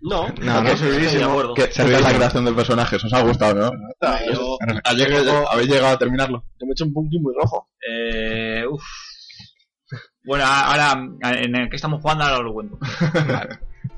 [0.00, 0.68] No, No, no.
[0.70, 1.20] es servidísimo.
[1.20, 1.54] de acuerdo.
[1.54, 2.96] ¿Qué, ¿qué tal la creación del personaje?
[2.96, 3.72] ¿Os ha gustado, no?
[4.32, 6.44] Yo, ¿Ha llegado- ¿Habéis llegado a terminarlo?
[6.58, 7.68] yo me he hecho un punky muy rojo.
[7.88, 8.82] Eh, uf.
[10.24, 10.92] Bueno, ahora,
[11.32, 12.78] en el que estamos jugando, ahora os lo cuento.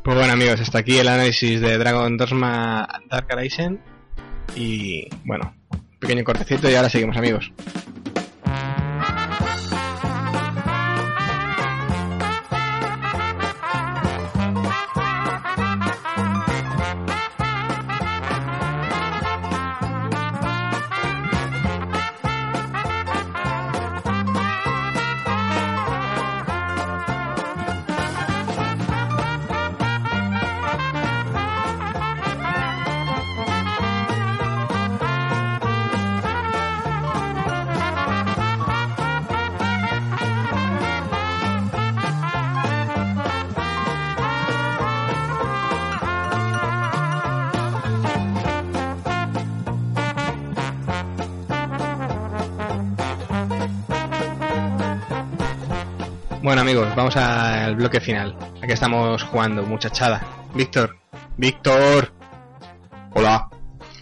[0.03, 3.81] Pues bueno, amigos, hasta aquí el análisis de Dragon Dogma Dark Horizon.
[4.55, 5.55] Y, bueno,
[5.99, 7.53] pequeño cortecito y ahora seguimos, amigos.
[56.67, 58.37] Amigos, vamos al bloque final.
[58.61, 60.21] Aquí estamos jugando, muchachada.
[60.53, 60.97] Víctor,
[61.37, 62.13] Víctor,
[63.15, 63.49] Hola.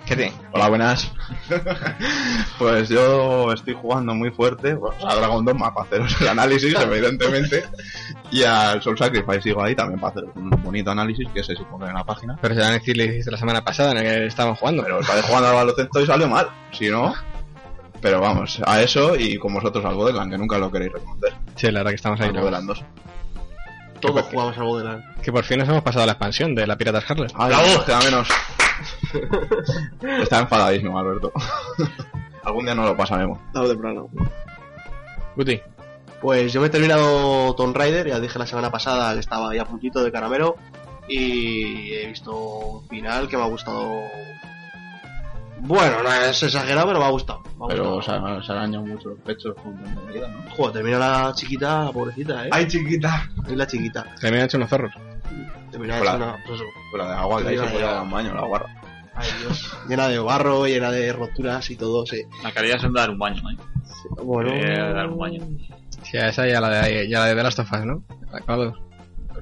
[0.07, 0.33] ¿qué te?
[0.51, 1.13] Hola, buenas.
[2.59, 7.65] pues yo estoy jugando muy fuerte pues, a Dragon Dogma para haceros el análisis, evidentemente.
[8.31, 11.89] Y al Soul Sacrifice sigo ahí también para hacer un bonito análisis que se supone
[11.89, 12.39] en la página.
[12.41, 14.85] Pero se van a decir, le hiciste la semana pasada en la que estábamos jugando.
[14.85, 16.49] Pero estaré jugando al baloncesto y salió mal.
[16.73, 17.13] Si no.
[18.05, 21.33] Pero vamos, a eso y con vosotros al Borderland, que nunca lo queréis reconocer.
[21.57, 22.29] Sí, la verdad que estamos ahí.
[22.29, 22.85] Al Borderland 2.
[23.99, 25.07] Todos jugamos al Borderlands.
[25.23, 27.33] Que por fin nos hemos pasado la expansión de la Piratas Harless.
[27.33, 27.83] ¡Bravo!
[27.87, 28.29] Queda menos.
[30.23, 31.33] Está enfadadísimo, Alberto.
[32.45, 33.39] Algún día no lo pasaremos.
[33.55, 34.11] Tarde temprano.
[35.35, 35.63] Guti,
[36.21, 39.59] Pues yo me he terminado Tomb Raider, ya dije la semana pasada que estaba ahí
[39.59, 40.57] a puntito de caramelo
[41.09, 43.95] y he visto un final que me ha gustado.
[45.67, 47.43] Bueno, no es exagerado, pero me ha gustado.
[47.59, 48.41] Me ha Pero gustado.
[48.41, 50.51] se, se arañan mucho los pechos con tanta medida, ¿no?
[50.55, 52.51] Joder, termina la chiquita, la pobrecita, eh.
[52.53, 53.31] ¡Ay, chiquita!
[53.47, 54.05] Es la chiquita.
[54.23, 54.93] han hecho unos zorros.
[55.71, 56.37] Termina hecha una.
[56.47, 56.69] pues eso.
[56.91, 58.67] Fuera de agua, que ahí se puede dar un baño, la guarra.
[59.17, 59.77] Ay, Dios.
[59.89, 62.23] llena de barro, llena de roturas y todo, sí.
[62.43, 63.57] La calidad son de dar un baño, ¿eh?
[64.23, 64.51] Bueno.
[64.53, 65.41] Eh, dar un baño.
[66.03, 68.03] Sí, a esa ya la de, ya la de The Last of Us, ¿no?
[68.33, 68.75] Acabado.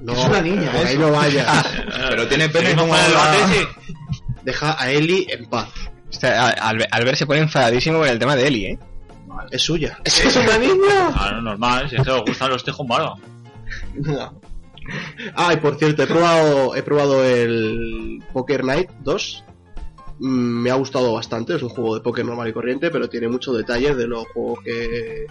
[0.01, 0.99] No, Es una niña, ahí eso.
[1.01, 1.45] no vaya.
[2.09, 3.67] Pero tiene pene ¿Seguimos como la- sí?
[4.43, 5.69] Deja a Ellie en paz.
[6.15, 8.79] O sea, al, al ver se pone enfadadísimo con el tema de Eli, ¿eh?
[9.51, 9.97] Es suya.
[10.03, 11.11] ¿Es una niña?
[11.13, 13.15] Claro, normal, si es que os gustan los tejos barba.
[15.35, 19.43] Ah, y por cierto, he probado, he probado el Poker Night 2.
[20.19, 23.27] Mm, Me ha gustado bastante, es un juego de póker normal y corriente, pero tiene
[23.27, 25.25] muchos detalles de los juegos que,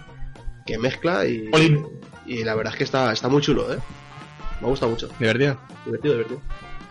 [0.65, 1.85] que mezcla y, Olin.
[2.25, 3.77] y la verdad es que está, está muy chulo, ¿eh?
[4.59, 5.07] Me ha gustado mucho.
[5.19, 5.57] Divertido.
[5.85, 6.41] Divertido, divertido.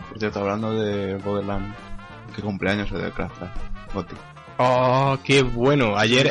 [0.09, 1.73] Por cierto, hablando de Borderland,
[2.35, 3.41] ¿qué cumpleaños es de Craft?
[4.57, 5.97] Oh, qué bueno.
[5.97, 6.27] Ayer,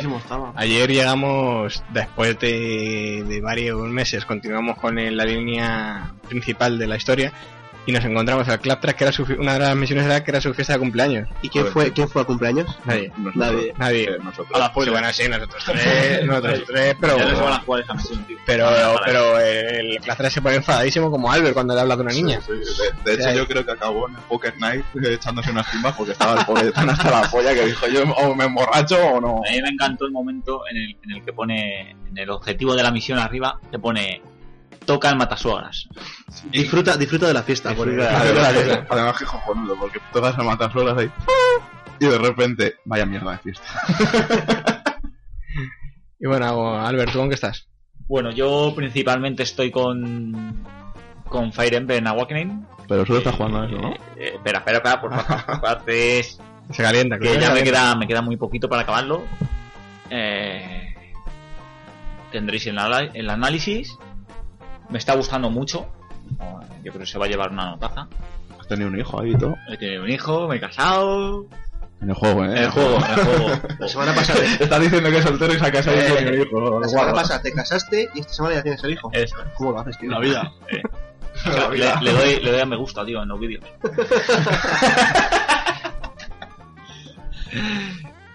[0.55, 6.95] ayer llegamos, después de, de varios meses, continuamos con el- la línea principal de la
[6.95, 7.33] historia
[7.85, 10.39] y nos encontramos al Claptrap, que era su, una de las misiones era que era
[10.41, 11.27] su fiesta de cumpleaños.
[11.41, 12.77] ¿Y quién fue, quién fue a cumpleaños?
[12.85, 13.09] Nadie.
[13.17, 13.35] Nosotros.
[13.35, 13.73] Nadie.
[13.77, 14.03] Nadie.
[14.03, 14.47] Eh, nosotros.
[14.53, 17.81] A la Sí, bueno, sí, nosotros tres, nosotros tres, pero, Ya se van a jugar
[17.81, 18.37] esta misión, tío.
[18.45, 18.67] pero,
[19.05, 22.39] pero el Claptrap se pone enfadadísimo como Albert cuando le habla de una niña.
[22.45, 23.37] Sí, sí, De, de hecho, Sí.
[23.37, 26.45] yo creo que acabó en el Poker Night eh, echándose unas timbas porque estaba el
[26.45, 29.41] pobre tan hasta la polla que dijo yo o me emborracho o no.
[29.47, 32.75] A mí me encantó el momento en el, en el que pone, en el objetivo
[32.75, 34.21] de la misión arriba, te pone,
[34.85, 35.87] toca el matasuegras.
[36.51, 37.69] Disfruta, disfruta de la fiesta.
[37.69, 41.11] Disfruta Además, además que cojonudo, porque todas se matan solas ahí.
[41.99, 44.83] Y de repente, vaya mierda de fiesta.
[46.23, 47.67] Y bueno, Albert, ¿tú con qué estás?
[48.07, 50.65] Bueno, yo principalmente estoy con,
[51.27, 52.65] con Fire Emblem Awakening.
[52.87, 53.91] Pero solo estás jugando a eso, ¿no?
[54.15, 55.53] Eh, espera, espera, espera, por favor.
[55.53, 59.25] Espérate, Se calienta, que ya me queda, me queda muy poquito para acabarlo.
[60.09, 60.95] Eh,
[62.31, 62.77] tendréis el,
[63.13, 63.97] el análisis.
[64.93, 65.87] Me está gustando mucho.
[66.83, 68.07] Yo creo que se va a llevar una notaza.
[68.59, 69.55] Has tenido un hijo ahí y todo.
[69.67, 71.45] He tenido un hijo, me he casado.
[71.99, 72.59] En el juego, ¿eh?
[72.63, 73.49] El juego, el juego.
[73.79, 76.41] La semana pasada, Estás diciendo que es soltero y se ha casado Eh, tiene un
[76.47, 76.79] hijo.
[76.79, 79.09] la semana pasada te casaste y esta semana ya tienes el hijo.
[79.13, 79.35] Eso.
[79.57, 80.11] ¿Cómo lo haces, tío?
[80.11, 80.51] La vida.
[81.45, 81.99] La Le, vida.
[82.01, 83.63] le doy, le doy a me gusta, tío, en los vídeos.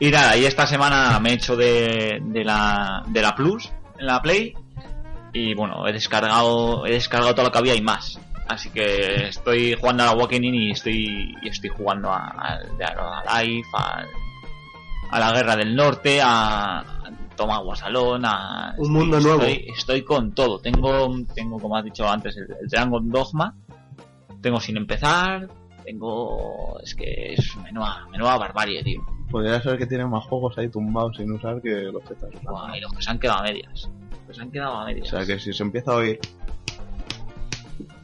[0.00, 4.06] y nada, y esta semana me he hecho de, de la, de la Plus en
[4.06, 4.54] la Play.
[5.32, 8.18] Y bueno, he descargado, he descargado todo lo que había y más.
[8.48, 13.42] Así que estoy jugando a la Awakening y estoy, y estoy jugando a- al a
[13.42, 14.06] Life, al-
[15.10, 16.84] a la Guerra del Norte, a, a
[17.36, 18.74] Toma Guasalón, a...
[18.78, 19.42] Un mundo nuevo.
[19.42, 20.58] Estoy, estoy con todo.
[20.60, 23.54] Tengo, tengo, como has dicho antes, el, el Dragon Dogma.
[24.40, 25.46] Tengo sin empezar.
[25.84, 26.78] Tengo...
[26.82, 29.00] Es que es menuda, menuda barbarie, tío.
[29.30, 32.14] Podría ser que tiene más juegos ahí tumbados sin usar que los que.
[32.42, 33.90] Buah, y los que se han quedado a medias.
[34.32, 35.08] Se han quedado a O medias.
[35.08, 36.18] sea que si se empieza a oír.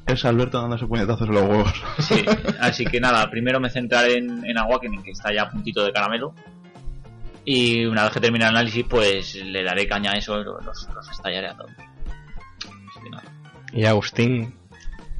[0.06, 1.82] Es Alberto dándose puñetazos en los huevos.
[2.00, 2.24] Sí,
[2.60, 5.92] así que nada, primero me centraré en, en Awakening, que está ya a puntito de
[5.92, 6.34] caramelo.
[7.46, 11.10] Y una vez que termine el análisis, pues le daré caña a eso, los, los
[11.10, 11.70] estallaré a todos.
[11.70, 13.24] Así que nada.
[13.72, 14.54] Y Agustín,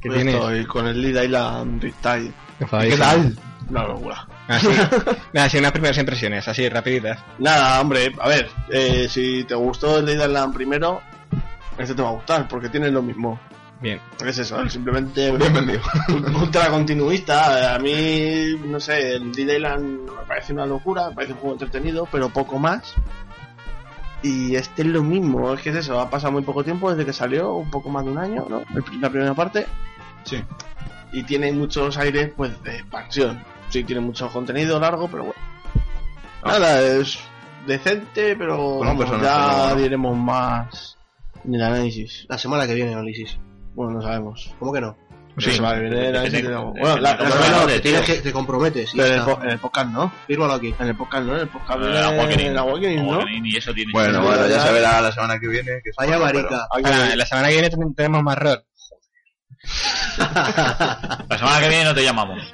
[0.01, 0.35] ¿qué Pues tienes?
[0.35, 2.31] Estoy con el Lead Island Riptide.
[2.59, 3.41] Enfadadísimo.
[3.69, 4.27] Una locura.
[4.47, 4.67] Así,
[5.33, 7.19] nada, sí, unas primeras impresiones, así, rapiditas.
[7.39, 11.01] Nada, hombre, a ver, eh, si te gustó el Island primero,
[11.77, 13.39] este te va a gustar, porque tiene lo mismo.
[13.81, 13.99] Bien.
[14.25, 15.81] Es eso, es simplemente Bienvenido.
[16.39, 17.75] ultra continuista.
[17.75, 21.55] A mí, no sé, el Dead Island me parece una locura, me parece un juego
[21.55, 22.93] entretenido, pero poco más.
[24.23, 27.05] Y este es lo mismo, es que es eso, ha pasado muy poco tiempo desde
[27.05, 28.63] que salió, un poco más de un año, ¿no?
[28.99, 29.67] La primera parte.
[30.23, 30.41] Sí.
[31.11, 33.43] Y tiene muchos aires, pues, de expansión.
[33.75, 35.41] Sí, tiene mucho contenido largo, pero bueno.
[36.45, 37.19] Nada, es
[37.67, 40.97] decente, pero vamos, ya diremos más
[41.43, 42.25] Ni el análisis.
[42.29, 43.37] La semana que viene análisis.
[43.73, 44.55] Bueno, no sabemos.
[44.59, 44.95] ¿Cómo que no?
[45.37, 46.45] Sí, la semana que viene el análisis.
[46.47, 48.95] Bueno, la, la semana tienes que, te comprometes.
[48.95, 50.09] y en el, en el podcast no.
[50.25, 50.73] Fírmalo aquí.
[50.79, 51.33] En el podcast no.
[51.35, 52.47] En el podcast El Awakening.
[52.47, 53.19] el Awakening, ¿no?
[53.27, 53.91] Y eso tiene.
[53.91, 55.81] Bueno, bueno, ya se verá la semana que viene.
[55.83, 56.65] Que Vaya marica.
[56.71, 56.79] Ah,
[57.13, 58.63] la semana que viene ten- tenemos más rol.
[60.17, 62.53] La semana que viene no te llamamos.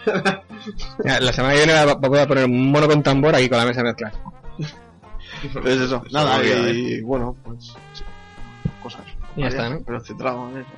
[1.04, 3.82] La semana que viene voy a poner un mono con tambor aquí con la mesa
[3.82, 4.14] de mezclas.
[5.54, 6.04] Pero es eso.
[6.12, 7.74] Nada, y bueno, pues.
[7.94, 8.04] sí.
[8.82, 9.02] Cosas.
[9.36, 9.82] Y ya está, ¿no?
[9.86, 10.70] Pero centrado en eso.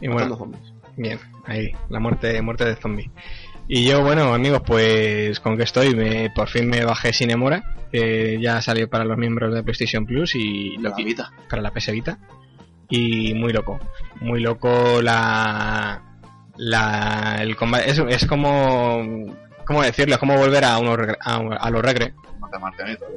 [0.00, 0.72] Y bueno, zombies.
[0.96, 3.10] bien, ahí, la muerte, muerte de zombie.
[3.68, 8.38] Y yo, bueno, amigos, pues con que estoy, me, por fin me bajé Cinemora, que
[8.40, 11.32] ya salió para los miembros de PlayStation Plus y lo La Vita.
[11.48, 12.18] para la PS Vita.
[12.94, 13.80] Y muy loco,
[14.20, 16.02] muy loco la,
[16.58, 19.02] la el combate, es, es como,
[19.66, 20.14] ¿cómo decirlo?
[20.14, 22.12] Es como volver a, unos, regre- a, a los de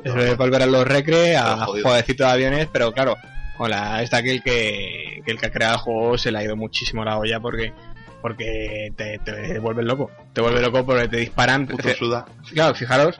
[0.05, 3.17] Es volver a los recre, a jueguecitos de aviones, pero claro,
[3.57, 6.43] hola, está aquí el que, que el que ha creado el juego se le ha
[6.43, 7.73] ido muchísimo la olla porque
[8.21, 11.67] porque te, te vuelve loco, te vuelve loco porque te disparan.
[11.67, 12.25] Puto suda.
[12.53, 13.19] Claro, fijaros,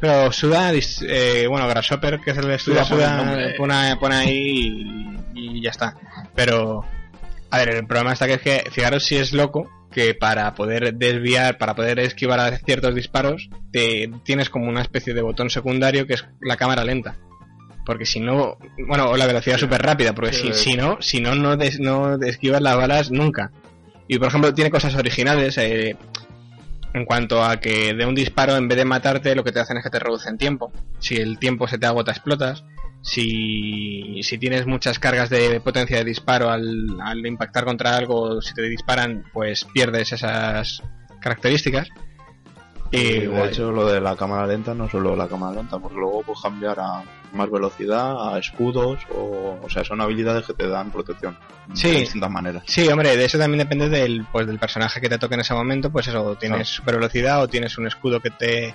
[0.00, 3.18] pero Suda, eh, bueno, Grasshopper, que es el de Suda, Suda
[3.56, 5.96] pone, pone ahí y, ya está.
[6.34, 6.84] Pero,
[7.50, 10.94] a ver, el problema está que es que, fijaros si es loco, que para poder
[10.94, 16.06] desviar, para poder esquivar a ciertos disparos, te tienes como una especie de botón secundario
[16.06, 17.16] que es la cámara lenta.
[17.84, 18.58] Porque si no,
[18.88, 20.70] bueno, o la velocidad súper rápida, porque Sí, si, sí.
[20.70, 23.52] si no, si no, no, des- no esquivas las balas nunca.
[24.08, 25.96] Y por ejemplo, tiene cosas originales, eh,
[26.94, 29.76] en cuanto a que de un disparo, en vez de matarte, lo que te hacen
[29.76, 30.72] es que te reducen tiempo.
[30.98, 32.64] Si el tiempo se te agota, explotas.
[33.06, 38.52] Si, si tienes muchas cargas de potencia de disparo al, al impactar contra algo, si
[38.52, 40.82] te disparan, pues pierdes esas
[41.20, 41.88] características.
[42.90, 43.48] Y Y de guay.
[43.48, 46.80] hecho, lo de la cámara lenta no solo la cámara lenta, porque luego puedes cambiar
[46.80, 47.02] a
[47.32, 51.38] más velocidad, a escudos, o, o sea, son habilidades que te dan protección
[51.74, 51.90] Sí.
[51.90, 52.64] de distintas maneras.
[52.66, 55.54] Sí, hombre, de eso también depende del, pues, del personaje que te toque en ese
[55.54, 55.90] momento.
[55.90, 58.74] Pues eso, tienes super velocidad o tienes un escudo que te,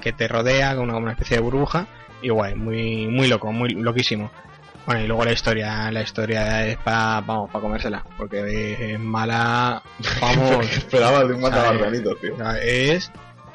[0.00, 1.86] que te rodea, con una, una especie de burbuja.
[2.22, 4.30] Y guay, muy, muy loco, muy loquísimo.
[4.86, 9.82] Bueno, y luego la historia, la historia es para, vamos, para comérsela, porque es mala,
[10.20, 12.34] vamos, Esperaba de un mata matabarbanito, tío.
[12.62, 13.10] es,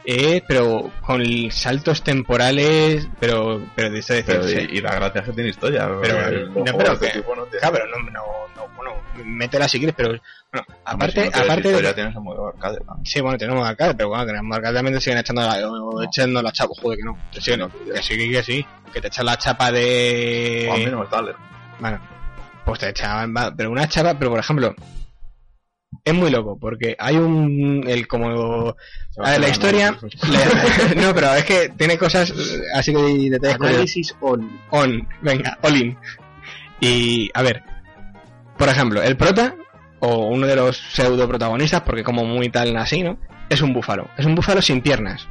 [0.06, 5.22] es, pero con saltos temporales, pero, pero de eso Pero, decir, y, y la gracia
[5.22, 5.90] es que tiene historia.
[6.02, 8.22] Pero, no, pero que- este tipo no tienen- Claro, pero no, no,
[8.56, 8.92] no, bueno,
[9.26, 10.20] métela si quieres, pero,
[10.54, 12.80] bueno, Hombre, si aparte, no aparte de, tienes el modo arcade.
[12.86, 13.00] ¿no?
[13.04, 16.52] Sí, bueno, tenemos arcade, pero bueno, tenemos arcade también te siguen echando la, echando la
[16.52, 17.18] chapa, joder que no.
[17.34, 20.70] Te siguen- no, que sí, que sí, que te echan la chapa de...
[20.72, 21.34] A mí no me sale.
[21.80, 22.00] Bueno,
[22.66, 24.76] pues te echaban, pero una chapa, pero por ejemplo,
[26.06, 28.76] es muy loco, porque hay un, el como,
[29.18, 32.32] a ver, la historia, la- no, pero es que tiene cosas,
[32.76, 33.60] así que detalles.
[33.60, 34.60] Análisis on.
[34.70, 35.98] On, venga, all in.
[36.80, 37.64] Y, a ver,
[38.58, 39.56] por ejemplo, el prota,
[40.06, 43.18] o uno de los pseudo protagonistas, porque como muy tal así, ¿no?
[43.50, 44.10] Es un búfalo.
[44.18, 45.30] Es un búfalo sin piernas.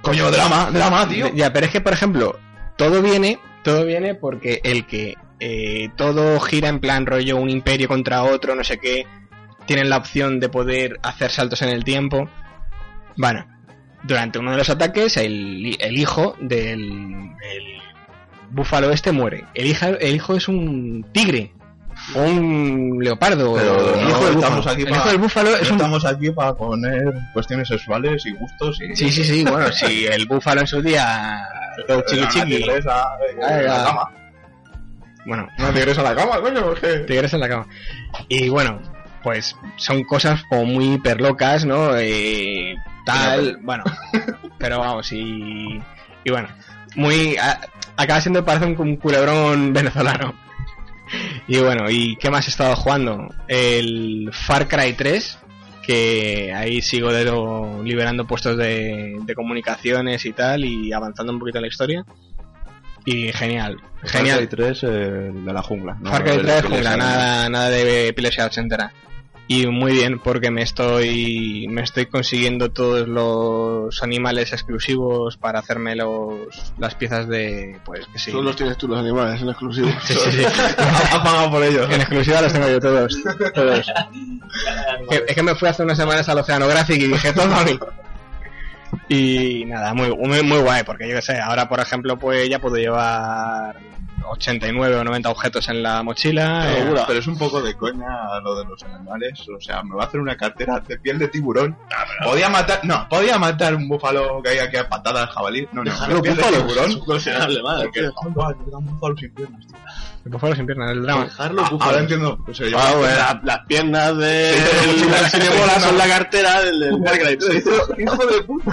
[0.00, 1.28] Coño, drama, drama, tío.
[1.34, 2.38] Ya, pero es que, por ejemplo,
[2.76, 7.88] todo viene, todo viene porque el que eh, todo gira en plan rollo un imperio
[7.88, 9.06] contra otro, no sé qué,
[9.66, 12.26] tienen la opción de poder hacer saltos en el tiempo.
[13.18, 13.46] Bueno,
[14.02, 17.82] durante uno de los ataques, el, el hijo del el
[18.48, 19.44] búfalo este muere.
[19.52, 21.52] El, hija, el hijo es un tigre.
[22.14, 23.54] O un leopardo.
[23.54, 24.70] Pero el no del estamos búfalo.
[24.72, 28.24] aquí el para- hijo del búfalo es No un estamos aquí para poner cuestiones sexuales
[28.26, 28.96] y gustos y...
[28.96, 31.46] Sí, sí, sí, bueno, si el búfalo en su día
[31.86, 34.08] todo chiqui chiqui, Ah,
[35.26, 36.98] bueno, Una tigresa en la cama, coño, es que...
[37.00, 37.66] tigres en la cama.
[38.28, 38.80] Y bueno,
[39.22, 41.96] pues son cosas como muy hiperlocas, ¿no?
[41.96, 43.84] Eh, tal, bueno,
[44.58, 45.80] pero vamos, y,
[46.24, 46.48] y bueno,
[46.96, 47.60] muy, a-
[47.96, 50.34] acaba siendo, parece un, un culebrón venezolano.
[51.46, 53.28] Y bueno, ¿y qué más he estado jugando?
[53.46, 55.38] El Far Cry 3,
[55.82, 61.38] que ahí sigo de lo- liberando puestos de, de comunicaciones y tal, y avanzando un
[61.38, 62.04] poquito en la historia.
[63.04, 64.40] Y genial, genial.
[64.40, 65.96] Far Cry 3, eh, de la jungla.
[66.00, 66.10] ¿no?
[66.10, 68.92] Far Cry El de 3, Epilepsia, jungla, nada, nada de epilepsia ochentera.
[69.50, 75.96] Y muy bien, porque me estoy, me estoy consiguiendo todos los animales exclusivos para hacerme
[75.96, 78.30] los, las piezas de, pues que sí.
[78.30, 79.88] Solo los tienes tú los animales en exclusivo.
[80.04, 80.44] Sí, sí, sí.
[80.78, 81.88] Ha pagado por ellos.
[81.90, 83.16] En exclusiva los tengo yo todos.
[83.54, 83.86] todos.
[85.08, 87.78] Que- es que me fui hace unas semanas al Oceanographic y dije todo a mí.
[89.08, 92.58] Y nada, muy, muy, muy guay, porque yo qué sé, ahora por ejemplo pues ya
[92.58, 93.76] puedo llevar
[94.30, 96.72] 89 o 90 objetos en la mochila.
[96.72, 99.40] eh, Pero, pero es un poco de coña lo de los animales.
[99.48, 101.76] O sea, me va a hacer una cartera de piel de tiburón.
[102.24, 105.66] Podía matar, no, podía matar un búfalo que hay aquí a patadas, jabalí.
[105.72, 106.90] No, no, Dejarlo piel de tiburón.
[106.90, 108.12] Es un madre, Porque, tío.
[108.80, 109.76] búfalo sin piernas, tío.
[110.24, 111.24] El búfalo sin piernas, el drama.
[111.24, 112.38] Dejarlo, Ah, ahora entiendo.
[112.48, 114.52] Yo- Ah, bueno, la- las piernas de
[115.10, 117.64] la cinebola son la cartera del, del Far Cry 3.
[117.98, 118.72] Hijo de puta.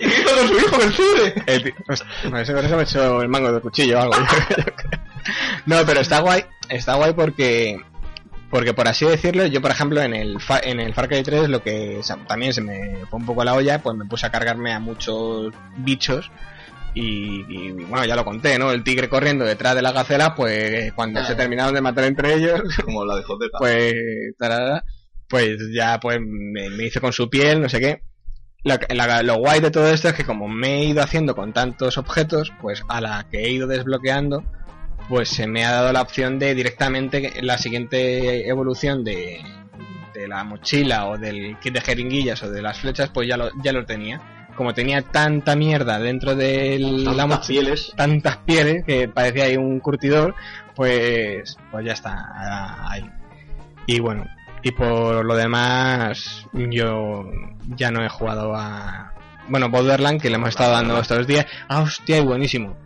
[0.00, 1.42] ¿Y qué hizo con su hijo del?
[1.46, 4.02] El ti- Hostia, no, ese- con eso me he hecho el mango de cuchillo o
[4.02, 4.14] algo.
[5.66, 7.78] no, pero está guay, está guay porque,
[8.50, 11.48] porque por así decirlo, yo por ejemplo en el, Fa- en el Far Cry 3
[11.48, 14.26] lo que o sea, también se me fue un poco la olla, pues me puse
[14.26, 16.30] a cargarme a muchos bichos
[16.94, 18.72] y, y, bueno, ya lo conté, ¿no?
[18.72, 22.60] El tigre corriendo detrás de la gacela, pues cuando se terminaron de matar entre ellos,
[22.84, 23.58] Como la de Joteta.
[23.58, 23.94] pues
[24.36, 24.82] tarara,
[25.28, 28.02] pues ya pues me, me hice con su piel, no sé qué.
[28.62, 31.52] La- la- lo guay de todo esto es que como me he ido haciendo con
[31.52, 34.44] tantos objetos, pues a la que he ido desbloqueando,
[35.08, 39.40] pues se me ha dado la opción de directamente la siguiente evolución de,
[40.14, 43.48] de la mochila o del kit de jeringuillas o de las flechas, pues ya lo,
[43.62, 44.20] ya lo tenía.
[44.56, 47.92] Como tenía tanta mierda dentro de la mochila, pieles.
[47.96, 50.34] tantas pieles que parecía ahí un curtidor,
[50.76, 53.08] pues, pues ya está ahí.
[53.86, 54.26] Y bueno,
[54.62, 57.30] y por lo demás, yo
[57.76, 59.12] ya no he jugado a.
[59.48, 61.46] Bueno, Borderland, que le hemos estado dando estos días.
[61.68, 62.76] Ah, hostia, y buenísimo.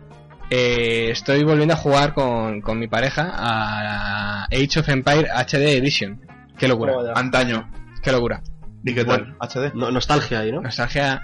[0.49, 6.21] Eh, estoy volviendo a jugar con, con mi pareja a Age of Empire HD Edition.
[6.57, 7.69] Qué locura, Antaño.
[8.01, 8.41] qué locura.
[8.83, 9.35] ¿Y qué tal?
[9.39, 9.73] HD.
[9.73, 10.61] No- nostalgia ahí, ¿no?
[10.61, 11.21] Nostalgia.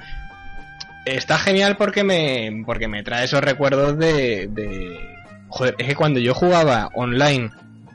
[1.06, 5.00] Está genial porque me, porque me trae esos recuerdos de, de...
[5.50, 7.50] Joder, es que cuando yo jugaba online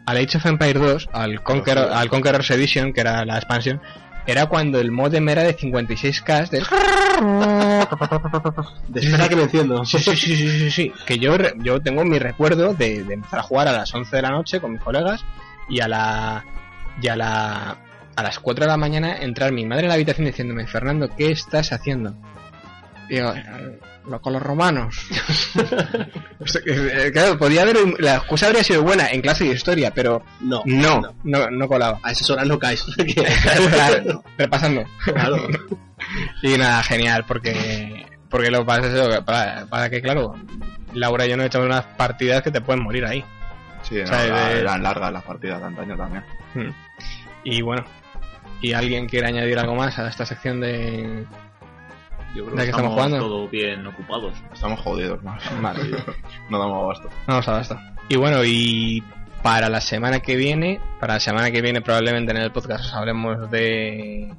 [0.06, 3.80] al Age of Empire 2, al, Conqueror, al Conqueror's Edition, que era la expansión,
[4.26, 6.48] era cuando el modem era de 56k.
[6.48, 6.58] De...
[8.88, 9.84] De espera que me enciendo.
[9.84, 10.92] Sí, sí, sí, sí, sí, sí.
[11.06, 14.22] Que yo, yo tengo mi recuerdo de, de empezar a jugar a las 11 de
[14.22, 15.24] la noche con mis colegas
[15.68, 16.44] y a la
[17.00, 17.78] y a la
[18.16, 21.30] a las 4 de la mañana entrar mi madre en la habitación diciéndome, Fernando, ¿qué
[21.30, 22.16] estás haciendo?
[23.08, 23.78] Y digo, "Eh,
[24.08, 24.96] lo con los romanos.
[26.64, 29.90] Que, eh, claro, podía haber, un- la excusa habría sido buena en clase de historia,
[29.92, 31.98] pero No, no, no, no colaba.
[32.02, 32.84] A esas horas no caes.
[33.70, 34.84] Claro, repasando.
[35.04, 35.48] claro.
[36.42, 40.34] Y nada, genial, porque porque lo que pasa es eso, que para, para que, claro,
[40.94, 43.24] Laura y yo nos echamos unas partidas que te pueden morir ahí.
[43.82, 46.24] Sí, no, sea, era- de- eran largas las partidas de antaño también.
[46.54, 46.70] Hmm.
[47.44, 47.84] Y bueno,
[48.60, 51.24] ¿y alguien quiere añadir algo más a esta sección de...?
[52.36, 53.18] Yo creo ¿De que estamos jugando?
[53.18, 54.34] todo bien ocupados.
[54.52, 55.36] Estamos jodidos, ¿no?
[55.62, 55.80] Vale.
[56.50, 57.08] no damos abasto.
[57.26, 57.94] Vamos a basta.
[58.10, 59.02] Y bueno, y
[59.42, 62.94] para la semana que viene, para la semana que viene probablemente en el podcast os
[62.94, 64.34] hablemos de...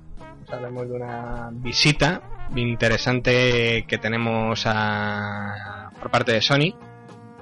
[0.46, 2.22] Os hablemos de una visita
[2.56, 6.76] interesante que tenemos a, por parte de Sony,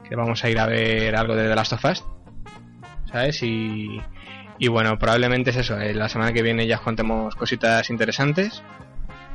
[0.08, 2.04] que vamos a ir a ver algo de The Last of Us,
[3.12, 3.44] ¿sabes?
[3.44, 4.02] Y,
[4.58, 8.64] y bueno, probablemente es eso, eh, la semana que viene ya os contemos cositas interesantes.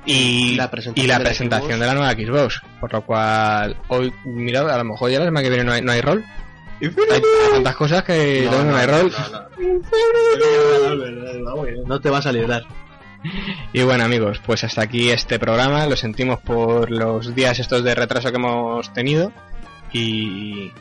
[0.06, 1.80] Y La presentación y la de la presentación Xbox.
[1.80, 2.62] de la nueva Xbox.
[2.80, 5.82] Por lo cual, hoy, mira, a lo mejor ya la semana que viene no hay,
[5.82, 6.24] no hay rol.
[6.82, 7.22] Hay
[7.52, 9.12] tantas cosas que no, no hay rol.
[11.86, 12.62] No te vas a librar.
[13.74, 15.84] Y bueno, amigos, pues hasta aquí este programa.
[15.84, 19.30] Lo sentimos por los días estos de retraso que hemos tenido.
[19.92, 20.72] Y,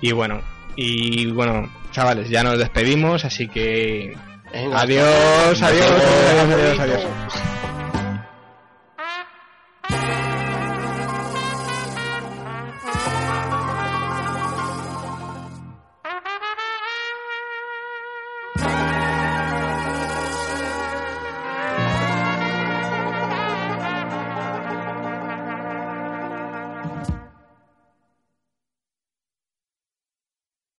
[0.00, 0.40] y bueno,
[0.76, 3.24] y bueno, chavales, ya nos despedimos.
[3.24, 4.16] Así que
[4.52, 6.78] Venga, adiós, adiós, adiós, adiós.
[6.78, 7.04] adiós.